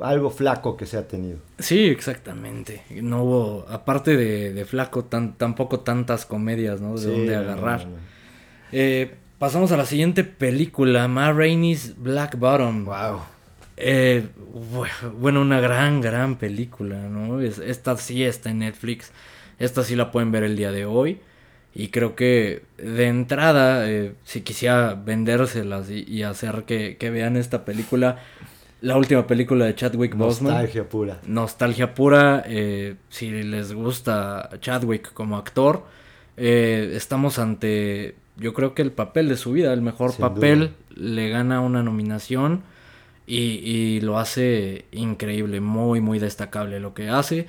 algo 0.00 0.30
flaco 0.30 0.76
que 0.76 0.86
se 0.86 0.96
ha 0.96 1.06
tenido. 1.06 1.38
Sí, 1.58 1.86
exactamente. 1.86 2.82
No 2.90 3.24
hubo, 3.24 3.66
aparte 3.68 4.16
de, 4.16 4.64
flaco, 4.64 5.04
tan, 5.04 5.34
tampoco 5.34 5.80
tantas 5.80 6.24
comedias, 6.24 6.80
¿no? 6.80 6.96
De 6.96 7.06
dónde 7.06 7.36
agarrar. 7.36 7.86
Eh, 8.70 9.16
pasamos 9.38 9.72
a 9.72 9.76
la 9.76 9.84
siguiente 9.84 10.24
película, 10.24 11.06
Ma 11.08 11.32
Rainey's 11.32 11.94
Black 11.96 12.38
Bottom. 12.38 12.84
Wow. 12.86 13.20
Eh, 13.76 14.26
bueno, 15.18 15.40
una 15.40 15.60
gran, 15.60 16.00
gran 16.00 16.36
película, 16.36 17.08
¿no? 17.08 17.40
esta 17.40 17.96
sí 17.96 18.24
está 18.24 18.50
en 18.50 18.60
Netflix. 18.60 19.12
Esta 19.58 19.84
sí 19.84 19.96
la 19.96 20.10
pueden 20.10 20.32
ver 20.32 20.42
el 20.44 20.56
día 20.56 20.72
de 20.72 20.84
hoy. 20.84 21.20
Y 21.74 21.88
creo 21.88 22.14
que 22.14 22.62
de 22.76 23.06
entrada, 23.06 23.88
eh, 23.88 24.14
si 24.24 24.42
quisiera 24.42 24.94
vendérselas 24.94 25.88
y, 25.90 26.22
hacer 26.22 26.64
que, 26.64 26.96
vean 27.10 27.36
esta 27.36 27.64
película, 27.64 28.18
la 28.82 28.96
última 28.96 29.26
película 29.26 29.64
de 29.64 29.74
Chadwick 29.74 30.14
Boseman. 30.14 30.52
Nostalgia 30.52 30.88
pura. 30.88 31.20
Nostalgia 31.26 31.94
pura. 31.94 32.44
Eh, 32.46 32.96
si 33.08 33.30
les 33.30 33.72
gusta 33.72 34.50
Chadwick 34.60 35.14
como 35.14 35.38
actor, 35.38 35.84
estamos 36.36 37.38
ante, 37.38 38.16
yo 38.36 38.52
creo 38.52 38.74
que 38.74 38.82
el 38.82 38.92
papel 38.92 39.30
de 39.30 39.36
su 39.38 39.52
vida, 39.52 39.72
el 39.72 39.82
mejor 39.82 40.14
papel. 40.14 40.74
Le 40.94 41.30
gana 41.30 41.62
una 41.62 41.82
nominación. 41.82 42.64
Y, 43.34 44.00
lo 44.02 44.18
hace 44.18 44.84
increíble, 44.92 45.60
muy, 45.60 46.00
muy 46.00 46.18
destacable 46.18 46.80
lo 46.80 46.92
que 46.92 47.08
hace. 47.08 47.46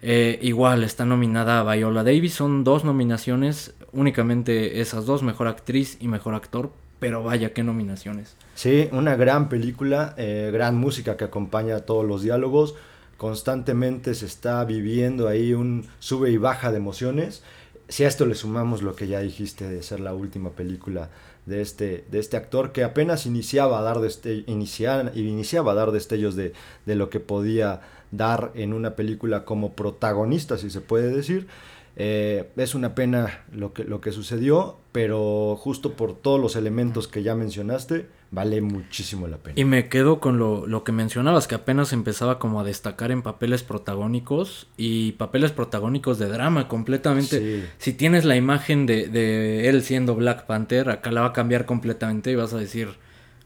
Eh, 0.00 0.40
igual 0.42 0.82
está 0.82 1.04
nominada 1.04 1.62
Viola 1.62 2.02
Davis, 2.02 2.34
son 2.34 2.64
dos 2.64 2.84
nominaciones, 2.84 3.72
únicamente 3.92 4.80
esas 4.80 5.06
dos, 5.06 5.22
mejor 5.22 5.46
actriz 5.46 5.96
y 6.00 6.08
mejor 6.08 6.34
actor, 6.34 6.72
pero 6.98 7.22
vaya 7.22 7.52
qué 7.52 7.62
nominaciones. 7.62 8.36
Sí, 8.56 8.88
una 8.90 9.14
gran 9.14 9.48
película, 9.48 10.14
eh, 10.18 10.50
gran 10.52 10.76
música 10.76 11.16
que 11.16 11.24
acompaña 11.24 11.78
todos 11.80 12.04
los 12.04 12.22
diálogos, 12.22 12.74
constantemente 13.16 14.14
se 14.14 14.26
está 14.26 14.64
viviendo 14.64 15.28
ahí 15.28 15.54
un 15.54 15.86
sube 16.00 16.32
y 16.32 16.36
baja 16.36 16.72
de 16.72 16.78
emociones. 16.78 17.44
Si 17.88 18.02
a 18.02 18.08
esto 18.08 18.26
le 18.26 18.34
sumamos 18.34 18.82
lo 18.82 18.96
que 18.96 19.06
ya 19.06 19.20
dijiste 19.20 19.68
de 19.68 19.84
ser 19.84 20.00
la 20.00 20.14
última 20.14 20.50
película 20.50 21.10
de 21.46 21.60
este, 21.60 22.04
de 22.10 22.18
este 22.18 22.36
actor 22.36 22.72
que 22.72 22.84
apenas 22.84 23.26
iniciaba 23.26 23.78
a 23.78 23.82
dar, 23.82 23.98
iniciaba 24.46 25.72
a 25.72 25.74
dar 25.74 25.90
destellos 25.90 26.36
de, 26.36 26.52
de, 26.86 26.94
lo 26.94 27.10
que 27.10 27.20
podía 27.20 27.80
dar 28.10 28.52
en 28.54 28.72
una 28.72 28.94
película 28.94 29.44
como 29.44 29.72
protagonista, 29.72 30.58
si 30.58 30.70
se 30.70 30.80
puede 30.80 31.14
decir. 31.14 31.48
Eh, 31.96 32.48
es 32.56 32.74
una 32.74 32.94
pena 32.94 33.44
lo 33.52 33.72
que, 33.72 33.84
lo 33.84 34.00
que 34.00 34.12
sucedió, 34.12 34.78
pero 34.92 35.56
justo 35.56 35.92
por 35.94 36.14
todos 36.14 36.40
los 36.40 36.56
elementos 36.56 37.08
que 37.08 37.22
ya 37.22 37.34
mencionaste, 37.34 38.06
vale 38.32 38.62
muchísimo 38.62 39.28
la 39.28 39.36
pena. 39.36 39.54
Y 39.60 39.64
me 39.64 39.88
quedo 39.88 40.18
con 40.18 40.38
lo, 40.38 40.66
lo, 40.66 40.82
que 40.84 40.90
mencionabas, 40.90 41.46
que 41.46 41.54
apenas 41.54 41.92
empezaba 41.92 42.38
como 42.38 42.60
a 42.60 42.64
destacar 42.64 43.12
en 43.12 43.22
papeles 43.22 43.62
protagónicos 43.62 44.66
y 44.76 45.12
papeles 45.12 45.52
protagónicos 45.52 46.18
de 46.18 46.28
drama 46.28 46.66
completamente. 46.66 47.68
Si 47.76 47.92
tienes 47.92 48.24
la 48.24 48.34
imagen 48.34 48.86
de, 48.86 49.06
de, 49.06 49.68
él 49.68 49.82
siendo 49.82 50.16
Black 50.16 50.46
Panther, 50.46 50.88
acá 50.88 51.12
la 51.12 51.20
va 51.20 51.26
a 51.28 51.32
cambiar 51.34 51.66
completamente 51.66 52.32
y 52.32 52.34
vas 52.34 52.54
a 52.54 52.58
decir, 52.58 52.88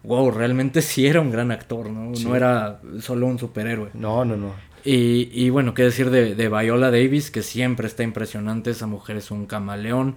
wow, 0.05 0.31
realmente 0.31 0.81
sí 0.83 1.07
era 1.07 1.21
un 1.21 1.33
gran 1.33 1.51
actor, 1.51 1.91
¿no? 1.91 2.13
No 2.13 2.37
era 2.37 2.81
solo 3.01 3.27
un 3.27 3.41
superhéroe. 3.41 3.91
No, 3.93 4.25
no, 4.25 4.37
no. 4.37 4.55
Y, 4.85 5.31
y 5.33 5.51
bueno, 5.51 5.75
qué 5.75 5.83
decir 5.83 6.11
de, 6.11 6.37
de 6.37 6.49
Viola 6.49 6.93
Davis, 6.93 7.33
que 7.33 7.43
siempre 7.43 7.89
está 7.89 8.05
impresionante, 8.05 8.71
esa 8.71 8.87
mujer 8.87 9.17
es 9.17 9.33
un 9.33 9.47
camaleón 9.47 10.15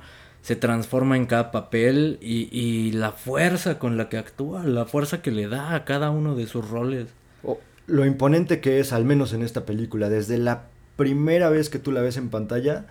se 0.49 0.55
transforma 0.55 1.15
en 1.15 1.27
cada 1.27 1.51
papel 1.51 2.17
y, 2.21 2.91
la 2.93 3.11
fuerza 3.11 3.77
con 3.77 3.97
la 3.97 4.09
que 4.09 4.17
actúa, 4.17 4.63
la 4.63 4.85
fuerza 4.85 5.21
que 5.21 5.29
le 5.29 5.47
da 5.47 5.75
a 5.75 5.85
cada 5.85 6.09
uno 6.09 6.33
de 6.33 6.47
sus 6.47 6.67
roles. 6.67 7.05
lo 7.85 8.03
imponente 8.03 8.59
que 8.59 8.79
es, 8.79 8.91
al 8.91 9.05
menos 9.05 9.33
en 9.33 9.43
esta 9.43 9.67
película, 9.67 10.09
desde 10.09 10.39
la 10.39 10.63
primera 10.95 11.51
vez 11.51 11.69
que 11.69 11.77
tú 11.77 11.91
la 11.91 12.01
ves 12.01 12.17
en 12.17 12.29
pantalla, 12.29 12.87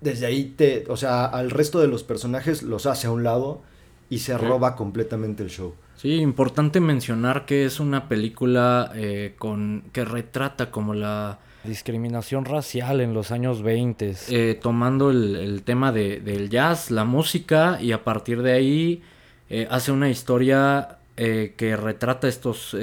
desde 0.00 0.24
ahí 0.24 0.54
te, 0.56 0.86
o 0.88 0.96
sea, 0.96 1.26
al 1.26 1.50
resto 1.50 1.78
de 1.78 1.88
los 1.88 2.04
personajes 2.04 2.62
los 2.62 2.86
hace 2.86 3.06
a 3.06 3.10
un 3.10 3.22
lado 3.22 3.60
y 4.08 4.20
se 4.20 4.38
roba 4.38 4.74
completamente 4.74 5.42
el 5.42 5.50
show. 5.50 5.74
Sí, 5.96 6.14
importante 6.14 6.80
mencionar 6.80 7.44
que 7.44 7.66
es 7.66 7.80
una 7.80 8.08
película 8.08 8.90
eh, 8.94 9.34
con 9.38 9.84
que 9.92 10.06
retrata 10.06 10.70
como 10.70 10.94
la 10.94 11.38
discriminación 11.64 12.44
racial 12.44 13.00
en 13.00 13.14
los 13.14 13.30
años 13.30 13.62
20, 13.62 14.14
eh, 14.28 14.58
tomando 14.60 15.10
el, 15.10 15.62
tema 15.64 15.92
de, 15.92 16.20
del 16.20 16.50
jazz, 16.50 16.90
la 16.90 17.04
música, 17.04 17.78
y 17.80 17.92
a 17.92 18.04
partir 18.04 18.42
de 18.42 18.52
ahí 18.52 19.02
eh, 19.48 19.66
hace 19.70 19.92
una 19.92 20.10
historia 20.10 20.98
eh, 21.16 21.54
que 21.56 21.76
retrata 21.76 22.28
estos 22.28 22.76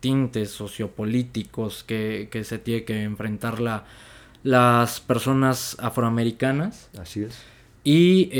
tintes 0.00 0.50
sociopolíticos 0.50 1.84
que, 1.84 2.28
que, 2.30 2.44
se 2.44 2.58
tiene 2.58 2.84
que 2.84 3.02
enfrentar 3.02 3.60
la, 3.60 3.84
las 4.42 5.00
personas 5.00 5.76
afroamericanas. 5.80 6.90
Así 6.98 7.22
es. 7.22 7.40
Y 7.84 8.30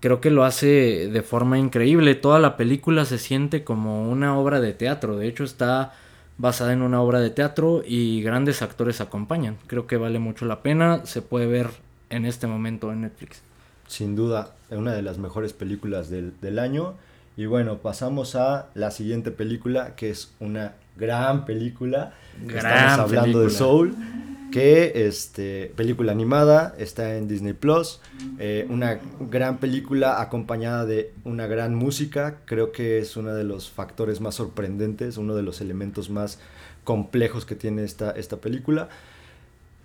creo 0.00 0.20
que 0.20 0.30
lo 0.30 0.44
hace 0.44 1.08
de 1.08 1.22
forma 1.22 1.58
increíble. 1.58 2.14
Toda 2.14 2.38
la 2.38 2.56
película 2.56 3.04
se 3.04 3.18
siente 3.18 3.64
como 3.64 4.08
una 4.08 4.38
obra 4.38 4.60
de 4.60 4.72
teatro. 4.72 5.16
De 5.16 5.26
hecho, 5.26 5.44
está 5.44 5.92
basada 6.38 6.72
en 6.72 6.82
una 6.82 7.02
obra 7.02 7.20
de 7.20 7.30
teatro 7.30 7.82
y 7.84 8.22
grandes 8.22 8.62
actores 8.62 9.00
acompañan. 9.00 9.58
Creo 9.66 9.86
que 9.86 9.96
vale 9.96 10.18
mucho 10.18 10.46
la 10.46 10.62
pena, 10.62 11.04
se 11.04 11.20
puede 11.20 11.46
ver 11.46 11.68
en 12.10 12.24
este 12.24 12.46
momento 12.46 12.92
en 12.92 13.02
Netflix. 13.02 13.42
Sin 13.86 14.16
duda, 14.16 14.54
una 14.70 14.92
de 14.92 15.02
las 15.02 15.18
mejores 15.18 15.52
películas 15.52 16.08
del, 16.10 16.58
año. 16.58 16.94
Y 17.36 17.46
bueno, 17.46 17.78
pasamos 17.78 18.34
a 18.34 18.66
la 18.74 18.90
siguiente 18.90 19.30
película, 19.30 19.94
que 19.94 20.10
es 20.10 20.32
una 20.40 20.74
gran 20.96 21.44
película. 21.44 22.14
Estamos 22.46 22.98
hablando 22.98 23.40
de 23.40 23.50
Soul 23.50 23.94
que 24.50 25.06
este, 25.06 25.72
película 25.76 26.12
animada, 26.12 26.74
está 26.78 27.16
en 27.16 27.28
Disney 27.28 27.52
Plus, 27.52 28.00
eh, 28.38 28.66
una 28.68 28.98
gran 29.20 29.58
película 29.58 30.20
acompañada 30.20 30.86
de 30.86 31.12
una 31.24 31.46
gran 31.46 31.74
música, 31.74 32.38
creo 32.44 32.72
que 32.72 32.98
es 32.98 33.16
uno 33.16 33.34
de 33.34 33.44
los 33.44 33.70
factores 33.70 34.20
más 34.20 34.36
sorprendentes, 34.36 35.16
uno 35.16 35.34
de 35.34 35.42
los 35.42 35.60
elementos 35.60 36.10
más 36.10 36.38
complejos 36.84 37.44
que 37.44 37.54
tiene 37.54 37.84
esta, 37.84 38.10
esta 38.12 38.38
película. 38.38 38.88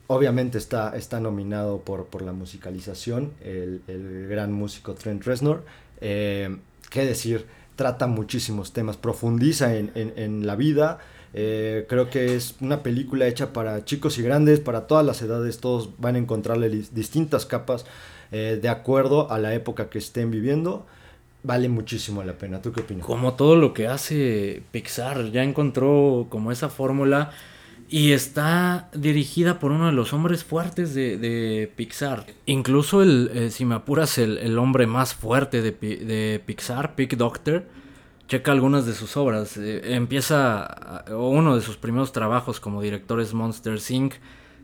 Obviamente 0.08 0.58
está, 0.58 0.96
está 0.96 1.20
nominado 1.20 1.82
por, 1.82 2.06
por 2.06 2.22
la 2.22 2.34
musicalización, 2.34 3.32
el, 3.44 3.82
gran 4.30 4.54
músico 4.54 4.94
Trent 4.94 5.24
Reznor. 5.24 5.64
Eh, 6.02 6.58
¿Qué 6.90 7.06
decir? 7.06 7.46
Trata 7.76 8.08
muchísimos 8.08 8.72
temas, 8.72 8.98
profundiza 8.98 9.76
en, 9.76 9.92
en 9.96 10.46
la 10.46 10.56
vida, 10.56 11.00
eh, 11.34 11.86
creo 11.90 12.10
que 12.10 12.36
es 12.36 12.56
una 12.62 12.84
película 12.84 13.28
hecha 13.28 13.54
para 13.54 13.84
chicos 13.86 14.18
y 14.20 14.22
grandes, 14.22 14.60
para 14.60 14.86
todas 14.86 15.06
las 15.06 15.22
edades, 15.22 15.60
todos 15.60 15.90
van 15.98 16.16
a 16.16 16.20
encontrarle 16.20 16.70
distintas 16.70 17.46
capas 17.46 17.86
eh, 18.32 18.60
de 18.62 18.70
acuerdo 18.70 19.32
a 19.32 19.40
la 19.40 19.54
época 19.54 19.90
que 19.90 19.98
estén 19.98 20.30
viviendo. 20.30 20.86
Vale 21.42 21.68
muchísimo 21.70 22.24
la 22.24 22.34
pena. 22.34 22.62
¿Tú 22.62 22.72
qué 22.72 22.82
opinas? 22.82 23.06
Como 23.06 23.34
todo 23.34 23.56
lo 23.56 23.74
que 23.74 23.88
hace 23.88 24.64
Pixar, 24.72 25.32
ya 25.32 25.44
encontró 25.44 26.28
como 26.30 26.52
esa 26.52 26.70
fórmula 26.70 27.32
y 27.90 28.12
está 28.12 28.90
dirigida 28.94 29.60
por 29.60 29.72
uno 29.72 29.88
de 29.88 29.92
los 29.92 30.14
hombres 30.14 30.44
fuertes 30.44 30.94
de, 30.94 31.70
Pixar. 31.76 32.28
Incluso, 32.46 33.02
el, 33.02 33.30
eh, 33.34 33.50
si 33.50 33.66
me 33.66 33.76
apuras, 33.76 34.18
el, 34.20 34.58
hombre 34.58 34.88
más 34.88 35.16
fuerte 35.16 35.62
de, 35.62 35.72
de 35.72 36.42
Pixar, 36.46 36.96
Pick 36.96 37.18
Doctor 37.18 37.66
checa 38.28 38.52
algunas 38.52 38.86
de 38.86 38.94
sus 38.94 39.18
obras. 39.18 39.58
Eh, 39.58 39.94
empieza, 39.94 41.06
uno 41.10 41.56
de 41.56 41.62
sus 41.62 41.78
primeros 41.78 42.12
trabajos 42.12 42.60
como 42.60 42.82
director 42.82 43.20
es 43.22 43.34
Monster 43.34 43.80
Inc., 43.90 44.16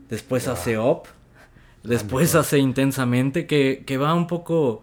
después 0.08 0.48
hace 0.48 0.78
Up, 0.78 1.02
después 1.82 2.34
hace 2.34 2.58
Intensamente, 2.58 3.46
que, 3.46 3.84
que 3.86 3.96
va 3.98 4.14
un 4.14 4.26
poco 4.26 4.82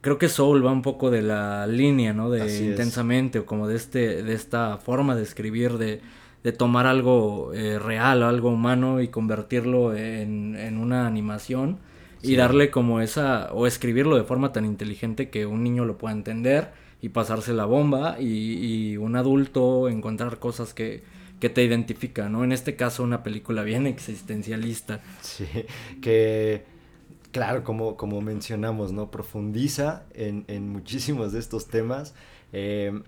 creo 0.00 0.18
que 0.18 0.28
Soul 0.28 0.64
va 0.64 0.72
un 0.72 0.82
poco 0.82 1.10
de 1.10 1.22
la 1.22 1.66
línea, 1.66 2.12
¿no? 2.12 2.30
De 2.30 2.64
intensamente 2.64 3.40
o 3.40 3.46
como 3.46 3.68
de 3.68 3.76
este 3.76 4.22
de 4.22 4.32
esta 4.32 4.78
forma 4.78 5.14
de 5.14 5.22
escribir 5.22 5.78
de, 5.78 6.00
de 6.42 6.52
tomar 6.52 6.86
algo 6.86 7.52
eh, 7.54 7.78
real, 7.78 8.22
algo 8.22 8.50
humano 8.50 9.00
y 9.00 9.08
convertirlo 9.08 9.94
en, 9.94 10.56
en 10.56 10.78
una 10.78 11.06
animación 11.06 11.78
y 12.22 12.36
darle 12.36 12.70
como 12.70 13.00
esa 13.00 13.50
o 13.52 13.66
escribirlo 13.66 14.16
de 14.16 14.24
forma 14.24 14.52
tan 14.52 14.64
inteligente 14.64 15.30
que 15.30 15.46
un 15.46 15.62
niño 15.62 15.84
lo 15.84 15.96
pueda 15.98 16.14
entender 16.14 16.72
y 17.02 17.10
pasarse 17.10 17.52
la 17.52 17.64
bomba 17.64 18.16
y, 18.20 18.92
y 18.92 18.96
un 18.96 19.16
adulto 19.16 19.88
encontrar 19.88 20.38
cosas 20.38 20.74
que, 20.74 21.02
que 21.40 21.48
te 21.48 21.64
identifican, 21.64 22.32
¿no? 22.32 22.44
En 22.44 22.52
este 22.52 22.76
caso 22.76 23.02
una 23.02 23.22
película 23.22 23.62
bien 23.62 23.86
existencialista. 23.86 25.00
Sí, 25.22 25.46
que 26.02 26.64
claro, 27.32 27.64
como, 27.64 27.96
como 27.96 28.20
mencionamos, 28.20 28.92
¿no? 28.92 29.10
Profundiza 29.10 30.04
en, 30.14 30.44
en 30.48 30.68
muchísimos 30.68 31.32
de 31.32 31.38
estos 31.38 31.66
temas. 31.68 32.14
Eh, 32.52 33.00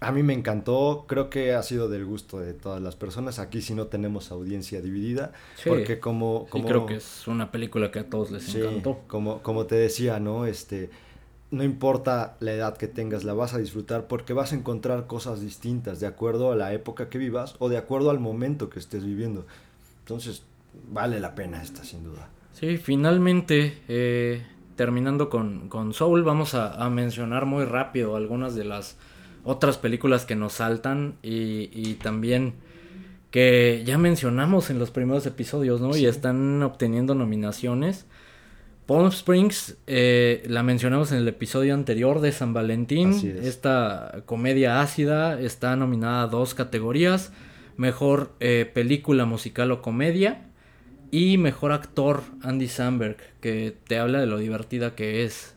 a 0.00 0.12
mí 0.12 0.22
me 0.22 0.34
encantó, 0.34 1.06
creo 1.08 1.30
que 1.30 1.54
ha 1.54 1.62
sido 1.62 1.88
del 1.88 2.04
gusto 2.04 2.38
de 2.38 2.52
todas 2.52 2.82
las 2.82 2.96
personas. 2.96 3.38
Aquí 3.38 3.62
sí 3.62 3.74
no 3.74 3.86
tenemos 3.86 4.30
audiencia 4.30 4.80
dividida, 4.82 5.32
porque 5.64 5.98
como, 6.00 6.46
como... 6.50 6.66
creo 6.66 6.86
que 6.86 6.96
es 6.96 7.26
una 7.26 7.50
película 7.50 7.90
que 7.90 8.00
a 8.00 8.08
todos 8.08 8.30
les 8.30 8.54
encantó. 8.54 9.00
Como, 9.06 9.42
como 9.42 9.66
te 9.66 9.74
decía, 9.74 10.20
¿no? 10.20 10.46
Este, 10.46 10.90
no 11.50 11.62
importa 11.62 12.36
la 12.40 12.52
edad 12.52 12.76
que 12.76 12.88
tengas, 12.88 13.24
la 13.24 13.34
vas 13.34 13.54
a 13.54 13.58
disfrutar 13.58 14.08
porque 14.08 14.32
vas 14.32 14.52
a 14.52 14.56
encontrar 14.56 15.06
cosas 15.06 15.40
distintas 15.40 16.00
de 16.00 16.06
acuerdo 16.06 16.52
a 16.52 16.56
la 16.56 16.72
época 16.72 17.08
que 17.08 17.18
vivas 17.18 17.54
o 17.58 17.68
de 17.68 17.76
acuerdo 17.76 18.10
al 18.10 18.18
momento 18.18 18.68
que 18.68 18.78
estés 18.78 19.04
viviendo. 19.04 19.46
Entonces, 20.00 20.42
vale 20.90 21.20
la 21.20 21.34
pena 21.34 21.62
esta, 21.62 21.84
sin 21.84 22.04
duda. 22.04 22.28
Sí, 22.52 22.78
finalmente, 22.78 23.78
eh, 23.86 24.42
terminando 24.76 25.28
con, 25.28 25.68
con, 25.68 25.92
Soul, 25.94 26.24
vamos 26.24 26.54
a, 26.54 26.88
mencionar 26.90 27.46
muy 27.46 27.64
rápido 27.64 28.16
algunas 28.16 28.54
de 28.54 28.64
las 28.64 28.96
otras 29.44 29.78
películas 29.78 30.24
que 30.24 30.34
nos 30.34 30.54
saltan 30.54 31.14
y, 31.22 31.70
y 31.72 31.94
también 31.94 32.54
que 33.30 33.82
ya 33.84 33.98
mencionamos 33.98 34.70
en 34.70 34.78
los 34.78 34.90
primeros 34.90 35.26
episodios, 35.26 35.80
¿no? 35.80 35.96
Y 35.96 36.06
están 36.06 36.62
obteniendo 36.62 37.14
nominaciones. 37.14 38.06
Palm 38.86 39.08
Springs, 39.08 39.76
eh, 39.88 40.44
la 40.46 40.62
mencionamos 40.62 41.10
en 41.10 41.18
el 41.18 41.26
episodio 41.26 41.74
anterior 41.74 42.20
de 42.20 42.30
San 42.30 42.54
Valentín. 42.54 43.12
Esta 43.42 44.22
comedia 44.26 44.80
ácida 44.80 45.40
está 45.40 45.74
nominada 45.74 46.22
a 46.22 46.26
dos 46.28 46.54
categorías. 46.54 47.32
Mejor 47.76 48.32
eh, 48.38 48.70
película 48.72 49.24
musical 49.24 49.72
o 49.72 49.82
comedia 49.82 50.46
y 51.10 51.36
mejor 51.36 51.72
actor, 51.72 52.22
Andy 52.42 52.68
Samberg, 52.68 53.16
que 53.40 53.76
te 53.88 53.98
habla 53.98 54.20
de 54.20 54.26
lo 54.26 54.38
divertida 54.38 54.94
que 54.94 55.24
es. 55.24 55.54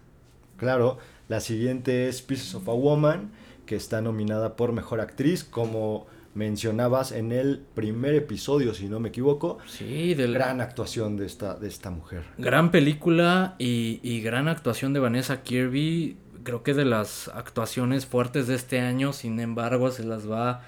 Claro, 0.58 0.98
la 1.28 1.40
siguiente 1.40 2.10
es 2.10 2.24
Pieces 2.24 2.56
of 2.56 2.68
a 2.68 2.74
Woman, 2.74 3.32
que 3.68 3.76
está 3.76 4.02
nominada 4.02 4.56
por 4.56 4.74
mejor 4.74 5.02
actriz, 5.02 5.44
como 5.44 6.08
mencionabas 6.40 7.12
en 7.12 7.34
el 7.34 7.62
primer 7.76 8.16
episodio, 8.16 8.74
si 8.74 8.88
no 8.88 9.00
me 9.00 9.10
equivoco. 9.10 9.58
Sí, 9.68 10.14
de 10.14 10.32
gran 10.32 10.62
actuación 10.62 11.18
de 11.18 11.26
esta, 11.26 11.56
de 11.56 11.68
esta 11.68 11.90
mujer. 11.90 12.24
Gran 12.38 12.72
película 12.72 13.56
y, 13.60 14.00
y 14.02 14.22
gran 14.22 14.48
actuación 14.48 14.94
de 14.94 15.02
Vanessa 15.02 15.44
Kirby. 15.44 16.18
Creo 16.44 16.64
que 16.64 16.74
de 16.74 16.86
las 16.86 17.28
actuaciones 17.28 18.06
fuertes 18.06 18.48
de 18.48 18.56
este 18.56 18.80
año, 18.80 19.12
sin 19.12 19.40
embargo, 19.40 19.92
se 19.92 20.04
las 20.04 20.30
va 20.30 20.62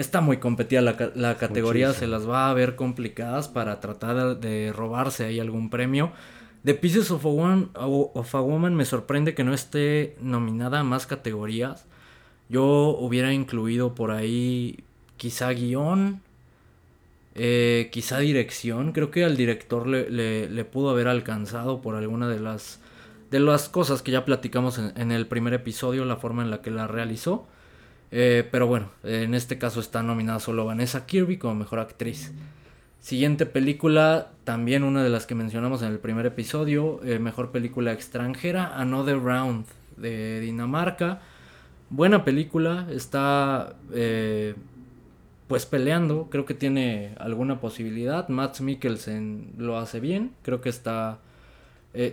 está 0.00 0.20
muy 0.20 0.36
competida 0.36 0.80
la, 0.80 1.36
categoría, 1.36 1.92
se 1.92 2.06
las 2.06 2.28
va 2.28 2.48
a 2.48 2.54
ver 2.54 2.76
complicadas 2.76 3.48
para 3.48 3.80
tratar 3.80 4.38
de 4.38 4.72
robarse 4.72 5.24
ahí 5.24 5.40
algún 5.40 5.70
premio. 5.70 6.12
The 6.64 6.74
Pieces 6.74 7.10
of 7.10 7.24
a, 7.26 7.86
of 7.86 8.34
a 8.34 8.40
Woman 8.40 8.76
me 8.76 8.84
sorprende 8.84 9.34
que 9.34 9.42
no 9.42 9.52
esté 9.52 10.16
nominada 10.20 10.80
a 10.80 10.84
más 10.84 11.06
categorías. 11.06 11.86
Yo 12.48 12.64
hubiera 12.98 13.32
incluido 13.32 13.96
por 13.96 14.12
ahí 14.12 14.84
quizá 15.18 15.50
guion, 15.50 16.22
eh, 17.34 17.90
quizá 17.92 18.18
dirección. 18.20 18.92
Creo 18.92 19.10
que 19.10 19.24
al 19.24 19.36
director 19.36 19.86
le, 19.86 20.48
le, 20.48 20.64
pudo 20.64 20.88
haber 20.88 21.08
alcanzado 21.08 21.82
por 21.82 21.94
alguna 21.94 22.28
de 22.28 22.40
las, 22.40 22.80
de 23.30 23.40
las 23.40 23.68
cosas 23.68 24.00
que 24.00 24.12
ya 24.12 24.24
platicamos 24.24 24.78
en 24.78 25.12
el 25.12 25.26
primer 25.26 25.52
episodio, 25.52 26.06
la 26.06 26.16
forma 26.16 26.42
en 26.42 26.50
la 26.50 26.62
que 26.62 26.70
la 26.70 26.86
realizó. 26.86 27.46
Eh, 28.10 28.48
pero 28.50 28.66
bueno, 28.66 28.90
en 29.04 29.34
este 29.34 29.58
caso 29.58 29.80
está 29.80 30.02
nominada 30.02 30.40
solo 30.40 30.64
Vanessa 30.64 31.06
Kirby 31.06 31.38
como 31.38 31.54
mejor 31.54 31.78
actriz. 31.78 32.32
Siguiente 33.00 33.46
película, 33.46 34.32
también 34.44 34.82
una 34.82 35.04
de 35.04 35.10
las 35.10 35.26
que 35.26 35.34
mencionamos 35.34 35.82
en 35.82 35.92
el 35.92 35.98
primer 35.98 36.26
episodio, 36.26 37.00
eh, 37.04 37.18
mejor 37.18 37.52
película 37.52 37.92
extranjera, 37.92 38.76
Another 38.78 39.20
Round 39.20 39.66
de 39.96 40.40
Dinamarca. 40.40 41.20
Buena 41.90 42.24
película, 42.24 42.86
está 42.90 43.76
eh, 43.92 44.54
pues 45.48 45.66
peleando, 45.66 46.28
creo 46.30 46.44
que 46.44 46.54
tiene 46.54 47.14
alguna 47.18 47.60
posibilidad. 47.60 48.28
Matt 48.28 48.60
Mikkelsen 48.60 49.54
lo 49.56 49.78
hace 49.78 49.98
bien, 49.98 50.32
creo 50.42 50.60
que 50.60 50.68
está, 50.68 51.18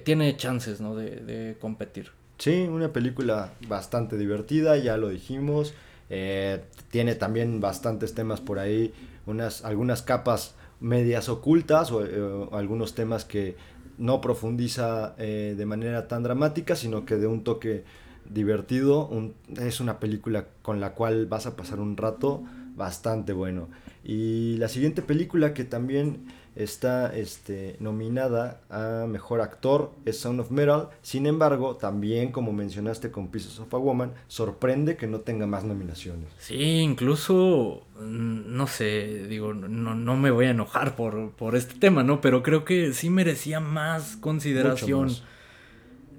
tiene 0.03 0.35
chances 0.37 0.81
¿no? 0.81 0.95
de, 0.95 1.57
competir. 1.59 2.11
Sí, 2.37 2.67
una 2.69 2.91
película 2.91 3.53
bastante 3.67 4.17
divertida, 4.17 4.77
ya 4.77 4.97
lo 4.97 5.09
dijimos. 5.09 5.73
Eh, 6.09 6.61
tiene 6.91 7.15
también 7.15 7.59
bastantes 7.61 8.13
temas 8.13 8.41
por 8.41 8.59
ahí, 8.59 8.93
unas, 9.25 9.65
algunas 9.65 10.01
capas 10.01 10.55
medias 10.79 11.29
ocultas 11.29 11.91
o, 11.91 12.05
eh, 12.05 12.47
algunos 12.51 12.93
temas 12.93 13.25
que 13.25 13.55
no 13.97 14.21
profundiza 14.21 15.15
eh, 15.17 15.55
de 15.57 15.65
manera 15.65 16.07
tan 16.07 16.23
dramática, 16.23 16.75
sino 16.75 17.05
que 17.05 17.15
de 17.15 17.27
un 17.27 17.43
toque 17.43 17.83
divertido. 18.29 19.09
es 19.57 19.79
una 19.79 19.99
película 19.99 20.47
con 20.61 20.79
la 20.79 20.93
cual 20.93 21.25
vas 21.27 21.45
a 21.45 21.55
pasar 21.55 21.79
un 21.79 21.95
rato 21.95 22.43
bastante 22.75 23.33
bueno. 23.33 23.69
Y 24.03 24.57
la 24.57 24.67
siguiente 24.67 25.01
película 25.01 25.53
que 25.53 25.63
también 25.63 26.27
está 26.55 27.13
este, 27.15 27.75
nominada 27.79 28.61
a 28.69 29.05
Mejor 29.07 29.41
Actor, 29.41 29.91
es 30.05 30.19
Sound 30.19 30.39
of 30.39 30.51
Metal. 30.51 30.89
Sin 31.01 31.25
embargo, 31.25 31.75
también 31.75 32.31
como 32.31 32.53
mencionaste 32.53 33.11
con 33.11 33.27
Pieces 33.27 33.59
of 33.59 33.73
a 33.73 33.77
Woman, 33.77 34.13
sorprende 34.27 34.95
que 34.95 35.07
no 35.07 35.19
tenga 35.19 35.47
más 35.47 35.63
nominaciones. 35.63 36.29
Sí, 36.37 36.79
incluso, 36.79 37.83
mm, 37.99 38.55
no 38.55 38.67
sé, 38.67 39.25
digo, 39.27 39.53
no, 39.53 39.95
no 39.95 40.15
me 40.15 40.31
voy 40.31 40.45
a 40.45 40.51
enojar 40.51 40.95
por, 40.95 41.31
por 41.31 41.55
este 41.55 41.75
tema, 41.75 42.03
¿no? 42.03 42.21
Pero 42.21 42.41
creo 42.41 42.63
que 42.63 42.93
sí 42.93 43.09
merecía 43.09 43.59
más 43.59 44.15
consideración. 44.15 45.09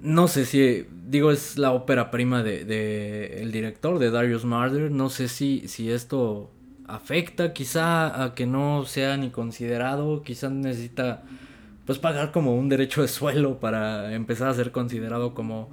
No 0.01 0.27
sé 0.27 0.45
si, 0.45 0.85
digo, 1.07 1.31
es 1.31 1.57
la 1.57 1.71
ópera 1.71 2.11
prima 2.11 2.43
de, 2.43 2.65
de 2.65 3.41
el 3.41 3.51
director, 3.51 3.99
de 3.99 4.11
Darius 4.11 4.45
Marder. 4.45 4.91
No 4.91 5.09
sé 5.09 5.27
si, 5.27 5.67
si 5.67 5.91
esto 5.91 6.51
afecta 6.87 7.53
quizá 7.53 8.23
a 8.23 8.33
que 8.33 8.45
no 8.45 8.85
sea 8.85 9.17
ni 9.17 9.29
considerado, 9.29 10.23
quizá 10.23 10.49
necesita 10.49 11.23
pues 11.85 11.99
pagar 11.99 12.31
como 12.31 12.55
un 12.55 12.69
derecho 12.69 13.01
de 13.01 13.07
suelo 13.07 13.59
para 13.59 14.13
empezar 14.13 14.49
a 14.49 14.53
ser 14.53 14.71
considerado 14.71 15.33
como, 15.33 15.69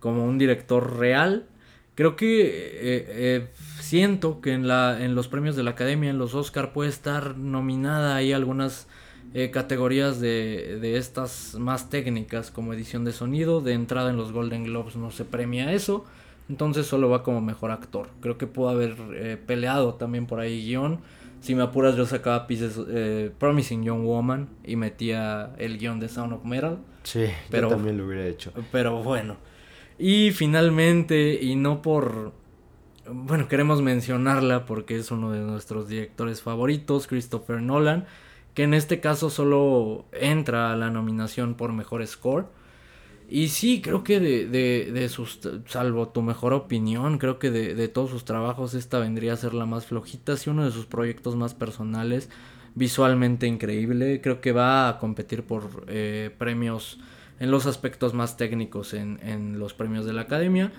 como 0.00 0.24
un 0.24 0.38
director 0.38 0.98
real. 0.98 1.46
Creo 1.94 2.16
que 2.16 2.46
eh, 2.46 3.06
eh, 3.08 3.48
siento 3.80 4.40
que 4.40 4.52
en, 4.52 4.66
la, 4.68 5.04
en 5.04 5.14
los 5.14 5.28
premios 5.28 5.56
de 5.56 5.64
la 5.64 5.70
academia, 5.70 6.10
en 6.10 6.18
los 6.18 6.34
Oscar, 6.34 6.72
puede 6.72 6.90
estar 6.90 7.36
nominada 7.36 8.16
ahí 8.16 8.32
algunas 8.32 8.88
eh, 9.34 9.50
categorías 9.50 10.20
de, 10.20 10.78
de 10.80 10.96
estas 10.96 11.56
más 11.58 11.90
técnicas 11.90 12.50
como 12.50 12.72
edición 12.72 13.04
de 13.04 13.12
sonido. 13.12 13.60
De 13.60 13.72
entrada 13.72 14.10
en 14.10 14.16
los 14.16 14.32
Golden 14.32 14.64
Globes 14.64 14.96
no 14.96 15.10
se 15.10 15.24
premia 15.24 15.72
eso. 15.72 16.04
Entonces 16.48 16.86
solo 16.86 17.10
va 17.10 17.22
como 17.22 17.40
mejor 17.40 17.70
actor. 17.70 18.08
Creo 18.20 18.38
que 18.38 18.46
pudo 18.46 18.70
haber 18.70 18.96
eh, 19.14 19.36
peleado 19.44 19.94
también 19.94 20.26
por 20.26 20.40
ahí 20.40 20.64
guion. 20.64 21.00
Si 21.40 21.54
me 21.54 21.62
apuras, 21.62 21.94
yo 21.94 22.06
sacaba 22.06 22.46
Pieces, 22.46 22.80
eh, 22.88 23.30
Promising 23.38 23.84
Young 23.84 24.04
Woman 24.04 24.48
y 24.64 24.76
metía 24.76 25.52
el 25.58 25.78
guion 25.78 26.00
de 26.00 26.08
Sound 26.08 26.32
of 26.32 26.44
Metal. 26.44 26.78
Sí, 27.04 27.26
pero, 27.50 27.68
yo 27.68 27.76
también 27.76 27.98
lo 27.98 28.06
hubiera 28.06 28.26
hecho. 28.26 28.52
Pero 28.72 29.02
bueno. 29.02 29.36
Y 29.98 30.30
finalmente, 30.32 31.38
y 31.40 31.54
no 31.54 31.82
por. 31.82 32.32
Bueno, 33.10 33.48
queremos 33.48 33.82
mencionarla 33.82 34.66
porque 34.66 34.96
es 34.96 35.10
uno 35.10 35.32
de 35.32 35.40
nuestros 35.40 35.88
directores 35.88 36.42
favoritos, 36.42 37.06
Christopher 37.06 37.62
Nolan, 37.62 38.06
que 38.58 38.64
en 38.64 38.74
este 38.74 38.98
caso 38.98 39.30
solo 39.30 40.06
entra 40.10 40.72
a 40.72 40.76
la 40.76 40.90
nominación 40.90 41.54
por 41.54 41.72
mejor 41.72 42.04
score. 42.04 42.46
Y 43.30 43.50
sí, 43.50 43.80
creo 43.80 44.02
que 44.02 44.18
de, 44.18 44.46
de, 44.90 45.08
sus, 45.08 45.38
salvo 45.66 46.08
tu 46.08 46.22
mejor 46.22 46.52
opinión, 46.52 47.18
creo 47.18 47.38
que 47.38 47.52
de, 47.52 47.76
de, 47.76 47.86
todos 47.86 48.10
sus 48.10 48.24
trabajos 48.24 48.74
esta 48.74 48.98
vendría 48.98 49.34
a 49.34 49.36
ser 49.36 49.54
la 49.54 49.64
más 49.64 49.86
flojita, 49.86 50.36
sí 50.36 50.50
uno 50.50 50.64
de 50.64 50.72
sus 50.72 50.86
proyectos 50.86 51.36
más 51.36 51.54
personales, 51.54 52.30
visualmente 52.74 53.46
increíble, 53.46 54.20
creo 54.20 54.40
que 54.40 54.50
va 54.50 54.88
a 54.88 54.98
competir 54.98 55.44
por 55.44 55.84
eh, 55.86 56.34
premios 56.36 56.98
en 57.38 57.52
los 57.52 57.64
aspectos 57.66 58.12
más 58.12 58.36
técnicos 58.36 58.92
en, 58.92 59.20
en, 59.22 59.60
los 59.60 59.72
premios 59.72 60.04
de 60.04 60.14
la 60.14 60.22
academia. 60.22 60.72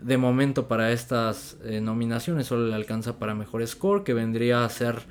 De 0.00 0.16
momento 0.16 0.66
para 0.66 0.92
estas 0.92 1.58
eh, 1.62 1.82
nominaciones 1.82 2.46
solo 2.46 2.68
le 2.68 2.74
alcanza 2.74 3.18
para 3.18 3.34
mejor 3.34 3.66
score, 3.66 4.02
que 4.02 4.14
vendría 4.14 4.64
a 4.64 4.68
ser 4.70 5.02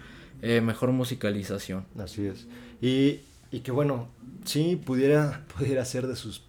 eh, 0.41 0.61
mejor 0.61 0.91
musicalización. 0.91 1.85
Así 1.97 2.25
es. 2.25 2.47
Y, 2.81 3.21
y 3.51 3.59
que 3.61 3.71
bueno, 3.71 4.09
sí, 4.45 4.81
pudiera, 4.83 5.45
pudiera 5.57 5.83
ser 5.85 6.07
de 6.07 6.15
sus 6.15 6.43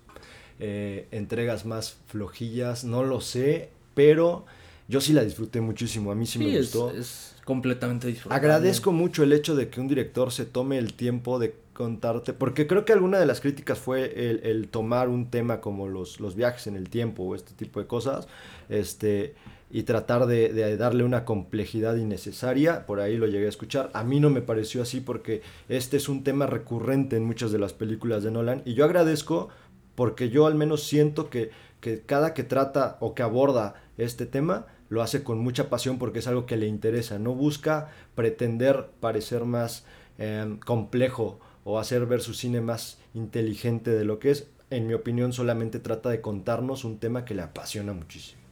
eh, 0.61 1.07
entregas 1.11 1.66
más 1.66 1.97
flojillas, 2.07 2.84
no 2.84 3.05
lo 3.05 3.20
sé, 3.20 3.70
pero 3.95 4.45
yo 4.89 5.01
sí 5.01 5.12
la 5.12 5.22
disfruté 5.22 5.61
muchísimo, 5.61 6.11
a 6.11 6.14
mí 6.14 6.26
sí, 6.26 6.39
me 6.39 6.57
gustó. 6.59 6.91
Es, 6.91 7.36
completamente 7.45 8.09
disfrutable. 8.09 8.36
Agradezco 8.36 8.93
mucho 8.93 9.22
el 9.22 9.32
hecho 9.32 9.57
de 9.57 9.70
que 9.70 9.80
un 9.80 9.89
director 9.89 10.30
se 10.32 10.45
tome 10.45 10.76
el 10.76 10.93
tiempo 10.93 11.39
de 11.39 11.55
contarte, 11.72 12.34
porque 12.34 12.66
creo 12.66 12.84
que 12.84 12.93
alguna 12.93 13.18
de 13.18 13.24
las 13.24 13.41
críticas 13.41 13.78
fue 13.78 14.30
el, 14.30 14.68
tomar 14.68 15.09
un 15.09 15.30
tema 15.30 15.62
como 15.62 15.89
los, 15.89 16.20
los 16.20 16.34
viajes 16.34 16.66
en 16.66 16.76
el 16.76 16.91
tiempo 16.91 17.22
o 17.22 17.34
este 17.34 17.55
tipo 17.55 17.80
de 17.80 17.86
cosas, 17.86 18.28
este, 18.68 19.34
y 19.71 19.83
tratar 19.83 20.27
de, 20.27 20.77
darle 20.77 21.05
una 21.05 21.25
complejidad 21.25 21.97
innecesaria, 21.97 22.87
por 22.87 23.01
ahí 23.01 23.16
lo 23.16 23.27
llegué 23.27 23.47
a 23.47 23.51
escuchar, 23.51 23.91
a 23.93 24.03
mí 24.03 24.19
no 24.19 24.31
me 24.31 24.41
pareció 24.41 24.83
así 24.83 25.01
porque 25.01 25.43
este 25.69 25.99
es 25.99 26.09
un 26.09 26.25
tema 26.25 26.47
recurrente 26.47 27.16
en 27.16 27.25
muchas 27.25 27.53
de 27.53 27.59
las 27.59 27.75
películas 27.75 28.23
de 28.23 28.31
Nolan, 28.31 28.62
y 28.64 28.75
yo 28.75 28.85
agradezco 28.85 29.51
porque 29.95 30.31
yo 30.31 30.47
al 30.47 30.55
menos 30.55 30.85
siento 30.85 31.29
que, 31.29 31.51
cada 32.07 32.35
que 32.35 32.45
trata 32.45 32.97
o 33.01 33.14
que 33.14 33.23
aborda 33.23 33.75
este 33.99 34.27
tema, 34.27 34.66
lo 34.89 35.03
hace 35.03 35.23
con 35.23 35.39
mucha 35.39 35.69
pasión 35.69 35.99
porque 35.99 36.21
es 36.21 36.27
algo 36.27 36.47
que 36.47 36.57
le 36.57 36.66
interesa, 36.66 37.19
no 37.19 37.35
busca 37.35 37.91
pretender 38.14 38.91
parecer 39.01 39.45
más 39.45 39.85
em, 40.16 40.59
complejo 40.59 41.41
o 41.64 41.79
hacer 41.79 42.07
ver 42.07 42.23
su 42.23 42.33
cine 42.33 42.61
más 42.62 42.99
inteligente 43.12 43.91
de 43.91 44.05
lo 44.05 44.19
que 44.19 44.31
es. 44.31 44.49
En 44.71 44.87
mi 44.87 44.95
opinión 44.95 45.33
solamente 45.33 45.79
trata 45.79 46.09
de 46.09 46.21
contarnos 46.21 46.85
un 46.85 46.99
tema 46.99 47.25
que 47.25 47.35
le 47.35 47.43
apasiona 47.43 47.93
muchísimo. 47.93 48.47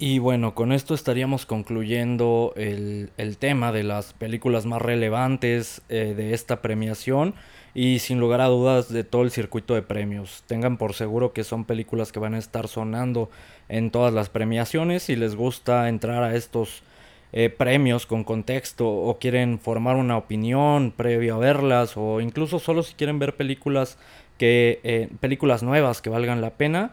Y 0.00 0.20
bueno, 0.20 0.54
con 0.54 0.70
esto 0.70 0.94
estaríamos 0.94 1.44
concluyendo 1.44 2.52
el, 2.54 3.10
tema 3.40 3.72
de 3.72 3.82
las 3.82 4.12
películas 4.12 4.64
más 4.64 4.80
relevantes 4.80 5.82
eh, 5.88 6.14
de 6.16 6.34
esta 6.34 6.62
premiación 6.62 7.34
y 7.74 7.98
sin 7.98 8.20
lugar 8.20 8.40
a 8.40 8.46
dudas 8.46 8.92
de 8.92 9.02
todo 9.02 9.22
el 9.22 9.32
circuito 9.32 9.74
de 9.74 9.82
premios. 9.82 10.44
Tengan 10.46 10.76
por 10.76 10.94
seguro 10.94 11.32
que 11.32 11.42
son 11.42 11.64
películas 11.64 12.12
que 12.12 12.20
van 12.20 12.34
a 12.34 12.38
estar 12.38 12.68
sonando 12.68 13.28
en 13.68 13.90
todas 13.90 14.14
las 14.14 14.28
premiaciones. 14.28 15.02
Si 15.02 15.16
les 15.16 15.34
gusta 15.34 15.88
entrar 15.88 16.22
a 16.22 16.36
estos 16.36 16.84
eh, 17.32 17.50
premios 17.50 18.06
con 18.06 18.22
contexto 18.22 18.88
o 18.88 19.18
quieren 19.18 19.58
formar 19.58 19.96
una 19.96 20.16
opinión 20.16 20.92
previo 20.92 21.34
a 21.34 21.38
verlas 21.38 21.96
o 21.96 22.20
incluso 22.20 22.60
solo 22.60 22.84
si 22.84 22.94
quieren 22.94 23.18
ver 23.18 23.34
películas 23.34 23.98
que 24.38 24.78
eh, 24.84 25.08
películas 25.18 25.64
nuevas 25.64 26.00
que 26.00 26.08
valgan 26.08 26.40
la 26.40 26.50
pena, 26.50 26.92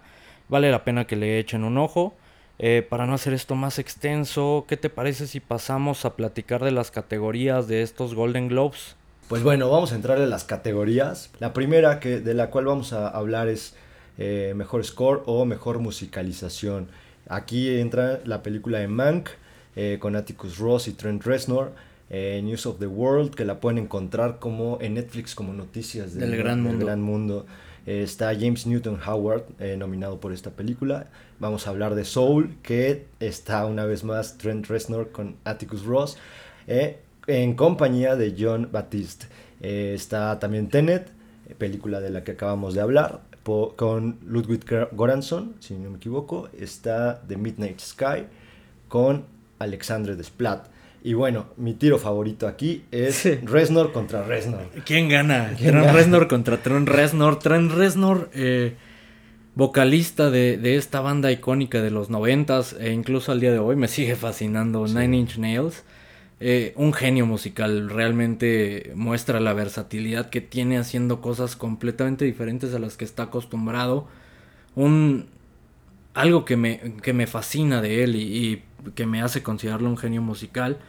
vale 0.50 0.72
la 0.72 0.84
pena 0.84 1.06
que 1.06 1.16
le 1.16 1.38
echen 1.38 1.64
un 1.64 1.78
ojo. 1.78 2.16
Eh, 2.58 2.86
para 2.88 3.06
no 3.06 3.14
hacer 3.14 3.34
esto 3.34 3.56
más 3.56 3.80
extenso, 3.80 4.66
¿qué 4.68 4.78
te 4.78 4.90
parece 4.90 5.28
si 5.28 5.40
pasamos 5.40 6.06
a 6.06 6.16
platicar 6.16 6.64
de 6.64 6.72
las 6.72 6.92
categorías 6.92 7.68
de 7.68 7.82
estos 7.82 8.16
Golden 8.16 8.48
Globes? 8.48 8.96
Pues 9.28 9.42
bueno, 9.42 9.70
vamos 9.70 9.92
a 9.92 9.96
entrar 9.96 10.20
en 10.20 10.30
las 10.30 10.44
categorías. 10.44 11.32
La 11.40 11.52
primera 11.52 12.00
que, 12.00 12.20
de 12.20 12.34
la 12.34 12.52
cual 12.52 12.66
vamos 12.66 12.94
a 12.94 13.08
hablar 13.08 13.48
es 13.48 13.76
eh, 14.18 14.54
mejor 14.56 14.86
score 14.86 15.24
o 15.26 15.46
mejor 15.46 15.80
musicalización. 15.80 16.88
Aquí 17.28 17.80
entra 17.80 18.22
la 18.26 18.44
película 18.44 18.80
de 18.80 18.88
Mank 18.88 19.30
eh, 19.76 19.98
con 20.00 20.16
Atticus 20.16 20.60
Ross 20.60 20.88
y 20.88 20.94
Trent 20.94 21.24
Reznor. 21.24 21.74
Eh, 22.12 22.40
News 22.44 22.68
of 22.68 22.78
the 22.78 22.86
World, 22.86 23.34
que 23.34 23.46
la 23.46 23.60
pueden 23.60 23.80
encontrar 23.80 24.38
como 24.38 24.78
en 24.80 24.94
Netflix 24.94 25.34
como 25.34 25.54
noticias 25.54 26.14
del, 26.14 26.38
gran, 26.38 26.62
mundo. 26.62 26.86
gran 26.86 27.02
mundo. 27.02 27.48
Está 27.86 28.34
James 28.34 28.66
Newton 28.66 29.00
Howard 29.06 29.44
nominado 29.78 30.20
por 30.20 30.34
esta 30.34 30.52
película. 30.52 31.08
Vamos 31.40 31.68
a 31.68 31.70
hablar 31.70 31.96
de 31.96 32.06
Soul, 32.06 32.56
que 32.64 33.06
está 33.20 33.66
una 33.66 33.86
vez 33.86 34.04
más 34.04 34.38
Trent 34.38 34.68
Reznor 34.68 35.12
con 35.12 35.36
Atticus 35.44 35.86
Ross, 35.86 36.18
en 36.68 37.56
compañía 37.56 38.16
de 38.16 38.36
John 38.38 38.70
Baptiste. 38.72 39.28
está 39.60 40.40
también 40.40 40.70
Tenet, 40.70 41.10
película 41.58 42.00
de 42.00 42.10
la 42.10 42.24
que 42.24 42.32
acabamos 42.32 42.74
de 42.74 42.82
hablar 42.82 43.22
con 43.76 44.18
Ludwig 44.26 44.66
Goranson, 44.92 45.56
si 45.60 45.76
no 45.76 45.92
me 45.92 45.98
equivoco. 45.98 46.50
Está 46.58 47.22
The 47.28 47.38
Midnight 47.38 47.80
Sky 47.80 48.26
con 48.88 49.26
Alexandre 49.60 50.16
Desplat. 50.16 50.68
Y 51.06 51.14
bueno, 51.14 51.46
mi 51.58 51.76
tiro 51.76 52.00
favorito 52.00 52.48
aquí 52.48 52.84
es 52.90 53.26
Reznor 53.44 53.92
contra 53.92 54.24
Reznor. 54.24 54.72
¿Quién 54.86 55.08
gana? 55.08 55.56
Trent 55.56 55.92
Reznor 55.92 56.28
contra 56.28 56.58
Trent 56.64 56.90
Reznor. 56.90 57.38
Trent 57.38 57.72
Reznor, 57.72 58.32
eh, 58.34 58.74
vocalista 59.54 60.32
de, 60.32 60.76
esta 60.76 61.02
banda 61.02 61.32
icónica 61.32 61.84
de 61.84 61.92
los 61.92 62.10
noventas 62.10 62.76
e 62.80 62.92
incluso 62.92 63.32
al 63.32 63.40
día 63.40 63.52
de 63.52 63.60
hoy 63.60 63.76
me 63.76 63.88
sigue 63.88 64.16
fascinando 64.16 64.88
Nine 64.88 65.16
Inch 65.16 65.38
Nails. 65.38 65.84
Eh, 66.40 66.74
un 66.76 66.92
genio 66.92 67.28
musical, 67.28 67.88
realmente 67.92 68.92
muestra 68.96 69.40
la 69.40 69.54
versatilidad 69.54 70.32
que 70.32 70.42
tiene 70.42 70.80
haciendo 70.80 71.22
cosas 71.22 71.56
completamente 71.56 72.26
diferentes 72.26 72.74
a 72.74 72.80
las 72.80 72.98
que 72.98 73.06
está 73.06 73.24
acostumbrado. 73.24 74.08
Un, 74.74 75.28
algo 76.16 76.46
que 76.46 76.58
me, 76.58 76.96
que 77.04 77.14
me 77.14 77.28
fascina 77.28 77.84
de 77.84 78.04
él 78.04 78.16
y, 78.16 78.64
que 78.96 79.06
me 79.06 79.22
hace 79.22 79.44
considerarlo 79.44 79.88
un 79.88 79.98
genio 79.98 80.24
musical. 80.24 80.80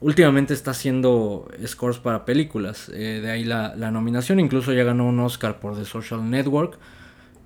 Últimamente 0.00 0.52
está 0.52 0.72
haciendo 0.72 1.48
scores 1.66 1.98
para 1.98 2.24
películas, 2.24 2.90
eh, 2.90 3.20
de 3.22 3.30
ahí 3.30 3.44
la, 3.44 3.74
nominación, 3.90 4.40
incluso 4.40 4.72
ya 4.72 4.84
ganó 4.84 5.06
un 5.06 5.18
Oscar 5.20 5.58
por 5.58 5.76
The 5.76 5.86
Social 5.86 6.28
Network, 6.28 6.78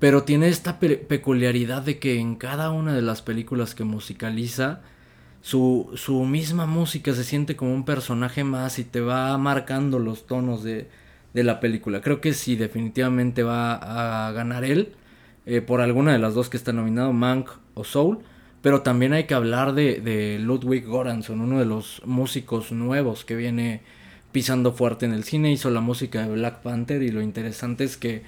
pero 0.01 0.25
tiene 0.25 0.49
esta 0.49 0.81
peculiaridad 0.81 1.83
de 1.83 1.99
que 1.99 2.19
en 2.19 2.35
cada 2.35 2.71
una 2.71 2.95
de 2.95 3.03
las 3.03 3.23
películas 3.23 3.75
que 3.75 3.85
musicaliza, 3.85 4.81
su, 5.43 5.91
su 5.95 6.25
misma 6.25 6.67
música 6.67 7.15
se 7.15 7.25
siente 7.25 7.57
como 7.57 7.73
un 7.73 7.85
personaje 7.85 8.45
más 8.45 8.79
y 8.79 8.85
te 8.85 9.01
va 9.01 9.37
marcando 9.39 9.99
los 9.99 10.27
tonos 10.27 10.63
de, 10.63 10.89
de 11.35 11.45
la 11.45 11.61
película. 11.61 12.01
Creo 12.01 12.21
que 12.21 12.35
sí, 12.35 12.57
definitivamente 12.57 13.43
va 13.43 14.27
a 14.29 14.33
ganar 14.33 14.65
él 14.65 14.95
eh, 15.47 15.61
por 15.61 15.81
alguna 15.81 16.13
de 16.13 16.19
las 16.19 16.35
dos 16.35 16.49
que 16.49 16.57
está 16.57 16.73
nominado, 16.73 17.13
Mank 17.13 17.51
o 17.75 17.85
Soul. 17.85 18.19
Pero 18.63 18.83
también 18.83 19.13
hay 19.13 19.25
que 19.25 19.35
hablar 19.35 19.75
de, 19.75 20.01
de 20.01 20.39
Ludwig 20.39 20.85
Goranson, 20.85 21.41
uno 21.41 21.59
de 21.59 21.65
los 21.65 22.03
músicos 22.05 22.73
nuevos 22.73 23.25
que 23.25 23.37
viene 23.37 23.81
pisando 24.33 24.73
fuerte 24.73 25.07
en 25.07 25.13
el 25.13 25.25
cine. 25.25 25.53
Hizo 25.53 25.71
la 25.71 25.81
música 25.81 26.23
de 26.23 26.33
Black 26.33 26.61
Panther 26.61 27.03
y 27.03 27.11
lo 27.11 27.23
interesante 27.23 27.85
es 27.85 27.97
que 27.97 28.23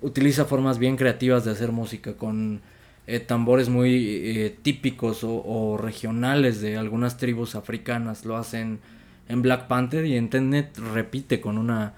utiliza 0.00 0.44
formas 0.44 0.78
bien 0.78 0.96
creativas 0.96 1.44
de 1.44 1.52
hacer 1.52 1.72
música 1.72 2.14
con 2.14 2.60
eh, 3.06 3.20
tambores 3.20 3.68
muy 3.68 3.92
eh, 3.94 4.56
típicos 4.62 5.20
o, 5.22 5.78
regionales 5.78 6.60
de 6.60 6.76
algunas 6.76 7.16
tribus 7.16 7.54
africanas. 7.54 8.24
Lo 8.24 8.36
hacen 8.36 8.80
en 9.28 9.42
Black 9.42 9.66
Panther 9.66 10.06
y 10.06 10.16
en 10.16 10.30
Tenet 10.30 10.76
repite 10.78 11.40
con 11.40 11.58
una, 11.58 11.94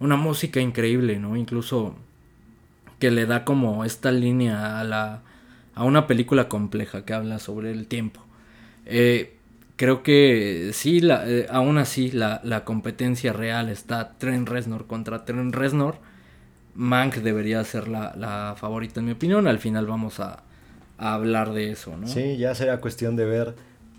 una 0.00 0.16
música 0.16 0.60
increíble, 0.60 1.18
¿no? 1.18 1.36
Incluso 1.36 1.96
que 2.98 3.10
le 3.10 3.26
da 3.26 3.44
como 3.44 3.84
esta 3.84 4.10
línea 4.10 4.80
a, 4.80 4.84
la, 4.84 5.22
a 5.78 5.84
una 5.84 6.08
película 6.08 6.48
compleja 6.48 7.04
que 7.04 7.14
habla 7.14 7.38
sobre 7.38 7.70
el 7.70 7.86
tiempo. 7.86 8.20
Eh, 8.84 9.36
creo 9.76 10.02
que 10.02 10.70
sí, 10.72 11.00
la, 11.00 11.24
aún 11.50 11.78
así 11.78 12.10
la, 12.10 12.40
la, 12.42 12.64
competencia 12.64 13.32
real 13.32 13.68
está 13.68 14.18
Trent 14.18 14.48
Reznor 14.48 14.88
contra 14.88 15.24
Trent 15.24 15.54
Reznor. 15.54 15.96
Mank 16.74 17.18
debería 17.18 17.62
ser 17.62 17.86
la, 17.86 18.12
la 18.16 18.56
favorita 18.58 18.98
en 18.98 19.06
mi 19.06 19.12
opinión. 19.12 19.46
Al 19.46 19.60
final 19.60 19.86
vamos 19.86 20.18
a, 20.18 20.42
hablar 20.98 21.52
de 21.52 21.70
eso, 21.70 21.96
¿no? 21.96 22.08
Sí, 22.08 22.36
ya 22.38 22.56
será 22.56 22.80
cuestión 22.80 23.14
de 23.14 23.24
ver 23.24 23.54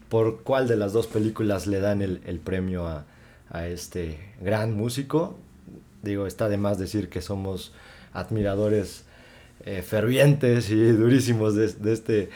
por 0.09 0.43
cuál 0.43 0.67
de 0.67 0.75
las 0.75 0.91
dos 0.91 1.07
películas 1.07 1.65
le 1.65 1.79
dan 1.79 2.01
el, 2.01 2.39
premio 2.43 2.87
a, 2.87 3.05
este 3.67 4.19
gran 4.41 4.75
músico. 4.75 5.37
Digo, 6.03 6.27
está 6.27 6.49
de 6.49 6.57
más 6.57 6.77
decir 6.77 7.07
que 7.07 7.21
somos 7.21 7.71
admiradores 8.11 9.05
eh, 9.69 9.83
fervientes 9.83 10.71
y 10.71 10.83
durísimos 10.93 11.53
de, 11.53 11.65
este, 11.65 12.29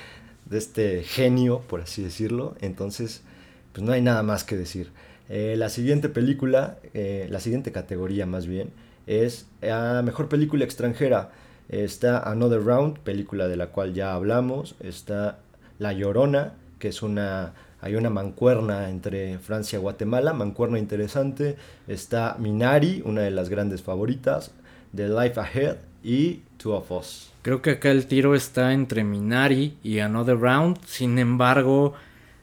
de 0.45 0.57
este 0.59 1.01
genio, 1.01 1.61
por 1.67 1.81
así 1.81 2.03
decirlo. 2.03 2.53
Entonces, 2.61 3.23
pues 3.71 3.83
no 3.83 3.91
hay 3.91 4.03
nada 4.03 4.21
más 4.21 4.43
que 4.43 4.55
decir. 4.55 4.91
Eh, 5.29 5.55
la 5.57 5.69
siguiente 5.69 6.09
película, 6.09 6.77
eh, 6.93 7.25
la 7.31 7.39
siguiente 7.39 7.71
categoría 7.71 8.27
más 8.27 8.45
bien, 8.45 8.69
es 9.07 9.47
a 9.67 10.03
Mejor 10.03 10.29
Película 10.29 10.63
Extranjera. 10.63 11.31
Está 11.69 12.19
Another 12.19 12.63
Round, 12.63 12.99
película 12.99 13.47
de 13.47 13.55
la 13.55 13.67
cual 13.67 13.95
ya 13.95 14.13
hablamos. 14.13 14.75
Está 14.79 15.39
La 15.79 15.91
Llorona, 15.91 16.53
que 16.77 16.89
es 16.89 17.01
una 17.01 17.53
hay 17.81 17.95
una 17.95 18.11
mancuerna 18.11 18.91
entre 18.91 19.39
Francia 19.39 19.79
y 19.79 19.81
Guatemala, 19.81 20.33
mancuerna 20.33 20.77
interesante. 20.77 21.57
Está 21.87 22.37
Minari, 22.37 23.01
una 23.03 23.21
de 23.21 23.31
las 23.31 23.49
grandes 23.49 23.81
favoritas. 23.81 24.51
The 24.95 25.09
Life 25.09 25.39
Ahead 25.39 25.77
y 26.03 26.41
Two 26.57 26.75
of 26.75 26.91
Us. 26.91 27.31
Creo 27.41 27.61
que 27.61 27.71
acá 27.71 27.91
el 27.91 28.07
tiro 28.07 28.35
está 28.35 28.73
entre 28.73 29.03
Minari 29.03 29.77
y 29.83 29.99
Another 29.99 30.37
Round. 30.37 30.79
Sin 30.85 31.17
embargo, 31.19 31.93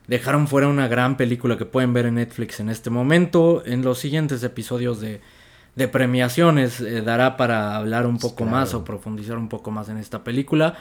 dejaron 0.06 0.48
fuera 0.48 0.68
una 0.68 0.88
gran 0.88 1.16
película 1.16 1.56
que 1.56 1.64
pueden 1.64 1.92
ver 1.92 2.06
en 2.06 2.16
Netflix 2.16 2.60
en 2.60 2.68
este 2.68 2.90
momento. 2.90 3.62
En 3.64 3.82
los 3.82 3.98
siguientes 3.98 4.42
episodios 4.42 5.00
de 5.00 5.20
de 5.74 5.88
premiaciones 5.88 6.80
eh, 6.80 7.00
dará 7.02 7.36
para 7.36 7.76
hablar 7.76 8.06
un 8.06 8.18
poco 8.18 8.44
más 8.44 8.74
o 8.74 8.84
profundizar 8.84 9.38
un 9.38 9.48
poco 9.48 9.70
más 9.70 9.88
en 9.88 9.98
esta 9.98 10.24
película. 10.24 10.74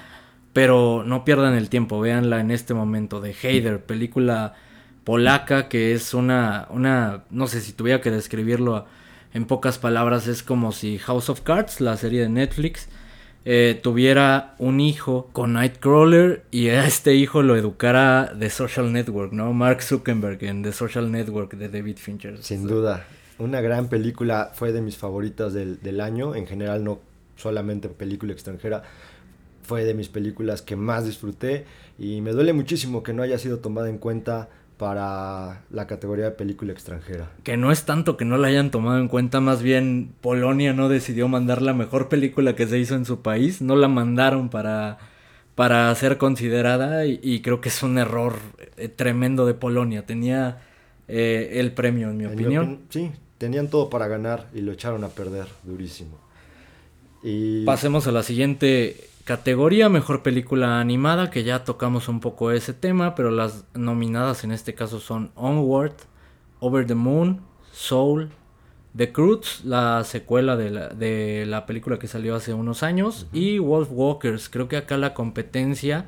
Pero 0.53 1.03
no 1.05 1.23
pierdan 1.23 1.53
el 1.53 1.69
tiempo, 1.69 1.99
véanla 1.99 2.39
en 2.39 2.49
este 2.51 2.73
momento 2.73 3.21
de 3.21 3.33
Hader, 3.33 3.85
película 3.85 4.55
polaca 5.03 5.69
que 5.69 5.93
es 5.93 6.13
una, 6.13 6.67
una, 6.71 7.23
no 7.29 7.47
sé 7.47 7.61
si 7.61 7.73
tuviera 7.73 8.01
que 8.01 8.11
describirlo 8.11 8.87
en 9.33 9.45
pocas 9.45 9.77
palabras, 9.77 10.27
es 10.27 10.43
como 10.43 10.71
si 10.71 10.97
House 10.99 11.29
of 11.29 11.41
Cards, 11.41 11.81
la 11.81 11.97
serie 11.97 12.21
de 12.21 12.29
Netflix, 12.29 12.87
eh, 13.45 13.79
tuviera 13.81 14.55
un 14.57 14.79
hijo 14.79 15.29
con 15.31 15.53
Nightcrawler 15.53 16.43
y 16.51 16.69
a 16.69 16.85
este 16.87 17.15
hijo 17.15 17.41
lo 17.41 17.55
educara 17.55 18.33
The 18.37 18.49
Social 18.49 18.91
Network, 18.91 19.31
¿no? 19.33 19.53
Mark 19.53 19.81
Zuckerberg 19.81 20.43
en 20.43 20.63
The 20.63 20.73
Social 20.73 21.11
Network 21.11 21.53
de 21.55 21.69
David 21.69 21.97
Fincher. 21.97 22.41
Sin 22.43 22.67
duda, 22.67 23.05
una 23.37 23.61
gran 23.61 23.87
película, 23.87 24.51
fue 24.53 24.71
de 24.71 24.81
mis 24.81 24.97
favoritas 24.97 25.53
del, 25.53 25.81
del 25.81 26.01
año, 26.01 26.35
en 26.35 26.47
general 26.47 26.83
no 26.83 26.99
solamente 27.35 27.87
película 27.87 28.33
extranjera, 28.33 28.83
fue 29.63 29.85
de 29.85 29.93
mis 29.93 30.09
películas 30.09 30.61
que 30.61 30.75
más 30.75 31.05
disfruté 31.05 31.65
y 31.97 32.21
me 32.21 32.31
duele 32.31 32.53
muchísimo 32.53 33.03
que 33.03 33.13
no 33.13 33.21
haya 33.21 33.37
sido 33.37 33.59
tomada 33.59 33.87
en 33.87 33.99
cuenta 33.99 34.49
para 34.79 35.63
la 35.71 35.87
categoría 35.87 36.23
de 36.23 36.31
película 36.31 36.71
extranjera. 36.71 37.29
Que 37.43 37.57
no 37.57 37.69
es 37.69 37.83
tanto 37.83 38.15
que 38.15 38.23
no 38.23 38.37
la 38.37 38.47
hayan 38.47 38.71
tomado 38.71 38.97
en 38.97 39.09
cuenta, 39.09 39.41
más 39.41 39.61
bien 39.61 40.13
Polonia 40.21 40.71
no 40.71 40.87
decidió 40.87 41.27
mandar 41.27 41.61
la 41.61 41.73
mejor 41.73 42.07
película 42.07 42.55
que 42.55 42.65
se 42.65 42.79
hizo 42.79 42.95
en 42.95 43.03
su 43.03 43.21
país, 43.21 43.61
no 43.61 43.75
la 43.75 43.89
mandaron 43.89 44.47
para, 44.47 44.97
para 45.53 45.93
ser 45.95 46.17
considerada 46.17 47.05
y, 47.05 47.41
creo 47.41 47.59
que 47.59 47.67
es 47.67 47.83
un 47.83 47.97
error 47.97 48.37
eh, 48.77 48.87
tremendo 48.87 49.45
de 49.45 49.53
Polonia. 49.53 50.05
Tenía 50.05 50.61
eh, 51.09 51.55
el 51.55 51.73
premio, 51.73 52.11
en 52.11 52.17
mi 52.17 52.25
opinión. 52.25 52.79
sí, 52.87 53.11
tenían 53.37 53.67
todo 53.67 53.89
para 53.89 54.07
ganar 54.07 54.47
y 54.55 54.61
lo 54.61 54.71
echaron 54.71 55.03
a 55.03 55.09
perder 55.09 55.47
durísimo. 55.63 56.17
Y... 57.21 57.65
Pasemos 57.65 58.07
a 58.07 58.13
la 58.13 58.23
siguiente 58.23 59.08
categoría 59.29 59.89
Mejor 59.89 60.23
Película 60.23 60.79
Animada, 60.79 61.29
que 61.29 61.43
ya 61.43 61.63
tocamos 61.63 62.09
un 62.09 62.19
poco 62.19 62.51
ese 62.51 62.73
tema, 62.73 63.13
pero 63.13 63.29
las 63.29 63.63
nominadas 63.75 64.43
en 64.43 64.51
este 64.51 64.73
caso 64.73 64.99
son 64.99 65.29
Onward, 65.35 65.93
Over 66.59 66.87
the 66.87 66.95
Moon, 66.95 67.39
Soul, 67.71 68.29
The 68.97 69.11
Croods, 69.11 69.63
la 69.65 70.03
secuela 70.03 70.57
de 70.57 71.45
la, 71.45 71.65
película 71.67 71.99
que 71.99 72.07
salió 72.07 72.33
hace 72.33 72.55
unos 72.55 72.81
años, 72.81 73.27
y 73.31 73.59
Wolf 73.59 73.89
Walkers. 73.91 74.49
Creo 74.49 74.67
que 74.67 74.77
acá 74.77 74.97
la 74.97 75.13
competencia, 75.13 76.07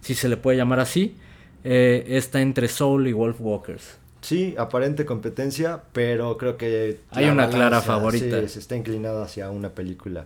si 0.00 0.14
se 0.14 0.28
le 0.28 0.36
puede 0.36 0.56
llamar 0.56 0.78
así, 0.78 1.16
eh, 1.64 2.04
está 2.06 2.40
entre 2.40 2.68
Soul 2.68 3.08
y 3.08 3.12
Wolf 3.12 3.40
Walkers. 3.40 3.98
Sí, 4.20 4.54
aparente 4.56 5.04
competencia, 5.04 5.82
pero 5.92 6.36
creo 6.36 6.56
que... 6.56 7.00
Hay 7.10 7.24
una 7.30 7.50
clara 7.50 7.80
favorita. 7.80 8.46
se 8.46 8.60
está 8.60 8.76
inclinado 8.76 9.24
hacia 9.24 9.50
una 9.50 9.70
película 9.70 10.24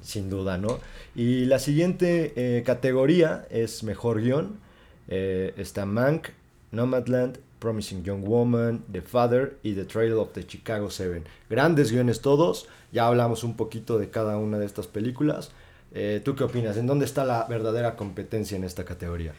sin 0.00 0.30
duda, 0.30 0.58
¿no? 0.58 0.78
Y 1.14 1.46
la 1.46 1.58
siguiente 1.58 2.32
eh, 2.36 2.62
categoría 2.62 3.46
es 3.50 3.82
mejor 3.82 4.22
guion. 4.22 4.58
Eh, 5.08 5.54
está 5.56 5.86
Mank, 5.86 6.28
Nomadland, 6.72 7.38
Promising 7.58 8.04
Young 8.04 8.24
Woman, 8.24 8.84
The 8.92 9.02
Father 9.02 9.56
y 9.62 9.74
The 9.74 9.84
Trail 9.84 10.12
of 10.14 10.32
the 10.32 10.46
Chicago 10.46 10.90
Seven. 10.90 11.24
Grandes 11.48 11.90
guiones 11.90 12.20
todos. 12.20 12.68
Ya 12.92 13.06
hablamos 13.06 13.44
un 13.44 13.56
poquito 13.56 13.98
de 13.98 14.10
cada 14.10 14.36
una 14.38 14.58
de 14.58 14.66
estas 14.66 14.86
películas. 14.86 15.50
Eh, 15.92 16.20
¿Tú 16.24 16.36
qué 16.36 16.44
opinas? 16.44 16.76
¿En 16.76 16.86
dónde 16.86 17.04
está 17.04 17.24
la 17.24 17.46
verdadera 17.48 17.96
competencia 17.96 18.56
en 18.56 18.64
esta 18.64 18.84
categoría? 18.84 19.32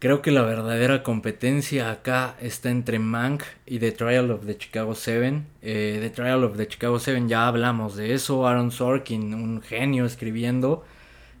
Creo 0.00 0.22
que 0.22 0.30
la 0.30 0.40
verdadera 0.40 1.02
competencia 1.02 1.90
acá 1.90 2.34
está 2.40 2.70
entre 2.70 2.98
Mank 2.98 3.42
y 3.66 3.80
The 3.80 3.92
Trial 3.92 4.30
of 4.30 4.46
the 4.46 4.56
Chicago 4.56 4.94
Seven. 4.94 5.46
Eh, 5.60 5.98
the 6.00 6.08
Trial 6.08 6.42
of 6.42 6.56
the 6.56 6.66
Chicago 6.66 6.98
Seven 6.98 7.28
ya 7.28 7.46
hablamos 7.46 7.96
de 7.96 8.14
eso. 8.14 8.48
Aaron 8.48 8.70
Sorkin, 8.70 9.34
un 9.34 9.60
genio 9.60 10.06
escribiendo, 10.06 10.86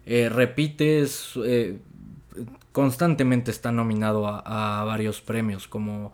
eh, 0.04 0.28
repite, 0.28 1.06
eh, 1.42 1.78
constantemente 2.72 3.50
está 3.50 3.72
nominado 3.72 4.26
a, 4.26 4.84
varios 4.84 5.22
premios 5.22 5.66
como, 5.66 6.12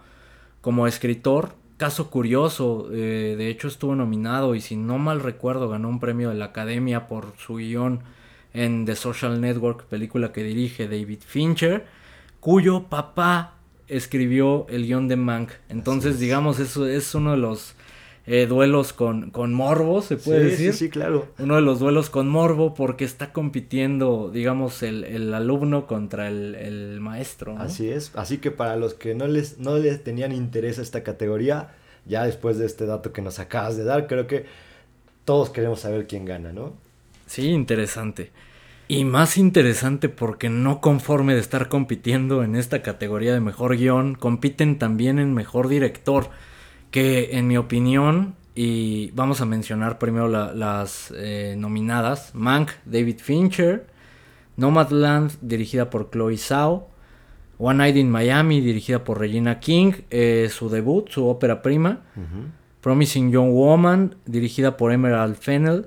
como 0.60 0.86
escritor. 0.86 1.52
Caso 1.78 2.10
curioso, 2.10 2.88
de 2.88 3.48
hecho 3.48 3.66
estuvo 3.66 3.96
nominado 3.96 4.54
y 4.54 4.60
si 4.60 4.76
no 4.76 4.98
mal 4.98 5.20
recuerdo 5.20 5.68
ganó 5.68 5.88
un 5.88 5.98
premio 5.98 6.28
de 6.28 6.36
la 6.36 6.46
Academia 6.46 7.08
por 7.08 7.32
su 7.38 7.56
guion 7.56 8.02
en 8.54 8.84
The 8.84 8.94
Social 8.94 9.40
Network, 9.40 9.86
película 9.86 10.30
que 10.30 10.44
dirige 10.44 10.86
David 10.86 11.18
Fincher 11.26 11.84
cuyo 12.46 12.84
papá 12.84 13.54
escribió 13.88 14.68
el 14.68 14.86
guion 14.86 15.08
de 15.08 15.16
Mank. 15.16 15.50
Entonces, 15.68 16.20
digamos, 16.20 16.60
eso 16.60 16.86
es 16.86 17.12
uno 17.16 17.32
de 17.32 17.38
los 17.38 17.74
eh, 18.24 18.46
duelos 18.46 18.92
con, 18.92 19.32
con 19.32 19.52
morbo, 19.52 20.00
se 20.00 20.16
puede 20.16 20.44
decir. 20.44 20.72
Sí, 20.72 20.84
sí, 20.84 20.88
claro. 20.88 21.26
Uno 21.40 21.56
de 21.56 21.62
los 21.62 21.80
duelos 21.80 22.08
con 22.08 22.28
morbo 22.28 22.72
porque 22.72 23.04
está 23.04 23.32
compitiendo, 23.32 24.30
digamos, 24.32 24.84
el, 24.84 25.34
alumno 25.34 25.88
contra 25.88 26.28
el, 26.28 27.00
maestro. 27.00 27.58
Así 27.58 27.88
es. 27.88 28.12
Así 28.14 28.38
que 28.38 28.52
para 28.52 28.76
los 28.76 28.94
que 28.94 29.16
no 29.16 29.26
les, 29.26 29.58
no 29.58 29.76
les 29.78 30.04
tenían 30.04 30.30
interés 30.30 30.78
a 30.78 30.82
esta 30.82 31.02
categoría, 31.02 31.74
ya 32.04 32.22
después 32.26 32.58
de 32.58 32.66
este 32.66 32.86
dato 32.86 33.12
que 33.12 33.22
nos 33.22 33.40
acabas 33.40 33.76
de 33.76 33.82
dar, 33.82 34.06
creo 34.06 34.28
que 34.28 34.44
todos 35.24 35.50
queremos 35.50 35.80
saber 35.80 36.06
quién 36.06 36.24
gana, 36.24 36.52
¿no? 36.52 36.74
Sí, 37.26 37.48
interesante. 37.48 38.30
Y 38.88 39.04
más 39.04 39.36
interesante 39.36 40.08
porque 40.08 40.48
no 40.48 40.80
conforme 40.80 41.34
de 41.34 41.40
estar 41.40 41.68
compitiendo 41.68 42.44
en 42.44 42.54
esta 42.54 42.82
categoría 42.82 43.34
de 43.34 43.40
mejor 43.40 43.76
guion, 43.76 44.14
compiten 44.14 44.78
también 44.78 45.18
en 45.18 45.34
mejor 45.34 45.66
director, 45.66 46.30
que 46.92 47.36
en 47.36 47.48
mi 47.48 47.56
opinión, 47.56 48.36
y 48.54 49.10
vamos 49.10 49.40
a 49.40 49.44
mencionar 49.44 49.98
primero 49.98 50.28
las 50.28 51.12
eh, 51.16 51.56
nominadas, 51.58 52.30
Mank, 52.34 52.70
David 52.84 53.18
Fincher, 53.18 53.88
Nomadland, 54.56 55.32
dirigida 55.40 55.90
por 55.90 56.10
Chloe 56.10 56.38
Zhao, 56.38 56.88
One 57.58 57.78
Night 57.78 57.96
in 57.96 58.08
Miami, 58.08 58.60
dirigida 58.60 59.02
por 59.02 59.18
Regina 59.18 59.58
King, 59.58 59.94
eh, 60.10 60.48
su 60.50 60.68
debut, 60.68 61.08
su 61.08 61.26
ópera 61.26 61.60
prima, 61.60 62.02
Promising 62.82 63.32
Young 63.32 63.50
Woman, 63.50 64.14
dirigida 64.26 64.76
por 64.76 64.92
Emerald 64.92 65.34
Fennell, 65.34 65.86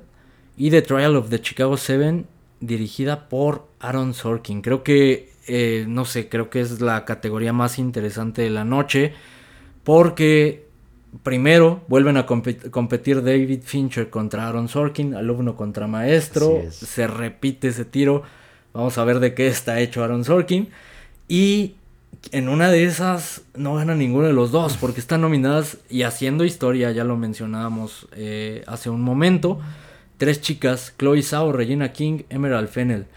y 0.58 0.70
The 0.70 0.82
Trial 0.82 1.16
of 1.16 1.30
the 1.30 1.39
Chicago 1.39 1.78
Seven, 1.78 2.28
dirigida 2.62 3.30
por 3.30 3.68
Aaron 3.80 4.14
Sorkin. 4.14 4.62
Creo 4.62 4.84
que, 4.84 5.32
eh, 5.47 5.86
no 5.88 6.05
sé, 6.05 6.30
creo 6.30 6.49
que 6.49 6.62
es 6.62 6.82
la 6.82 7.05
categoría 7.05 7.53
más 7.53 7.80
interesante 7.80 8.41
de 8.41 8.49
la 8.49 8.66
noche. 8.66 9.14
Porque 9.84 10.68
primero 11.24 11.82
vuelven 11.88 12.18
a 12.18 12.26
competir 12.26 13.24
David 13.24 13.62
Fincher 13.64 14.10
contra 14.10 14.47
Aaron 14.47 14.68
Sorkin, 14.68 15.16
alumno 15.16 15.55
contra 15.55 15.88
maestro. 15.88 16.64
Se 16.70 17.07
repite 17.07 17.70
ese 17.70 17.86
tiro. 17.86 18.24
Vamos 18.74 18.97
a 18.97 19.03
ver 19.03 19.20
de 19.20 19.34
qué 19.34 19.47
está 19.47 19.80
hecho 19.80 20.03
Aaron 20.03 20.24
Sorkin. 20.24 20.70
Y 21.28 21.76
en 22.32 22.49
una 22.49 22.70
de 22.70 22.84
esas 22.84 23.43
no 23.55 23.76
gana 23.76 23.95
ninguno 23.95 24.28
de 24.28 24.34
los 24.34 24.51
dos 24.51 24.78
porque 24.78 24.99
están 24.99 25.22
nominadas 25.22 25.78
y 25.89 26.03
haciendo 26.03 26.43
historia, 26.43 26.91
ya 26.91 27.03
lo 27.03 27.16
mencionábamos 27.16 28.07
eh, 28.14 28.64
hace 28.68 28.89
un 28.89 29.01
momento 29.01 29.60
tres 30.20 30.41
chicas, 30.41 30.93
Chloe 30.99 31.24
Zhao, 31.24 31.51
Regina 31.51 31.91
King, 31.91 32.24
Emerald 32.30 32.67
Fennel. 32.67 33.07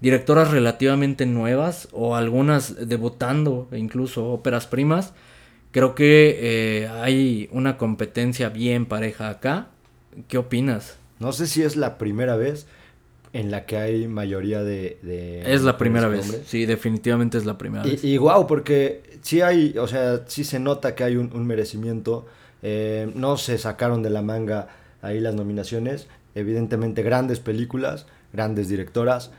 Directoras 0.00 0.50
relativamente 0.50 1.24
nuevas 1.26 1.88
o 1.92 2.16
algunas 2.16 2.88
debutando, 2.88 3.68
incluso 3.72 4.26
óperas 4.32 4.66
primas. 4.66 5.12
Creo 5.70 5.94
que 5.94 6.38
eh, 6.40 6.88
hay 6.88 7.48
una 7.52 7.76
competencia 7.76 8.48
bien 8.48 8.86
pareja 8.86 9.28
acá. 9.28 9.68
¿Qué 10.28 10.38
opinas? 10.38 10.96
No 11.20 11.32
sé 11.32 11.46
si 11.46 11.62
es 11.62 11.76
la 11.76 11.98
primera 11.98 12.36
vez 12.36 12.66
en 13.32 13.50
la 13.50 13.66
que 13.66 13.76
hay 13.76 14.08
mayoría 14.08 14.62
de... 14.62 14.98
es 15.44 15.62
la 15.62 15.76
primera 15.76 16.08
vez, 16.08 16.42
sí, 16.46 16.64
definitivamente 16.64 17.36
es 17.36 17.44
la 17.44 17.58
primera 17.58 17.86
y, 17.86 17.90
vez. 17.90 18.04
Y 18.04 18.16
wow, 18.16 18.46
porque 18.46 19.02
sí 19.20 19.42
hay, 19.42 19.76
o 19.76 19.86
sea, 19.86 20.22
sí 20.26 20.42
se 20.44 20.58
nota 20.58 20.94
que 20.94 21.04
hay 21.04 21.16
un, 21.16 21.46
merecimiento. 21.46 22.26
Eh, 22.62 23.10
no 23.14 23.36
se 23.36 23.58
sacaron 23.58 24.02
de 24.02 24.08
la 24.08 24.22
manga 24.22 24.68
ahí 25.02 25.20
las 25.20 25.34
nominaciones 25.34 26.08
evidentemente 26.36 27.02
grandes 27.02 27.40
películas, 27.40 28.06
grandes 28.32 28.68
directoras, 28.68 29.32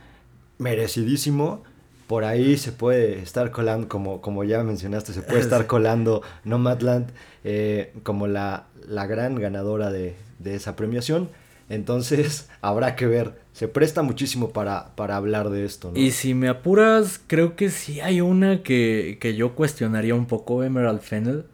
merecidísimo. 0.58 1.62
Por 2.06 2.24
ahí 2.24 2.56
se 2.56 2.72
puede 2.72 3.20
estar 3.20 3.50
colando, 3.50 3.88
como, 3.88 4.20
como 4.20 4.44
ya 4.44 4.62
mencionaste, 4.62 5.12
se 5.12 5.22
puede 5.22 5.40
estar 5.48 5.66
colando 5.66 6.22
Nomadland 6.44 7.10
eh, 7.44 7.92
como 8.02 8.26
la, 8.26 8.66
la, 8.86 9.06
gran 9.06 9.36
ganadora 9.36 9.90
de, 9.90 10.16
de, 10.38 10.54
esa 10.54 10.74
premiación. 10.74 11.28
Entonces 11.68 12.48
habrá 12.62 12.96
que 12.96 13.06
ver, 13.06 13.34
se 13.52 13.68
presta 13.68 14.02
muchísimo 14.02 14.50
para, 14.50 14.96
para 14.96 15.16
hablar 15.16 15.50
de 15.50 15.64
esto. 15.64 15.92
Y 15.94 16.10
si 16.10 16.34
me 16.34 16.48
apuras, 16.48 17.20
creo 17.26 17.56
que 17.56 17.70
sí 17.70 18.00
hay 18.00 18.20
una 18.20 18.62
que, 18.62 19.18
que 19.20 19.36
yo 19.36 19.54
cuestionaría 19.54 20.14
un 20.14 20.26
poco, 20.26 20.64
Emerald 20.64 21.00
Fennel. 21.00 21.44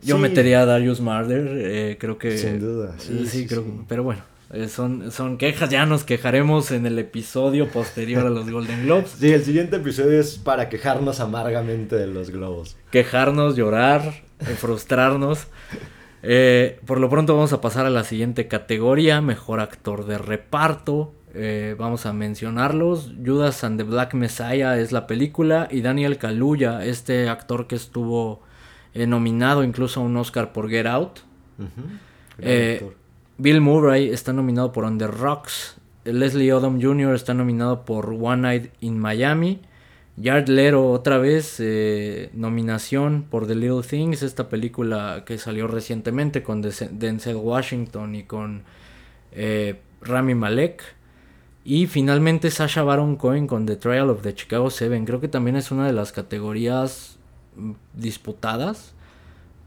Yo 0.00 0.16
metería 0.16 0.60
a 0.60 0.66
Darius 0.66 1.00
Marder, 1.00 1.48
eh, 1.56 1.96
creo 1.98 2.18
que... 2.18 2.38
Sin 2.38 2.60
duda, 2.60 2.94
sí, 2.98 3.26
sí, 3.26 3.48
creo, 3.48 3.64
pero 3.88 4.04
bueno, 4.04 4.22
eh, 4.50 4.68
son, 4.68 5.10
son 5.12 5.36
quejas, 5.36 5.68
ya 5.70 5.84
nos 5.86 6.04
quejaremos 6.04 6.70
en 6.70 6.86
el 6.86 6.98
episodio 6.98 7.68
posterior 7.68 8.26
a 8.26 8.30
los 8.30 8.50
Golden 8.50 8.84
Globes. 8.84 9.10
Sí, 9.18 9.30
el 9.32 9.44
siguiente 9.44 9.76
episodio 9.76 10.18
es 10.20 10.38
para 10.38 10.68
quejarnos 10.68 11.20
amargamente 11.20 11.96
de 11.96 12.06
los 12.06 12.30
globos. 12.30 12.76
Quejarnos, 12.90 13.56
llorar, 13.56 14.22
eh, 14.40 14.44
frustrarnos. 14.56 15.48
Eh, 16.22 16.80
por 16.86 16.98
lo 16.98 17.08
pronto 17.10 17.34
vamos 17.34 17.52
a 17.52 17.60
pasar 17.60 17.86
a 17.86 17.90
la 17.90 18.04
siguiente 18.04 18.48
categoría, 18.48 19.20
mejor 19.20 19.60
actor 19.60 20.06
de 20.06 20.18
reparto. 20.18 21.12
eh, 21.34 21.76
vamos 21.78 22.06
a 22.06 22.12
mencionarlos. 22.14 23.12
Judas 23.24 23.62
and 23.64 23.76
the 23.78 23.84
Black 23.84 24.14
Messiah 24.14 24.78
es 24.78 24.92
la 24.92 25.06
película 25.06 25.68
y 25.70 25.82
Daniel 25.82 26.16
Kaluuya, 26.16 26.84
este 26.84 27.28
actor 27.28 27.66
que 27.66 27.76
estuvo 27.76 28.42
nominado 28.94 29.62
incluso 29.62 30.00
a 30.00 30.02
un 30.04 30.16
Oscar 30.16 30.52
por 30.52 30.68
Get 30.70 30.86
Out. 30.86 31.20
Eh, 32.38 32.82
Bill 33.40 33.60
Murray 33.60 34.08
está 34.08 34.32
nominado 34.32 34.72
por 34.72 34.84
On 34.84 34.98
the 34.98 35.06
Rocks. 35.06 35.76
Leslie 36.04 36.52
Odom 36.52 36.82
Jr. 36.82 37.14
está 37.14 37.34
nominado 37.34 37.84
por 37.84 38.10
One 38.10 38.42
Night 38.42 38.72
in 38.80 38.98
Miami. 38.98 39.60
Jared 40.20 40.48
Leto 40.48 40.90
otra 40.90 41.18
vez 41.18 41.62
nominación 42.32 43.26
por 43.30 43.46
The 43.46 43.54
Little 43.54 43.82
Things, 43.88 44.24
esta 44.24 44.48
película 44.48 45.22
que 45.24 45.38
salió 45.38 45.68
recientemente 45.68 46.42
con 46.42 46.62
Denzel 46.62 47.36
Washington 47.36 48.16
y 48.16 48.24
con 48.24 48.64
Rami 50.00 50.34
Malek. 50.34 50.82
Y 51.64 51.86
finalmente 51.86 52.50
Sasha 52.50 52.82
Baron 52.82 53.14
Cohen 53.14 53.46
con 53.46 53.66
The 53.66 53.76
Trial 53.76 54.10
of 54.10 54.22
the 54.22 54.34
Chicago 54.34 54.70
Seven. 54.70 55.04
Creo 55.04 55.20
que 55.20 55.28
también 55.28 55.54
es 55.54 55.70
una 55.70 55.86
de 55.86 55.92
las 55.92 56.10
categorías 56.10 57.18
mm, 57.54 57.72
disputadas. 57.94 58.94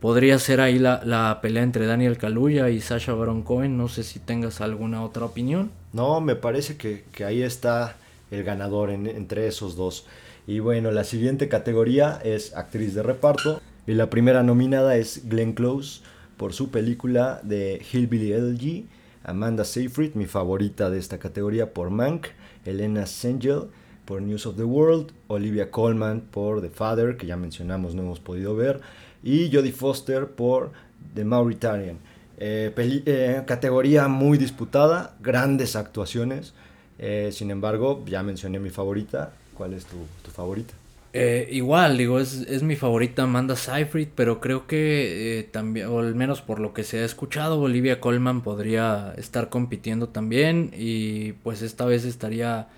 Podría 0.02 0.40
ser 0.40 0.60
ahí 0.60 0.80
la, 0.80 1.40
pelea 1.42 1.64
entre 1.64 1.86
Daniel 1.86 2.18
Kaluuya 2.18 2.70
y 2.70 2.82
Sasha 2.82 3.14
Baron 3.14 3.44
Cohen. 3.44 3.78
No 3.78 3.88
sé 3.88 4.04
si 4.04 4.20
tengas 4.20 4.60
alguna 4.60 5.04
otra 5.04 5.26
opinión. 5.26 5.72
No, 5.94 6.20
me 6.20 6.36
parece 6.36 6.76
que, 6.76 7.06
ahí 7.24 7.44
está 7.44 7.96
el 8.32 8.44
ganador 8.44 8.90
entre 8.90 9.48
esos 9.48 9.78
dos. 9.78 10.08
Y 10.48 10.60
bueno, 10.60 10.92
la 10.92 11.04
siguiente 11.04 11.48
categoría 11.48 12.20
es 12.24 12.56
actriz 12.56 12.96
de 12.96 13.04
reparto. 13.04 13.62
Y 13.88 13.94
la 13.94 14.10
primera 14.10 14.44
nominada 14.44 14.98
es 14.98 15.30
Glenn 15.30 15.54
Close 15.54 16.02
por 16.36 16.54
su 16.54 16.72
película 16.72 17.40
de 17.44 17.82
Hillbilly 17.94 18.34
Elegy 18.34 18.88
Amanda 19.24 19.66
Seyfried, 19.66 20.16
mi 20.16 20.26
favorita 20.26 20.90
de 20.90 20.98
esta 20.98 21.20
categoría 21.20 21.74
por 21.74 21.92
Mank, 21.92 22.28
Elena 22.66 23.06
Sengel 23.06 23.66
por 24.06 24.22
News 24.22 24.48
of 24.48 24.58
the 24.58 24.64
World, 24.64 25.12
Olivia 25.28 25.70
Colman 25.70 26.22
por 26.22 26.62
The 26.62 26.70
Father, 26.70 27.18
que 27.18 27.28
ya 27.28 27.38
mencionamos, 27.38 27.94
no 27.94 28.02
hemos 28.02 28.20
podido 28.20 28.56
ver, 28.56 28.82
y 29.24 29.52
Jodie 29.52 29.72
Foster 29.72 30.28
por 30.28 30.72
The 31.14 31.24
Mauritanian. 31.24 31.98
Eh, 32.38 32.74
eh, 32.78 33.44
categoría 33.46 34.08
muy 34.08 34.38
disputada, 34.38 35.16
grandes 35.22 35.76
actuaciones, 35.76 36.54
eh, 36.98 37.30
sin 37.32 37.52
embargo, 37.52 38.04
ya 38.08 38.24
mencioné 38.24 38.60
mi 38.60 38.70
favorita. 38.70 39.34
¿Cuál 39.54 39.74
es 39.74 39.86
tu, 39.86 39.98
tu 40.24 40.32
favorita? 40.32 40.74
Eh, 41.14 41.50
igual, 41.52 41.98
digo, 41.98 42.20
es, 42.20 42.64
mi 42.64 42.76
favorita 42.76 43.24
Amanda 43.24 43.56
Seyfried, 43.56 44.10
pero 44.16 44.40
creo 44.40 44.66
que 44.66 45.50
también, 45.52 45.88
o 45.88 46.00
al 46.00 46.16
menos 46.16 46.42
por 46.42 46.60
lo 46.60 46.74
que 46.74 46.84
se 46.84 47.00
ha 47.00 47.06
escuchado, 47.06 47.60
Olivia 47.60 48.00
Colman 48.00 48.42
podría 48.42 49.14
estar 49.18 49.50
compitiendo 49.50 50.08
también 50.10 50.72
y 50.74 51.34
pues 51.34 51.62
esta 51.62 51.86
vez 51.86 52.06
estaría 52.06 52.70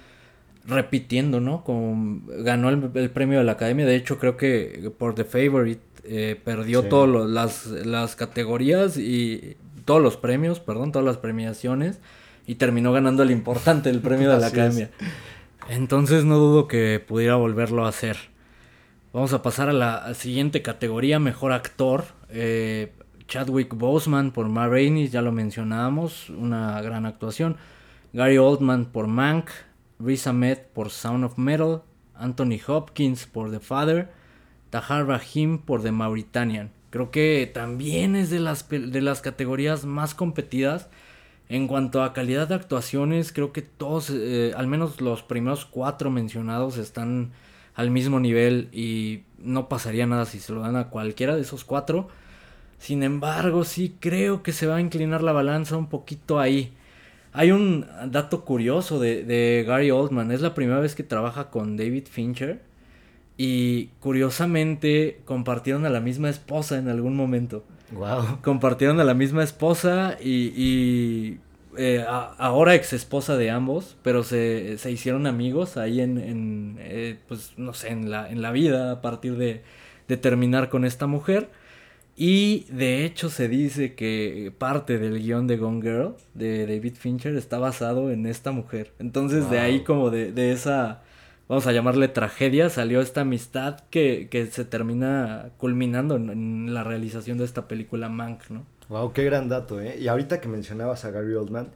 repitiendo, 0.66 1.40
¿no? 1.40 1.64
Como 1.64 2.22
ganó 2.28 2.70
el, 2.70 3.10
premio 3.10 3.40
de 3.40 3.46
la 3.46 3.54
academia, 3.54 3.86
de 3.86 3.96
hecho 3.96 4.18
creo 4.18 4.38
que 4.38 4.92
por 4.98 5.16
The 5.16 5.26
Favorite 5.26 5.82
eh, 6.06 6.40
perdió 6.44 6.84
todas 6.84 7.30
las, 7.30 7.68
las 7.68 8.16
categorías 8.16 8.98
y 8.98 9.58
todos 9.86 10.02
los 10.02 10.18
premios, 10.18 10.60
perdón, 10.60 10.92
todas 10.92 11.06
las 11.06 11.18
premiaciones 11.18 12.00
y 12.46 12.56
terminó 12.56 12.92
ganando 12.92 13.24
el 13.24 13.32
importante, 13.32 13.90
el 13.90 14.00
premio 14.00 14.32
de 14.32 14.40
la 14.40 14.48
academia. 14.48 14.90
Entonces 15.70 16.26
no 16.26 16.38
dudo 16.38 16.68
que 16.68 17.04
pudiera 17.06 17.36
volverlo 17.36 17.86
a 17.86 17.90
hacer. 17.90 18.18
Vamos 19.14 19.34
a 19.34 19.42
pasar 19.42 19.70
a 19.70 19.74
la 19.74 20.14
siguiente 20.14 20.62
categoría, 20.62 21.20
mejor 21.20 21.52
actor. 21.52 22.06
Eh, 22.30 22.92
Chadwick 23.28 23.74
Boseman 23.74 24.32
por 24.32 24.50
Ma 24.50 24.68
Rainey, 24.68 25.08
ya 25.08 25.22
lo 25.22 25.32
mencionábamos, 25.32 26.30
una 26.30 26.82
gran 26.82 27.06
actuación. 27.06 27.58
Gary 28.12 28.38
Oldman 28.38 28.86
por 28.86 29.08
Mank, 29.08 29.50
Riz 30.04 30.28
Ahmed 30.28 30.58
por 30.74 30.90
Sound 30.90 31.24
of 31.24 31.38
Metal, 31.38 31.82
Anthony 32.16 32.60
Hopkins 32.68 33.26
por 33.26 33.52
The 33.52 33.60
Father, 33.60 34.12
Tahar 34.70 35.08
Rahim 35.08 35.60
por 35.60 35.82
The 35.82 35.92
Mauritanian. 35.92 36.72
Creo 36.90 37.10
que 37.12 37.50
también 37.54 38.16
es 38.16 38.30
de 38.30 38.40
las, 38.40 38.68
de 38.70 39.02
las 39.02 39.22
categorías 39.22 39.86
más 39.86 40.14
competidas 40.14 40.90
en 41.50 41.68
cuanto 41.68 42.04
a 42.04 42.14
calidad 42.14 42.48
de 42.48 42.56
actuaciones, 42.56 43.32
creo 43.32 43.52
que 43.52 43.62
todos, 43.62 44.10
eh, 44.10 44.54
al 44.56 44.68
menos 44.68 45.02
los 45.02 45.24
primeros 45.24 45.66
cuatro 45.66 46.10
mencionados, 46.10 46.78
están 46.78 47.32
al 47.76 47.92
mismo 47.92 48.20
nivel 48.20 48.70
y 48.72 49.24
no 49.38 49.68
pasaría 49.68 50.08
nada 50.08 50.26
si 50.26 50.40
se 50.40 50.54
lo 50.54 50.62
dan 50.62 50.76
a 50.78 50.90
cualquiera 50.90 51.36
de 51.36 51.42
esos 51.42 51.64
cuatro. 51.64 52.08
Sin 52.80 53.04
embargo, 53.04 53.66
sí 53.66 53.96
creo 54.00 54.42
que 54.42 54.52
se 54.52 54.68
va 54.68 54.78
a 54.78 54.82
inclinar 54.82 55.22
la 55.22 55.32
balanza 55.32 55.78
un 55.78 55.88
poquito 55.88 56.40
ahí. 56.40 56.74
Hay 57.34 57.52
un 57.52 57.86
dato 58.08 58.46
curioso 58.46 59.00
de, 59.00 59.24
de 59.24 59.66
Gary 59.68 59.92
Oldman. 59.92 60.32
Es 60.32 60.42
la 60.42 60.54
primera 60.54 60.80
vez 60.80 60.96
que 60.96 61.04
trabaja 61.04 61.50
con 61.50 61.78
David 61.78 62.06
Fincher. 62.10 62.62
Y 63.38 63.88
curiosamente 64.00 65.22
compartieron 65.26 65.86
a 65.86 65.90
la 65.90 66.00
misma 66.00 66.30
esposa 66.30 66.78
en 66.78 66.88
algún 66.88 67.16
momento. 67.16 67.64
Wow. 67.92 68.40
Compartieron 68.42 69.00
a 69.00 69.04
la 69.04 69.14
misma 69.14 69.44
esposa 69.44 70.18
y, 70.22 71.38
eh, 71.78 72.06
ahora 72.08 72.76
ex 72.76 72.94
esposa 72.94 73.36
de 73.36 73.50
ambos, 73.50 73.98
pero 74.04 74.24
se, 74.24 74.78
hicieron 74.90 75.26
amigos 75.26 75.78
ahí 75.78 76.02
en, 76.02 76.78
eh, 76.80 77.18
pues 77.28 77.54
no 77.58 77.74
sé, 77.74 77.90
en 77.90 78.12
la, 78.12 78.30
en 78.30 78.42
la 78.42 78.52
vida 78.52 78.92
a 78.92 79.02
partir 79.02 79.38
de, 79.38 79.64
terminar 80.22 80.70
con 80.70 80.86
esta 80.86 81.08
mujer. 81.08 81.50
Y 82.16 82.66
de 82.70 83.06
hecho 83.06 83.30
se 83.30 83.48
dice 83.48 83.96
que 83.96 84.54
parte 84.58 85.00
del 85.00 85.20
guion 85.20 85.48
de 85.48 85.58
Gone 85.58 85.82
Girl 85.82 86.16
de 86.36 86.68
David 86.68 86.94
Fincher 86.96 87.36
está 87.36 87.58
basado 87.58 88.12
en 88.12 88.28
esta 88.28 88.52
mujer. 88.52 88.94
Entonces 89.00 89.50
de 89.50 89.60
ahí 89.60 89.84
como 89.84 90.12
de, 90.12 90.32
de 90.32 90.52
esa 90.52 91.02
vamos 91.48 91.68
a 91.68 91.72
llamarle 91.72 92.08
tragedia, 92.08 92.70
salió 92.70 93.02
esta 93.02 93.22
amistad 93.22 93.82
que, 93.90 94.28
se 94.52 94.66
termina 94.66 95.52
culminando 95.58 96.16
en, 96.16 96.74
la 96.74 96.84
realización 96.84 97.38
de 97.38 97.46
esta 97.46 97.68
película 97.68 98.10
Mank, 98.10 98.50
¿no? 98.50 98.66
Wow, 98.90 99.14
qué 99.14 99.24
gran 99.24 99.50
dato, 99.50 99.80
¿eh? 99.82 99.98
Y 100.00 100.08
ahorita 100.08 100.42
que 100.42 100.48
mencionabas 100.48 101.06
a 101.06 101.12
Gary 101.12 101.34
Oldman, 101.34 101.68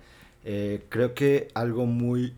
eh, 0.43 0.83
creo 0.89 1.13
que 1.13 1.49
algo 1.53 1.85
muy 1.85 2.33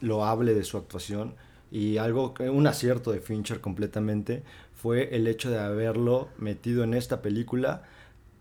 loable 0.00 0.54
de 0.54 0.64
su 0.64 0.76
actuación 0.76 1.34
y 1.70 1.98
algo, 1.98 2.34
un 2.38 2.66
acierto 2.66 3.10
de 3.12 3.20
Fincher 3.20 3.60
completamente, 3.60 4.42
fue 4.84 5.16
el 5.16 5.26
hecho 5.28 5.50
de 5.50 5.58
haberlo 5.58 6.28
metido 6.36 6.84
en 6.84 6.92
esta 6.92 7.22
película, 7.22 7.84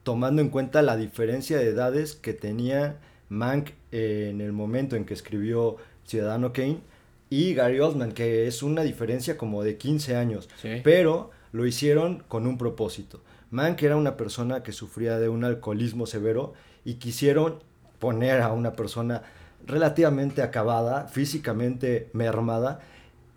tomando 0.04 0.42
en 0.42 0.50
cuenta 0.50 0.82
la 0.82 0.98
diferencia 0.98 1.58
de 1.58 1.70
edades 1.70 2.16
que 2.16 2.34
tenía 2.34 2.98
Mank 3.30 3.70
en 3.94 4.42
el 4.42 4.52
momento 4.52 4.98
en 4.98 5.06
que 5.06 5.14
escribió 5.14 5.78
Ciudadano 6.04 6.52
Kane 6.52 6.82
y 7.30 7.54
Gary 7.54 7.80
Oldman, 7.80 8.12
que 8.12 8.46
es 8.46 8.62
una 8.62 8.82
diferencia 8.82 9.38
como 9.38 9.64
de 9.64 9.78
15 9.78 10.18
años, 10.18 10.50
pero 10.84 11.32
lo 11.54 11.66
hicieron 11.66 12.26
con 12.28 12.46
un 12.46 12.58
propósito. 12.58 13.22
Mank 13.50 13.82
era 13.82 13.96
una 13.96 14.18
persona 14.18 14.64
que 14.64 14.74
sufría 14.74 15.20
de 15.20 15.30
un 15.30 15.46
alcoholismo 15.46 16.08
severo 16.08 16.56
y 16.84 16.96
quisieron 16.96 17.60
poner 18.00 18.42
a 18.42 18.52
una 18.52 18.74
persona 18.74 19.22
relativamente 19.66 20.42
acabada, 20.42 21.08
físicamente 21.08 22.10
mermada, 22.12 22.82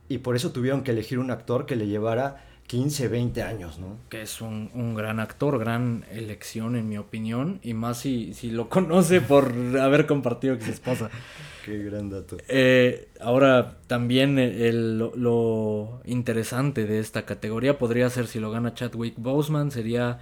y 0.08 0.18
por 0.18 0.34
eso 0.34 0.50
tuvieron 0.50 0.82
que 0.82 0.90
elegir 0.90 1.20
un 1.20 1.30
actor 1.30 1.66
que 1.66 1.76
le 1.76 1.86
llevara 1.86 2.45
15, 2.66 3.08
20 3.08 3.42
años, 3.42 3.78
¿no? 3.78 3.96
Que 4.08 4.22
es 4.22 4.40
un, 4.40 4.94
gran 4.94 5.20
actor, 5.20 5.58
gran 5.58 6.04
elección 6.10 6.76
en 6.76 6.88
mi 6.88 6.98
opinión, 6.98 7.60
y 7.62 7.74
más 7.74 7.98
si, 7.98 8.34
si 8.34 8.50
lo 8.50 8.68
conoce 8.68 9.20
por 9.20 9.52
haber 9.80 10.06
compartido 10.06 10.56
con 10.56 10.66
su 10.66 10.72
esposa. 10.72 11.10
Qué 11.64 11.78
gran 11.78 12.10
dato. 12.10 12.36
Eh, 12.48 13.08
ahora, 13.20 13.78
también 13.86 14.36
lo, 14.98 16.00
interesante 16.04 16.86
de 16.86 16.98
esta 16.98 17.24
categoría 17.24 17.78
podría 17.78 18.08
ser 18.10 18.26
si 18.26 18.40
lo 18.40 18.50
gana 18.50 18.74
Chadwick 18.74 19.14
Boseman, 19.16 19.70
sería 19.70 20.20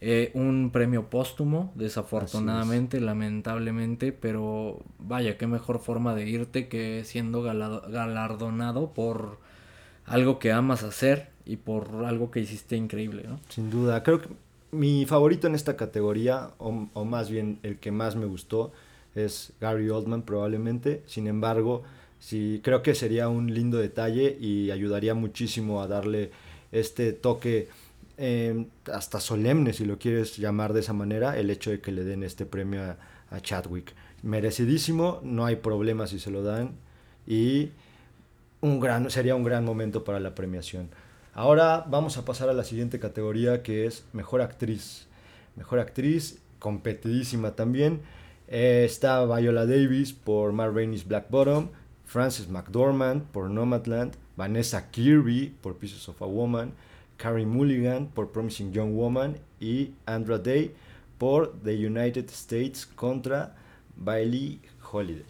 eh, 0.00 0.30
un 0.34 0.70
premio 0.72 1.10
póstumo, 1.10 1.72
desafortunadamente, 1.74 3.00
lamentablemente, 3.00 4.12
pero 4.12 4.82
vaya, 4.98 5.36
qué 5.36 5.46
mejor 5.46 5.80
forma 5.80 6.14
de 6.14 6.28
irte 6.28 6.68
que 6.68 7.02
siendo 7.04 7.42
galardonado 7.42 8.92
por 8.94 9.38
algo 10.06 10.38
que 10.38 10.52
amas 10.52 10.82
hacer 10.82 11.33
y 11.46 11.56
por 11.56 12.04
algo 12.06 12.30
que 12.30 12.40
hiciste 12.40 12.76
increíble, 12.76 13.24
¿no? 13.28 13.38
Sin 13.48 13.70
duda, 13.70 14.02
creo 14.02 14.20
que 14.20 14.28
mi 14.72 15.06
favorito 15.06 15.46
en 15.46 15.54
esta 15.54 15.76
categoría, 15.76 16.50
o, 16.58 16.88
o 16.92 17.04
más 17.04 17.30
bien 17.30 17.58
el 17.62 17.78
que 17.78 17.92
más 17.92 18.16
me 18.16 18.26
gustó, 18.26 18.72
es 19.14 19.52
Gary 19.60 19.88
Oldman 19.90 20.22
probablemente. 20.22 21.02
Sin 21.06 21.26
embargo, 21.26 21.82
sí, 22.18 22.60
creo 22.62 22.82
que 22.82 22.94
sería 22.94 23.28
un 23.28 23.52
lindo 23.52 23.78
detalle 23.78 24.36
y 24.40 24.70
ayudaría 24.70 25.14
muchísimo 25.14 25.82
a 25.82 25.86
darle 25.86 26.30
este 26.72 27.12
toque 27.12 27.68
em, 28.16 28.66
hasta 28.92 29.20
solemne, 29.20 29.72
si 29.72 29.84
lo 29.84 29.98
quieres 29.98 30.36
llamar 30.36 30.72
de 30.72 30.80
esa 30.80 30.92
manera, 30.92 31.38
el 31.38 31.50
hecho 31.50 31.70
de 31.70 31.80
que 31.80 31.92
le 31.92 32.04
den 32.04 32.22
este 32.22 32.46
premio 32.46 32.82
a, 32.82 32.96
Chadwick. 33.40 33.92
Merecidísimo, 34.22 35.20
no 35.24 35.44
hay 35.44 35.56
problema 35.56 36.06
si 36.06 36.20
se 36.20 36.30
lo 36.30 36.44
dan 36.44 36.70
y 37.26 37.70
un 38.60 38.78
gran, 38.78 39.10
sería 39.10 39.34
un 39.34 39.42
gran 39.42 39.64
momento 39.64 40.04
para 40.04 40.20
la 40.20 40.36
premiación. 40.36 40.88
Ahora 41.36 41.84
vamos 41.88 42.16
a 42.16 42.24
pasar 42.24 42.48
a 42.48 42.52
la 42.52 42.62
siguiente 42.62 43.00
categoría 43.00 43.64
que 43.64 43.86
es 43.86 44.04
Mejor 44.12 44.40
Actriz. 44.40 45.08
Mejor 45.56 45.80
Actriz, 45.80 46.38
competidísima 46.60 47.56
también. 47.56 48.02
Está 48.46 49.24
Viola 49.26 49.66
Davis 49.66 50.12
por 50.12 50.52
Mar 50.52 50.72
Rainey's 50.72 51.08
Black 51.08 51.28
Bottom, 51.30 51.70
Frances 52.04 52.48
McDormand 52.48 53.24
por 53.24 53.50
Nomadland, 53.50 54.14
Vanessa 54.36 54.92
Kirby 54.92 55.52
por 55.60 55.76
Pieces 55.76 56.08
of 56.08 56.22
a 56.22 56.26
Woman, 56.26 56.72
Carrie 57.16 57.46
Mulligan 57.46 58.06
por 58.06 58.30
Promising 58.30 58.72
Young 58.72 58.94
Woman 58.94 59.36
y 59.58 59.90
Andra 60.06 60.38
Day 60.38 60.72
por 61.18 61.52
The 61.64 61.74
United 61.74 62.30
States 62.30 62.86
contra 62.86 63.56
Bailey 63.96 64.60
Holiday. 64.88 65.24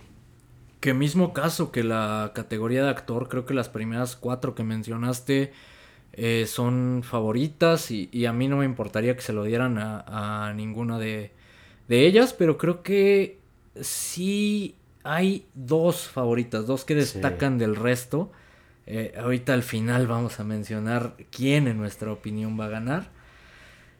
Que 0.80 0.92
mismo 0.92 1.32
caso 1.32 1.72
que 1.72 1.82
la 1.82 2.32
categoría 2.34 2.84
de 2.84 2.90
actor, 2.90 3.30
creo 3.30 3.46
que 3.46 3.55
las 3.55 3.70
primeras 3.70 4.16
cuatro 4.16 4.55
que 4.55 4.64
mencionaste 4.64 5.52
eh, 6.16 6.46
son 6.46 7.02
favoritas 7.04 7.90
y, 7.90 8.26
a 8.26 8.32
mí 8.32 8.48
no 8.48 8.58
me 8.58 8.64
importaría 8.64 9.14
que 9.14 9.22
se 9.22 9.32
lo 9.32 9.44
dieran 9.44 9.78
a, 9.78 10.52
ninguna 10.54 10.98
de, 10.98 11.32
ellas, 11.88 12.32
pero 12.32 12.56
creo 12.56 12.82
que 12.82 13.38
sí 13.80 14.76
hay 15.02 15.46
dos 15.54 16.08
favoritas, 16.08 16.66
dos 16.66 16.84
que 16.84 16.94
destacan 16.94 17.58
del 17.58 17.76
resto. 17.76 18.30
Eh, 18.86 19.14
ahorita 19.18 19.54
al 19.54 19.62
final 19.62 20.06
vamos 20.06 20.40
a 20.40 20.44
mencionar 20.44 21.16
quién 21.30 21.68
en 21.68 21.78
nuestra 21.78 22.12
opinión 22.12 22.58
va 22.58 22.66
a 22.66 22.68
ganar. 22.68 23.10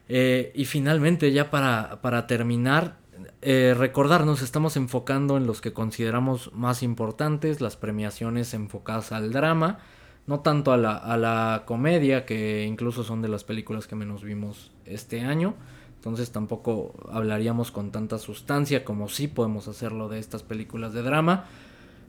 Eh, 0.07 0.51
y 0.53 0.65
finalmente 0.65 1.31
ya 1.31 1.49
para, 1.49 2.01
para 2.01 2.27
terminar, 2.27 2.97
eh, 3.41 3.73
recordarnos, 3.77 4.41
estamos 4.41 4.77
enfocando 4.77 5.37
en 5.37 5.47
los 5.47 5.61
que 5.61 5.73
consideramos 5.73 6.51
más 6.53 6.83
importantes, 6.83 7.61
las 7.61 7.75
premiaciones 7.75 8.53
enfocadas 8.53 9.11
al 9.11 9.31
drama, 9.31 9.79
no 10.27 10.39
tanto 10.39 10.71
a 10.71 10.77
la, 10.77 10.95
a 10.95 11.17
la 11.17 11.63
comedia, 11.65 12.25
que 12.25 12.65
incluso 12.65 13.03
son 13.03 13.21
de 13.21 13.27
las 13.27 13.43
películas 13.43 13.87
que 13.87 13.95
menos 13.95 14.23
vimos 14.23 14.71
este 14.85 15.21
año. 15.21 15.55
Entonces 15.95 16.31
tampoco 16.31 16.93
hablaríamos 17.11 17.71
con 17.71 17.91
tanta 17.91 18.19
sustancia 18.19 18.85
como 18.85 19.09
sí 19.09 19.27
podemos 19.27 19.67
hacerlo 19.67 20.07
de 20.07 20.19
estas 20.19 20.43
películas 20.43 20.93
de 20.93 21.01
drama. 21.01 21.45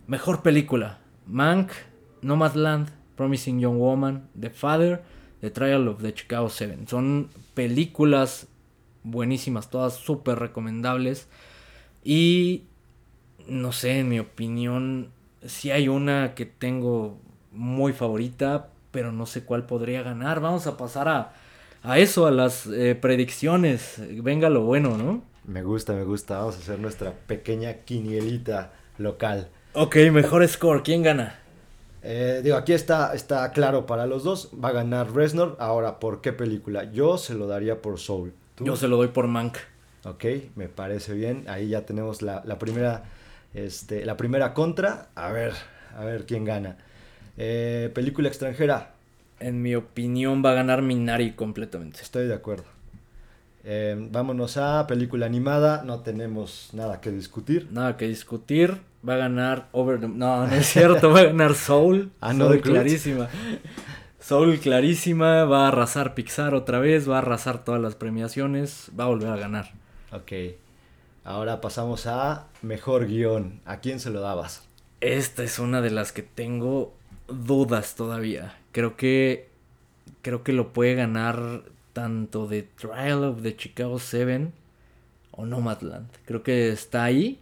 Mejor 0.07 0.43
película, 0.43 0.99
Mank, 1.27 1.71
Nomadland, 2.23 2.91
Promising 3.17 3.59
Young 3.59 3.79
Woman, 3.79 4.29
The 4.39 4.51
Father, 4.51 5.03
The 5.41 5.51
Trial 5.51 5.89
of 5.89 6.03
the 6.03 6.13
Chicago 6.15 6.51
Seven. 6.51 6.87
Son 6.87 7.31
películas 7.55 8.49
buenísimas, 9.03 9.71
todas 9.71 9.95
súper 9.95 10.39
recomendables. 10.39 11.29
Y 12.05 12.65
no 13.49 13.73
sé, 13.73 14.01
en 14.01 14.09
mi 14.09 14.21
opinión, 14.21 15.11
si 15.45 15.71
hay 15.71 15.89
una 15.89 16.35
que 16.35 16.47
tengo 16.47 17.19
muy 17.57 17.93
favorita, 17.93 18.69
pero 18.91 19.13
no 19.13 19.27
sé 19.27 19.45
cuál 19.45 19.67
podría 19.67 20.03
ganar. 20.03 20.41
Vamos 20.41 20.67
a 20.67 20.77
pasar 20.77 21.09
a, 21.09 21.33
a 21.83 21.99
eso, 21.99 22.27
a 22.27 22.31
las 22.31 22.67
eh, 22.67 22.95
predicciones. 22.95 24.01
Venga 24.23 24.49
lo 24.49 24.63
bueno, 24.63 24.97
¿no? 24.97 25.23
Me 25.45 25.63
gusta, 25.63 25.93
me 25.93 26.05
gusta. 26.05 26.39
Vamos 26.39 26.57
a 26.57 26.59
hacer 26.59 26.79
nuestra 26.79 27.13
pequeña 27.13 27.75
quinielita 27.85 28.73
local. 28.99 29.49
Ok, 29.75 29.97
mejor 30.13 30.47
score. 30.49 30.83
¿Quién 30.83 31.03
gana? 31.03 31.39
Eh, 32.03 32.41
digo, 32.43 32.57
aquí 32.57 32.73
está, 32.73 33.15
está 33.15 33.51
claro 33.53 33.87
para 33.87 34.07
los 34.07 34.25
dos. 34.25 34.51
Va 34.63 34.69
a 34.69 34.73
ganar 34.73 35.13
Reznor. 35.13 35.57
Ahora, 35.59 35.99
¿por 35.99 36.21
qué 36.21 36.33
película? 36.33 36.91
Yo 36.93 37.19
se 37.19 37.35
lo 37.35 37.47
daría 37.47 37.83
por 37.83 37.99
Soul. 37.99 38.33
Yo 38.61 38.77
se 38.77 38.89
lo 38.89 38.97
doy 38.97 39.09
por 39.09 39.27
Mank. 39.27 39.59
Ok, 40.05 40.25
me 40.55 40.69
parece 40.69 41.15
bien. 41.15 41.45
Ahí 41.49 41.69
ya 41.69 41.85
tenemos 41.85 42.23
la, 42.23 42.43
primera, 42.59 43.05
este, 43.55 44.05
la 44.05 44.17
primera 44.17 44.55
contra. 44.55 45.09
A 45.15 45.31
ver, 45.31 45.53
a 45.97 46.05
ver 46.05 46.27
quién 46.27 46.45
gana. 46.45 46.79
Eh, 47.37 47.91
película 47.95 48.29
extranjera. 48.29 48.95
En 49.41 49.61
mi 49.63 49.75
opinión 49.75 50.43
va 50.45 50.53
a 50.53 50.55
ganar 50.55 50.83
Minari 50.83 51.33
completamente. 51.33 52.01
Estoy 52.01 52.27
de 52.27 52.35
acuerdo. 52.35 52.65
Eh, 53.65 53.97
vámonos 54.11 54.57
a 54.57 54.87
película 54.87 55.27
animada. 55.27 55.83
No 55.85 56.01
tenemos 56.01 56.71
nada 56.73 57.01
que 57.01 57.11
discutir. 57.11 57.69
Nada 57.71 57.97
que 57.97 58.07
discutir. 58.07 58.81
Va 59.07 59.15
a 59.15 59.19
ganar 59.19 59.69
Over 59.73 60.01
the... 60.01 60.09
No, 60.09 60.47
no 60.47 60.55
es 60.55 60.67
cierto. 60.67 61.11
va 61.11 61.21
a 61.21 61.25
ganar 61.25 61.55
Soul. 61.55 62.11
Ah, 62.21 62.33
no, 62.33 62.49
clarísima. 62.61 63.29
Soul 64.19 64.59
clarísima, 64.59 65.45
va 65.45 65.67
a 65.67 65.69
arrasar 65.69 66.15
Pixar 66.15 66.53
otra 66.55 66.81
vez, 66.81 67.09
va 67.09 67.15
a 67.17 67.19
arrasar 67.19 67.65
todas 67.65 67.81
las 67.81 67.95
premiaciones, 67.95 68.91
va 68.99 69.05
a 69.05 69.07
volver 69.07 69.29
a 69.29 69.37
ganar. 69.37 69.71
Ok. 70.11 70.33
Ahora 71.23 71.61
pasamos 71.61 72.09
a 72.09 72.49
mejor 72.63 73.07
guion. 73.07 73.61
¿A 73.65 73.79
quién 73.79 74.01
se 74.01 74.11
lo 74.11 74.21
dabas? 74.21 74.65
Esta 75.01 75.45
es 75.45 75.61
una 75.61 75.81
de 75.81 75.91
las 75.93 76.11
que 76.11 76.23
tengo 76.23 76.96
dudas 77.29 77.95
todavía. 77.95 78.59
Creo 78.73 78.97
que 78.97 79.49
creo 80.23 80.43
que 80.43 80.53
lo 80.53 80.73
puede 80.73 80.95
ganar 80.95 81.63
tanto 81.93 82.47
The 82.49 82.63
Trial 82.63 83.25
of 83.25 83.43
the 83.43 83.57
Chicago 83.57 83.99
7 83.99 84.51
o 85.31 85.47
Nomadland. 85.47 86.09
Creo 86.25 86.43
que 86.43 86.71
está 86.71 87.05
ahí. 87.05 87.41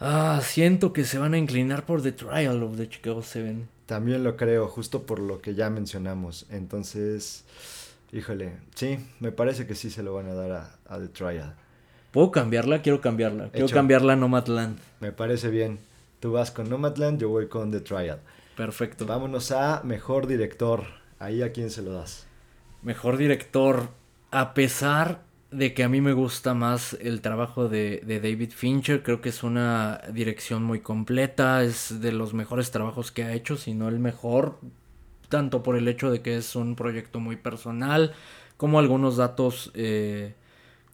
Ah, 0.00 0.40
siento 0.42 0.92
que 0.92 1.04
se 1.04 1.18
van 1.18 1.34
a 1.34 1.38
inclinar 1.38 1.86
por 1.86 2.02
The 2.02 2.12
Trial 2.12 2.62
of 2.62 2.76
the 2.76 2.88
Chicago 2.88 3.22
7. 3.22 3.66
También 3.86 4.24
lo 4.24 4.36
creo, 4.36 4.66
justo 4.68 5.04
por 5.04 5.18
lo 5.18 5.40
que 5.40 5.54
ya 5.54 5.68
mencionamos. 5.70 6.46
Entonces, 6.50 7.44
híjole, 8.12 8.52
sí, 8.74 8.98
me 9.20 9.30
parece 9.30 9.66
que 9.66 9.74
sí 9.74 9.90
se 9.90 10.02
lo 10.02 10.14
van 10.14 10.28
a 10.28 10.34
dar 10.34 10.78
a, 10.86 10.98
The 10.98 11.08
Trial. 11.08 11.54
¿Puedo 12.10 12.30
cambiarla? 12.30 12.80
Quiero 12.80 13.00
cambiarla. 13.00 13.50
Quiero 13.50 13.68
cambiarla 13.68 14.14
a 14.14 14.16
Nomadland. 14.16 14.78
Me 15.00 15.12
parece 15.12 15.50
bien. 15.50 15.78
Tú 16.24 16.32
vas 16.32 16.50
con 16.50 16.70
Nomadland, 16.70 17.20
yo 17.20 17.28
voy 17.28 17.48
con 17.48 17.70
The 17.70 17.80
Trial. 17.80 18.18
Perfecto. 18.56 19.04
Vámonos 19.04 19.52
a 19.52 19.82
Mejor 19.84 20.26
Director. 20.26 20.84
Ahí 21.18 21.42
a 21.42 21.52
quién 21.52 21.68
se 21.68 21.82
lo 21.82 21.92
das. 21.92 22.26
Mejor 22.80 23.18
Director. 23.18 23.90
A 24.30 24.54
pesar 24.54 25.20
de 25.50 25.74
que 25.74 25.84
a 25.84 25.90
mí 25.90 26.00
me 26.00 26.14
gusta 26.14 26.54
más 26.54 26.94
el 26.98 27.20
trabajo 27.20 27.68
de, 27.68 28.00
David 28.06 28.52
Fincher. 28.52 29.02
Creo 29.02 29.20
que 29.20 29.28
es 29.28 29.42
una 29.42 30.00
dirección 30.14 30.64
muy 30.64 30.80
completa. 30.80 31.62
Es 31.62 32.00
de 32.00 32.12
los 32.12 32.32
mejores 32.32 32.70
trabajos 32.70 33.12
que 33.12 33.24
ha 33.24 33.34
hecho, 33.34 33.58
si 33.58 33.74
no 33.74 33.90
el 33.90 33.98
mejor. 33.98 34.56
Tanto 35.28 35.62
por 35.62 35.76
el 35.76 35.86
hecho 35.88 36.10
de 36.10 36.22
que 36.22 36.38
es 36.38 36.56
un 36.56 36.74
proyecto 36.74 37.20
muy 37.20 37.36
personal, 37.36 38.14
como 38.56 38.78
algunos 38.78 39.18
datos 39.18 39.72
eh, 39.74 40.32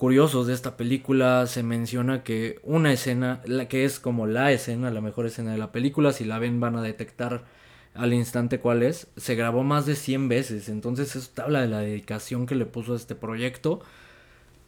curiosos 0.00 0.46
de 0.46 0.54
esta 0.54 0.78
película. 0.78 1.46
Se 1.46 1.62
menciona 1.62 2.24
que 2.24 2.58
una 2.62 2.90
escena, 2.90 3.42
la 3.44 3.68
que 3.68 3.84
es 3.84 4.00
como 4.00 4.26
la 4.26 4.50
escena, 4.50 4.90
la 4.90 5.02
mejor 5.02 5.26
escena 5.26 5.52
de 5.52 5.58
la 5.58 5.72
película, 5.72 6.14
si 6.14 6.24
la 6.24 6.38
ven 6.38 6.58
van 6.58 6.74
a 6.74 6.82
detectar 6.82 7.44
al 7.92 8.14
instante 8.14 8.60
cuál 8.60 8.82
es, 8.82 9.08
se 9.18 9.34
grabó 9.34 9.62
más 9.62 9.84
de 9.84 9.96
100 9.96 10.30
veces. 10.30 10.70
Entonces 10.70 11.14
eso 11.16 11.30
habla 11.42 11.60
de 11.60 11.68
la 11.68 11.80
dedicación 11.80 12.46
que 12.46 12.54
le 12.54 12.64
puso 12.64 12.94
a 12.94 12.96
este 12.96 13.14
proyecto. 13.14 13.80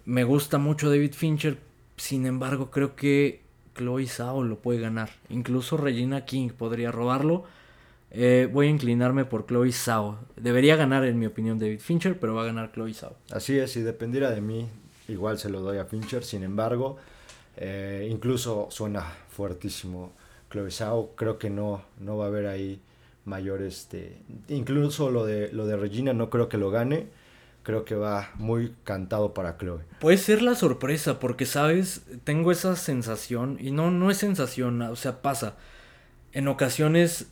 Me 0.04 0.22
gusta 0.24 0.58
mucho 0.58 0.90
David 0.90 1.14
Fincher, 1.14 1.56
sin 1.96 2.26
embargo 2.26 2.70
creo 2.70 2.94
que 2.94 3.40
Chloe 3.74 4.08
Zhao 4.08 4.44
lo 4.44 4.58
puede 4.58 4.80
ganar. 4.80 5.12
Incluso 5.30 5.78
Regina 5.78 6.26
King 6.26 6.50
podría 6.50 6.92
robarlo. 6.92 7.44
Eh, 8.10 8.50
voy 8.52 8.66
a 8.66 8.70
inclinarme 8.70 9.24
por 9.24 9.46
Chloe 9.46 9.72
Zhao. 9.72 10.18
Debería 10.36 10.76
ganar 10.76 11.06
en 11.06 11.18
mi 11.18 11.24
opinión 11.24 11.58
David 11.58 11.80
Fincher, 11.80 12.20
pero 12.20 12.34
va 12.34 12.42
a 12.42 12.46
ganar 12.46 12.70
Chloe 12.72 12.92
Zhao. 12.92 13.16
Así 13.30 13.56
es, 13.56 13.72
si 13.72 13.80
dependiera 13.80 14.30
de 14.30 14.42
mí, 14.42 14.68
igual 15.08 15.38
se 15.38 15.50
lo 15.50 15.60
doy 15.60 15.78
a 15.78 15.84
Fincher. 15.84 16.24
Sin 16.24 16.42
embargo, 16.42 16.96
eh, 17.56 18.08
incluso 18.10 18.68
suena 18.70 19.02
fuertísimo 19.28 20.12
Chloe 20.50 20.70
Zhao. 20.70 21.12
Creo 21.16 21.38
que 21.38 21.50
no, 21.50 21.82
no 22.00 22.16
va 22.16 22.26
a 22.26 22.28
haber 22.28 22.46
ahí 22.46 22.80
mayor 23.24 23.62
este. 23.62 24.18
Incluso 24.48 25.10
lo 25.10 25.24
de, 25.24 25.52
lo 25.52 25.66
de 25.66 25.76
Regina 25.76 26.12
no 26.12 26.30
creo 26.30 26.48
que 26.48 26.58
lo 26.58 26.70
gane 26.70 27.08
creo 27.62 27.84
que 27.84 27.94
va 27.94 28.30
muy 28.34 28.74
cantado 28.84 29.34
para 29.34 29.56
Chloe. 29.56 29.82
Puede 30.00 30.18
ser 30.18 30.42
la 30.42 30.54
sorpresa, 30.54 31.18
porque 31.18 31.46
sabes, 31.46 32.02
tengo 32.24 32.52
esa 32.52 32.76
sensación, 32.76 33.56
y 33.60 33.70
no, 33.70 33.90
no 33.90 34.10
es 34.10 34.18
sensación, 34.18 34.82
o 34.82 34.96
sea, 34.96 35.22
pasa. 35.22 35.56
En 36.32 36.48
ocasiones 36.48 37.26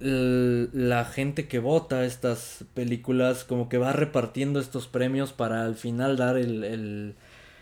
la 0.00 1.04
gente 1.04 1.48
que 1.48 1.58
vota 1.58 2.04
estas 2.04 2.64
películas 2.74 3.44
como 3.44 3.68
que 3.68 3.78
va 3.78 3.92
repartiendo 3.92 4.60
estos 4.60 4.86
premios 4.86 5.32
para 5.32 5.64
al 5.64 5.74
final 5.74 6.16
dar 6.16 6.36
el, 6.36 7.14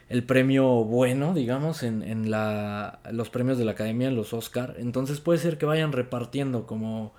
el, 0.08 0.22
premio 0.24 0.84
bueno, 0.84 1.34
digamos, 1.34 1.82
en, 1.82 2.02
en 2.02 2.30
la, 2.30 3.00
los 3.10 3.30
premios 3.30 3.58
de 3.58 3.64
la 3.64 3.72
academia, 3.72 4.08
en 4.08 4.16
los 4.16 4.32
Oscar. 4.32 4.74
Entonces 4.78 5.20
puede 5.20 5.38
ser 5.38 5.58
que 5.58 5.66
vayan 5.66 5.92
repartiendo 5.92 6.66
como, 6.66 7.12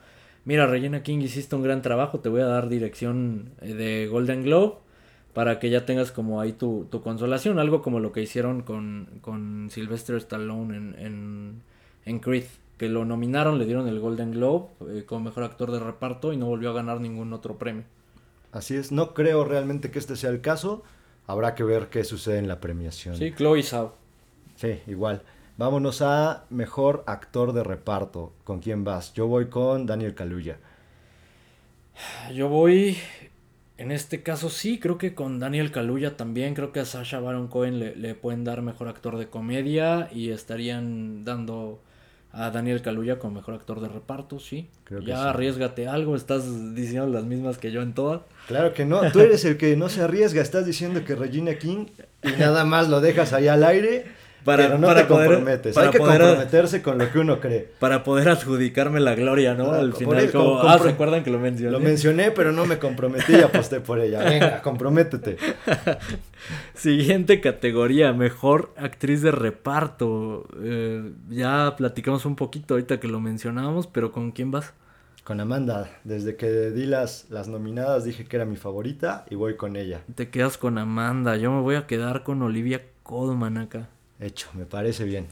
mira, 0.46 0.68
Regina 0.68 1.04
King 1.04 1.20
hiciste 1.20 1.56
un 1.56 1.64
gran 1.64 1.82
trabajo, 1.82 2.20
te 2.20 2.30
voy 2.30 2.42
a 2.42 2.46
dar 2.46 2.70
dirección 2.70 3.52
eh, 3.62 3.74
de 3.74 4.08
Golden 4.08 4.44
Globe 4.44 4.76
para 5.38 5.60
que 5.60 5.70
ya 5.70 5.86
tengas 5.86 6.12
como 6.12 6.42
ahí 6.42 6.54
tu, 6.54 6.90
consolación, 7.04 7.60
algo 7.60 7.84
como 7.84 8.00
lo 8.00 8.12
que 8.12 8.24
hicieron 8.24 8.64
con, 8.64 9.20
con 9.22 9.70
Sylvester 9.70 10.16
Stallone 10.16 10.76
en, 10.76 11.62
en, 12.06 12.20
Creed, 12.20 12.46
que 12.78 12.90
lo 12.90 13.06
nominaron, 13.06 13.58
le 13.58 13.66
dieron 13.66 13.88
el 13.88 14.00
Golden 14.00 14.32
Globe 14.32 14.68
eh, 14.90 15.04
como 15.06 15.26
mejor 15.26 15.44
actor 15.44 15.72
de 15.72 15.80
reparto 15.80 16.34
y 16.34 16.38
no 16.38 16.46
volvió 16.46 16.70
a 16.72 16.74
ganar 16.74 17.02
ningún 17.02 17.34
otro 17.34 17.58
premio. 17.58 17.86
Así 18.52 18.76
es, 18.76 18.92
no 18.92 19.14
creo 19.14 19.44
realmente 19.46 19.92
que 19.92 20.00
este 20.00 20.16
sea 20.16 20.30
el 20.30 20.42
caso, 20.42 20.84
habrá 21.26 21.56
que 21.56 21.64
ver 21.64 21.90
qué 21.90 22.04
sucede 22.04 22.40
en 22.40 22.48
la 22.48 22.60
premiación. 22.60 23.16
Sí, 23.16 23.34
Chloe 23.36 23.64
Zhao. 23.64 23.96
Sí, 24.56 24.80
igual. 24.88 25.24
Vámonos 25.58 26.02
a 26.02 26.46
mejor 26.50 27.04
actor 27.08 27.54
de 27.54 27.64
reparto. 27.64 28.34
¿Con 28.44 28.60
quién 28.60 28.84
vas? 28.84 29.14
Yo 29.14 29.28
voy 29.28 29.48
con 29.48 29.86
Daniel 29.86 30.14
Kaluuya. 30.16 30.60
Yo 32.34 32.48
voy 32.50 32.98
En 33.78 33.92
este 33.92 34.24
caso 34.24 34.50
sí, 34.50 34.80
creo 34.80 34.98
que 34.98 35.14
con 35.16 35.40
Daniel 35.40 35.72
Kaluuya 35.72 36.18
también, 36.18 36.56
creo 36.56 36.72
que 36.72 36.80
a 36.80 36.86
Sasha 36.86 37.20
Baron 37.20 37.48
Cohen 37.48 37.80
le, 37.80 37.96
le 37.96 38.16
pueden 38.16 38.44
dar 38.44 38.62
mejor 38.64 38.88
actor 38.88 39.18
de 39.18 39.30
comedia 39.30 40.10
y 40.12 40.32
estarían 40.32 41.24
dando 41.26 41.80
a 42.38 42.52
Daniel 42.52 42.84
Kaluuya 42.84 43.18
como 43.18 43.34
mejor 43.36 43.56
actor 43.56 43.82
de 43.82 43.90
reparto, 43.90 44.40
sí. 44.40 44.70
Creo 44.84 45.00
que 45.00 45.08
ya 45.08 45.18
sí. 45.18 45.28
arriesgate 45.30 45.88
algo, 45.88 46.16
estás 46.16 46.76
diciendo 46.76 47.08
las 47.08 47.24
mismas 47.24 47.58
que 47.58 47.72
yo 47.72 47.82
en 47.82 47.94
todas. 47.94 48.22
Claro 48.48 48.76
que 48.76 48.86
no, 48.86 49.12
tú 49.12 49.22
eres 49.22 49.44
el 49.44 49.58
que 49.58 49.76
no 49.76 49.90
se 49.90 50.02
arriesga, 50.02 50.42
estás 50.42 50.66
diciendo 50.68 51.04
que 51.04 51.16
Regina 51.16 51.56
King 51.56 51.88
y 52.22 52.32
nada 52.40 52.64
más 52.64 52.90
lo 52.90 53.02
dejas 53.02 53.34
ahí 53.34 53.48
al 53.48 53.64
aire, 53.64 54.06
Para- 54.48 54.64
pero 54.66 54.78
no 54.80 54.88
para 54.88 55.02
te 55.02 55.08
poder- 55.08 55.28
comprometes. 55.28 55.76
para 55.76 55.88
Hay 55.88 55.92
que 55.92 56.00
poder- 56.00 56.22
comprometerse 56.22 56.82
con 56.82 56.98
lo 56.98 57.12
que 57.12 57.20
uno 57.20 57.40
cree. 57.40 57.70
Para 57.80 58.04
poder 58.04 58.30
adjudicarme 58.30 59.00
la 59.00 59.14
gloria, 59.14 59.54
¿no? 59.54 59.72
Al 59.72 59.94
final, 59.94 60.18
eso, 60.24 60.40
como, 60.40 60.60
com- 60.62 60.68
ah, 60.70 60.78
compro- 60.78 60.84
¿se 60.84 60.90
acuerdan 60.90 61.24
que 61.24 61.30
lo 61.30 61.38
mencioné? 61.40 61.72
Lo 61.72 61.80
mencioné, 61.80 62.32
pero 62.32 62.52
no 62.52 62.66
me 62.66 62.80
comprometí 62.80 63.34
y 63.36 63.42
aposté 63.42 63.80
por 63.82 64.00
ella. 64.00 64.24
Venga, 64.24 64.62
comprométete. 64.64 65.38
Siguiente 66.74 67.42
categoría, 67.42 68.14
mejor 68.14 68.72
actriz 68.78 69.22
de 69.22 69.32
reparto. 69.32 70.46
Eh, 70.62 71.12
ya 71.30 71.76
platicamos 71.78 72.26
un 72.26 72.36
poquito 72.36 72.74
ahorita 72.76 73.00
que 73.00 73.08
lo 73.08 73.20
mencionábamos, 73.20 73.88
pero 73.88 74.12
¿con 74.12 74.32
quién 74.32 74.52
vas? 74.52 74.74
Con 75.24 75.42
Amanda, 75.42 75.90
desde 76.06 76.38
que 76.38 76.72
di 76.72 76.86
las, 76.86 77.26
las 77.30 77.50
nominadas 77.50 78.06
dije 78.06 78.24
que 78.24 78.38
era 78.38 78.46
mi 78.46 78.56
favorita 78.56 79.26
y 79.30 79.36
voy 79.36 79.58
con 79.58 79.76
ella. 79.76 80.00
Te 80.16 80.30
quedas 80.30 80.58
con 80.58 80.78
Amanda, 80.78 81.36
yo 81.36 81.52
me 81.52 81.62
voy 81.62 81.76
a 81.76 81.86
quedar 81.86 82.24
con 82.24 82.42
Olivia 82.42 82.82
Colman 83.04 83.58
acá. 83.58 83.90
Hecho, 84.20 84.50
me 84.54 84.66
parece 84.66 85.04
bien. 85.06 85.28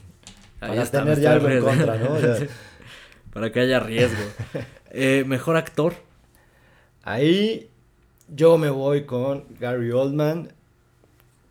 Ahí 0.60 0.70
Para 0.70 0.82
está, 0.82 1.00
tener 1.02 1.20
ya 1.20 1.32
algo 1.32 1.48
en 1.48 1.60
contra, 1.60 1.98
¿no? 1.98 2.12
O 2.14 2.20
sea, 2.20 2.36
Para 3.32 3.52
que 3.52 3.60
haya 3.60 3.80
riesgo. 3.80 4.24
Eh, 4.98 5.24
mejor 5.26 5.56
actor. 5.56 5.94
Ahí 7.02 7.70
yo 8.28 8.58
me 8.58 8.70
voy 8.70 9.04
con 9.06 9.44
Gary 9.58 9.90
Oldman. 9.92 10.50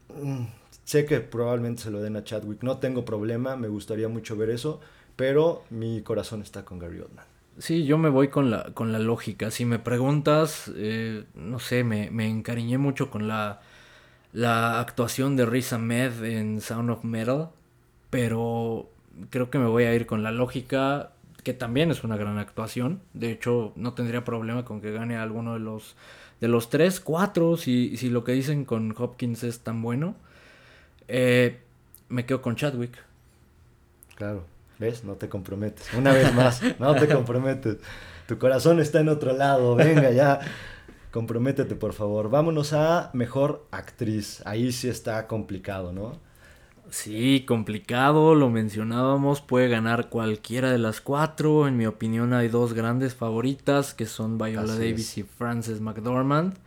Mm, 0.09 0.45
Sé 0.83 1.05
que 1.05 1.19
probablemente 1.19 1.81
se 1.83 1.91
lo 1.91 2.01
den 2.01 2.15
a 2.15 2.23
Chadwick. 2.23 2.61
No 2.63 2.77
tengo 2.79 3.05
problema, 3.05 3.55
me 3.55 3.67
gustaría 3.67 4.07
mucho 4.07 4.35
ver 4.37 4.49
eso. 4.51 4.79
Pero 5.15 5.63
mi 5.69 6.01
corazón 6.03 6.41
está 6.41 6.63
con 6.65 6.79
Gary 6.79 6.99
Oldman. 6.99 7.25
Sí, 7.57 7.85
yo 7.85 7.97
me 7.97 8.09
voy 8.09 8.27
con 8.27 8.51
la, 8.51 8.71
con 8.73 8.91
la 8.91 8.99
lógica. 8.99 9.49
Si 9.49 9.63
me 9.65 9.79
preguntas, 9.79 10.69
eh, 10.75 11.23
no 11.35 11.59
sé, 11.59 11.83
me, 11.85 12.11
me 12.11 12.27
encariñé 12.27 12.77
mucho 12.77 13.09
con 13.09 13.27
la, 13.29 13.61
la 14.35 14.81
actuación 14.81 15.37
de 15.37 15.45
Riz 15.45 15.71
Ahmed 15.71 16.21
en 16.25 16.59
Sound 16.59 16.89
of 16.89 17.05
Metal, 17.05 17.51
pero 18.09 18.89
creo 19.29 19.49
que 19.49 19.57
me 19.57 19.67
voy 19.67 19.85
a 19.85 19.95
ir 19.95 20.05
con 20.05 20.23
la 20.23 20.31
lógica, 20.31 21.11
que 21.43 21.53
también 21.53 21.89
es 21.89 22.03
una 22.03 22.17
gran 22.17 22.37
actuación. 22.37 22.99
De 23.13 23.31
hecho, 23.31 23.71
no 23.77 23.93
tendría 23.93 24.25
problema 24.25 24.65
con 24.65 24.81
que 24.81 24.91
gane 24.91 25.15
alguno 25.15 25.53
de 25.53 25.59
los, 25.59 25.95
de 26.41 26.49
los 26.49 26.69
tres, 26.69 26.99
cuatro, 26.99 27.55
si, 27.55 27.95
si 27.95 28.09
lo 28.09 28.25
que 28.25 28.33
dicen 28.33 28.65
con 28.65 28.93
Hopkins 28.97 29.43
es 29.43 29.61
tan 29.61 29.81
bueno. 29.81 30.15
Eh, 31.07 31.61
me 32.09 32.25
quedo 32.25 32.41
con 32.41 32.57
Chadwick. 32.57 32.97
Claro, 34.15 34.43
¿ves? 34.79 35.05
No 35.05 35.13
te 35.13 35.29
comprometes. 35.29 35.93
Una 35.93 36.11
vez 36.11 36.33
más, 36.33 36.61
no 36.77 36.93
te 36.95 37.07
comprometes. 37.13 37.77
Tu 38.27 38.37
corazón 38.37 38.81
está 38.81 38.99
en 38.99 39.07
otro 39.07 39.31
lado. 39.31 39.75
Venga, 39.75 40.11
ya. 40.11 40.41
Comprométete, 41.15 41.75
por 41.75 41.93
favor. 41.93 42.29
Vámonos 42.29 42.73
a 42.73 43.09
mejor 43.13 43.65
actriz. 43.71 44.41
Ahí 44.45 44.73
sí 44.73 44.89
está 44.89 45.27
complicado, 45.27 45.93
¿no? 45.93 46.19
Sí, 46.89 47.45
complicado, 47.47 48.35
lo 48.35 48.49
mencionábamos, 48.49 49.39
puede 49.39 49.69
ganar 49.69 50.09
cualquiera 50.09 50.69
de 50.71 50.77
las 50.77 50.99
cuatro. 50.99 51.69
En 51.69 51.77
mi 51.77 51.85
opinión 51.85 52.33
hay 52.33 52.49
dos 52.49 52.73
grandes 52.73 53.15
favoritas 53.15 53.93
que 53.93 54.07
son 54.07 54.37
Viola 54.37 54.73
Así 54.73 54.73
Davis 54.73 55.11
es. 55.11 55.19
y 55.19 55.23
Frances 55.23 55.79
McDormand. 55.79 56.57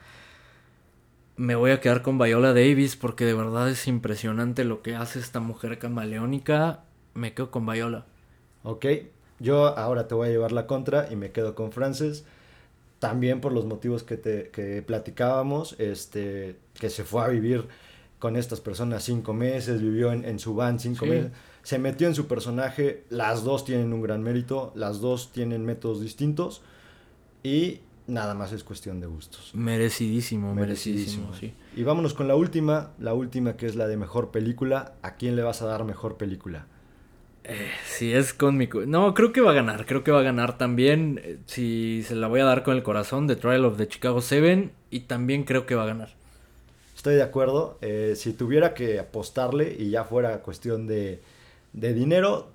Me 1.36 1.54
voy 1.54 1.72
a 1.72 1.80
quedar 1.80 2.00
con 2.00 2.16
Viola 2.16 2.54
Davis 2.54 2.96
porque 2.96 3.26
de 3.26 3.34
verdad 3.34 3.68
es 3.68 3.86
impresionante 3.86 4.64
lo 4.64 4.80
que 4.80 4.96
hace 4.96 5.18
esta 5.18 5.40
mujer 5.40 5.78
camaleónica. 5.78 6.84
Me 7.12 7.34
quedo 7.34 7.50
con 7.50 7.66
Viola. 7.66 8.06
Ok, 8.62 8.86
yo 9.40 9.76
ahora 9.78 10.08
te 10.08 10.14
voy 10.14 10.28
a 10.28 10.30
llevar 10.30 10.52
la 10.52 10.66
contra 10.66 11.12
y 11.12 11.16
me 11.16 11.32
quedo 11.32 11.54
con 11.54 11.70
Frances. 11.70 12.24
También 12.98 13.40
por 13.40 13.52
los 13.52 13.64
motivos 13.64 14.02
que, 14.02 14.16
te, 14.16 14.50
que 14.50 14.82
platicábamos, 14.82 15.76
este, 15.78 16.56
que 16.74 16.90
se 16.90 17.04
fue 17.04 17.22
a 17.24 17.28
vivir 17.28 17.66
con 18.18 18.34
estas 18.36 18.60
personas 18.60 19.04
cinco 19.04 19.32
meses, 19.32 19.80
vivió 19.80 20.12
en, 20.12 20.24
en 20.24 20.38
su 20.40 20.54
van 20.54 20.80
cinco 20.80 21.04
Sí. 21.04 21.10
meses, 21.12 21.30
se 21.62 21.78
metió 21.78 22.08
en 22.08 22.14
su 22.16 22.26
personaje, 22.26 23.04
las 23.10 23.44
dos 23.44 23.64
tienen 23.64 23.92
un 23.92 24.02
gran 24.02 24.22
mérito, 24.22 24.72
las 24.74 25.00
dos 25.00 25.30
tienen 25.32 25.64
métodos 25.64 26.00
distintos 26.00 26.62
y 27.44 27.80
nada 28.08 28.34
más 28.34 28.52
es 28.52 28.64
cuestión 28.64 29.00
de 29.00 29.06
gustos. 29.06 29.52
Merecidísimo, 29.54 30.54
merecidísimo, 30.54 31.34
sí. 31.34 31.52
Y 31.76 31.82
vámonos 31.84 32.14
con 32.14 32.26
la 32.26 32.34
última, 32.34 32.92
la 32.98 33.14
última 33.14 33.56
que 33.56 33.66
es 33.66 33.76
la 33.76 33.86
de 33.86 33.96
mejor 33.96 34.30
película. 34.32 34.94
¿A 35.02 35.14
quién 35.14 35.36
le 35.36 35.42
vas 35.42 35.62
a 35.62 35.66
dar 35.66 35.84
mejor 35.84 36.16
película? 36.16 36.66
Si 37.86 38.12
es 38.12 38.32
con 38.34 38.56
mi... 38.56 38.68
No, 38.86 39.14
creo 39.14 39.32
que 39.32 39.40
va 39.40 39.50
a 39.52 39.54
ganar, 39.54 39.86
creo 39.86 40.04
que 40.04 40.10
va 40.12 40.20
a 40.20 40.22
ganar 40.22 40.58
también. 40.58 41.20
eh, 41.24 41.38
Si 41.46 42.02
se 42.06 42.14
la 42.14 42.28
voy 42.28 42.40
a 42.40 42.44
dar 42.44 42.62
con 42.62 42.76
el 42.76 42.82
corazón, 42.82 43.26
The 43.26 43.36
Trial 43.36 43.64
of 43.64 43.76
the 43.78 43.88
Chicago 43.88 44.20
7 44.20 44.70
y 44.90 45.00
también 45.00 45.44
creo 45.44 45.66
que 45.66 45.74
va 45.74 45.84
a 45.84 45.86
ganar. 45.86 46.10
Estoy 46.96 47.14
de 47.14 47.22
acuerdo. 47.22 47.78
eh, 47.80 48.14
si 48.16 48.32
tuviera 48.32 48.74
que 48.74 48.98
apostarle 48.98 49.74
y 49.78 49.90
ya 49.90 50.04
fuera 50.04 50.38
cuestión 50.42 50.86
de, 50.86 51.20
de 51.72 51.94
dinero, 51.94 52.48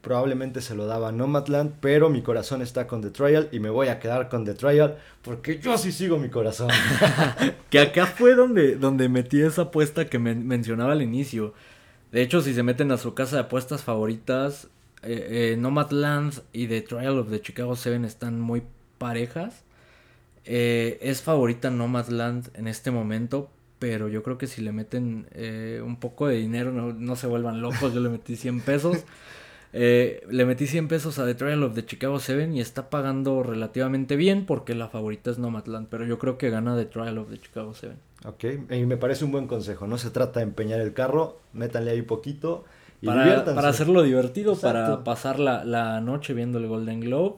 probablemente 0.00 0.62
se 0.62 0.74
lo 0.74 0.86
daba 0.86 1.08
a 1.10 1.12
Nomadland, 1.12 1.74
pero 1.80 2.08
mi 2.08 2.22
corazón 2.22 2.62
está 2.62 2.86
con 2.86 3.02
The 3.02 3.10
Trial 3.10 3.48
y 3.52 3.60
me 3.60 3.68
voy 3.70 3.88
a 3.88 3.98
quedar 4.00 4.28
con 4.30 4.44
The 4.44 4.54
Trial 4.54 4.96
porque 5.22 5.58
yo 5.58 5.76
sí 5.78 5.92
sigo 5.92 6.18
mi 6.18 6.30
corazón. 6.30 6.70
Que 7.70 7.78
acá 7.80 8.06
fue 8.06 8.34
donde, 8.34 8.76
donde 8.76 9.08
metí 9.08 9.40
esa 9.42 9.62
apuesta 9.62 10.06
que 10.08 10.18
men- 10.18 10.46
mencionaba 10.46 10.92
al 10.92 11.02
inicio. 11.02 11.54
De 12.12 12.22
hecho, 12.22 12.40
si 12.40 12.54
se 12.54 12.62
meten 12.62 12.90
a 12.92 12.96
su 12.96 13.14
casa 13.14 13.36
de 13.36 13.42
apuestas 13.42 13.82
favoritas, 13.82 14.68
eh, 15.02 15.52
eh, 15.52 15.56
Nomadland 15.56 16.42
y 16.52 16.66
The 16.66 16.82
Trial 16.82 17.18
of 17.18 17.30
the 17.30 17.40
Chicago 17.40 17.76
7 17.76 18.04
están 18.06 18.40
muy 18.40 18.62
parejas. 18.98 19.64
Eh, 20.44 20.98
es 21.02 21.22
favorita 21.22 21.70
Nomadland 21.70 22.48
en 22.54 22.66
este 22.66 22.90
momento, 22.90 23.50
pero 23.78 24.08
yo 24.08 24.22
creo 24.22 24.38
que 24.38 24.46
si 24.46 24.62
le 24.62 24.72
meten 24.72 25.26
eh, 25.32 25.82
un 25.84 25.96
poco 25.96 26.26
de 26.26 26.36
dinero, 26.36 26.72
no, 26.72 26.92
no 26.92 27.16
se 27.16 27.26
vuelvan 27.26 27.60
locos. 27.60 27.94
Yo 27.94 28.00
le 28.00 28.08
metí 28.08 28.36
100 28.36 28.60
pesos. 28.60 29.04
Eh, 29.72 30.26
le 30.28 30.46
metí 30.46 30.66
100 30.66 30.88
pesos 30.88 31.20
a 31.20 31.26
The 31.26 31.34
Trial 31.36 31.62
of 31.62 31.74
the 31.74 31.86
Chicago 31.86 32.18
7 32.18 32.50
y 32.52 32.60
está 32.60 32.90
pagando 32.90 33.44
relativamente 33.44 34.16
bien 34.16 34.44
porque 34.44 34.74
la 34.74 34.88
favorita 34.88 35.30
es 35.30 35.38
Nomadland, 35.38 35.86
pero 35.88 36.04
yo 36.04 36.18
creo 36.18 36.38
que 36.38 36.50
gana 36.50 36.76
The 36.76 36.86
Trial 36.86 37.18
of 37.18 37.30
the 37.30 37.38
Chicago 37.38 37.72
7. 37.72 37.94
Ok, 38.24 38.44
y 38.70 38.84
me 38.86 38.96
parece 38.96 39.24
un 39.24 39.32
buen 39.32 39.46
consejo. 39.46 39.86
No 39.86 39.98
se 39.98 40.10
trata 40.10 40.40
de 40.40 40.44
empeñar 40.44 40.80
el 40.80 40.92
carro, 40.92 41.40
métanle 41.52 41.92
ahí 41.92 42.02
poquito 42.02 42.64
y 43.02 43.06
Para, 43.06 43.44
para 43.44 43.68
hacerlo 43.68 44.02
divertido, 44.02 44.56
para 44.56 45.04
pasar 45.04 45.38
la, 45.38 45.64
la 45.64 46.00
noche 46.00 46.34
viendo 46.34 46.58
el 46.58 46.66
Golden 46.66 47.00
Globe 47.00 47.36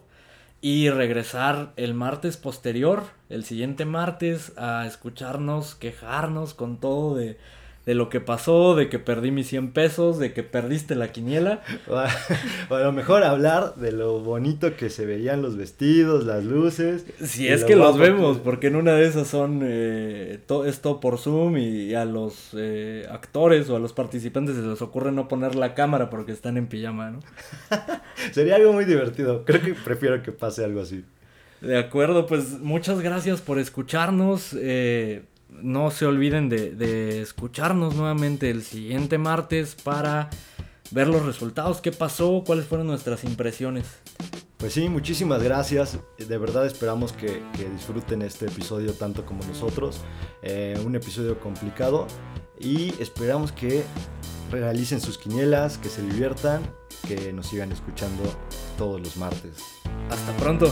y 0.60 0.90
regresar 0.90 1.72
el 1.76 1.94
martes 1.94 2.36
posterior, 2.36 3.02
el 3.28 3.44
siguiente 3.44 3.84
martes, 3.84 4.52
a 4.56 4.86
escucharnos, 4.86 5.74
quejarnos 5.74 6.54
con 6.54 6.78
todo 6.78 7.16
de, 7.16 7.36
de 7.84 7.96
lo 7.96 8.08
que 8.08 8.20
pasó, 8.20 8.76
de 8.76 8.88
que 8.88 9.00
perdí 9.00 9.32
mis 9.32 9.48
100 9.48 9.72
pesos, 9.72 10.18
de 10.20 10.32
que 10.32 10.44
perdiste 10.44 10.94
la 10.94 11.10
quiniela. 11.10 11.62
O 11.88 12.74
a 12.76 12.80
lo 12.80 12.92
mejor 12.92 13.24
hablar 13.24 13.74
de 13.74 13.90
lo 13.90 14.20
bonito 14.20 14.76
que 14.76 14.88
se 14.88 15.04
veían 15.04 15.42
los 15.42 15.56
vestidos, 15.56 16.24
las 16.24 16.44
luces. 16.44 17.04
Si 17.20 17.48
es 17.48 17.62
lo 17.62 17.66
que 17.66 17.74
los 17.76 17.98
vemos, 17.98 18.36
que- 18.36 18.42
porque 18.44 18.66
en 18.68 18.76
una 18.76 18.92
de 18.94 19.06
esas 19.08 19.26
son 19.26 19.60
eh, 19.64 20.38
to- 20.46 20.64
es 20.64 20.80
todo 20.80 21.00
por 21.00 21.18
Zoom 21.18 21.56
y 21.58 21.94
a 21.94 22.04
los 22.04 22.50
eh, 22.56 23.04
actores 23.10 23.68
o 23.68 23.74
a 23.74 23.80
los 23.80 23.92
participantes 23.92 24.54
se 24.54 24.62
les 24.62 24.80
ocurre 24.80 25.10
no 25.10 25.26
poner 25.26 25.56
la 25.56 25.74
cámara 25.74 26.08
porque 26.08 26.30
están 26.30 26.56
en 26.56 26.68
pijama, 26.68 27.10
¿no? 27.10 27.18
Sería 28.32 28.56
algo 28.56 28.72
muy 28.72 28.84
divertido. 28.84 29.44
Creo 29.44 29.60
que 29.60 29.74
prefiero 29.74 30.22
que 30.22 30.30
pase 30.30 30.64
algo 30.64 30.82
así. 30.82 31.04
De 31.60 31.78
acuerdo, 31.78 32.26
pues 32.26 32.60
muchas 32.60 33.00
gracias 33.00 33.40
por 33.40 33.58
escucharnos. 33.58 34.56
eh, 34.58 35.22
no 35.60 35.90
se 35.90 36.06
olviden 36.06 36.48
de, 36.48 36.70
de 36.70 37.22
escucharnos 37.22 37.94
nuevamente 37.94 38.50
el 38.50 38.62
siguiente 38.62 39.18
martes 39.18 39.74
para 39.74 40.30
ver 40.90 41.08
los 41.08 41.24
resultados, 41.24 41.80
qué 41.80 41.92
pasó, 41.92 42.42
cuáles 42.46 42.66
fueron 42.66 42.86
nuestras 42.86 43.24
impresiones. 43.24 43.86
Pues 44.62 44.74
sí, 44.74 44.88
muchísimas 44.88 45.42
gracias. 45.42 45.98
De 46.18 46.38
verdad 46.38 46.66
esperamos 46.66 47.12
que, 47.12 47.42
que 47.56 47.68
disfruten 47.68 48.22
este 48.22 48.46
episodio 48.46 48.92
tanto 48.92 49.26
como 49.26 49.42
nosotros. 49.44 50.00
Eh, 50.42 50.80
un 50.86 50.94
episodio 50.94 51.40
complicado. 51.40 52.06
Y 52.60 52.94
esperamos 53.02 53.50
que 53.50 53.82
realicen 54.52 55.00
sus 55.00 55.18
quinielas, 55.18 55.78
que 55.78 55.88
se 55.88 56.02
diviertan, 56.02 56.62
que 57.08 57.32
nos 57.32 57.48
sigan 57.48 57.72
escuchando 57.72 58.22
todos 58.78 59.00
los 59.00 59.16
martes. 59.16 59.56
Hasta 60.08 60.36
pronto. 60.36 60.70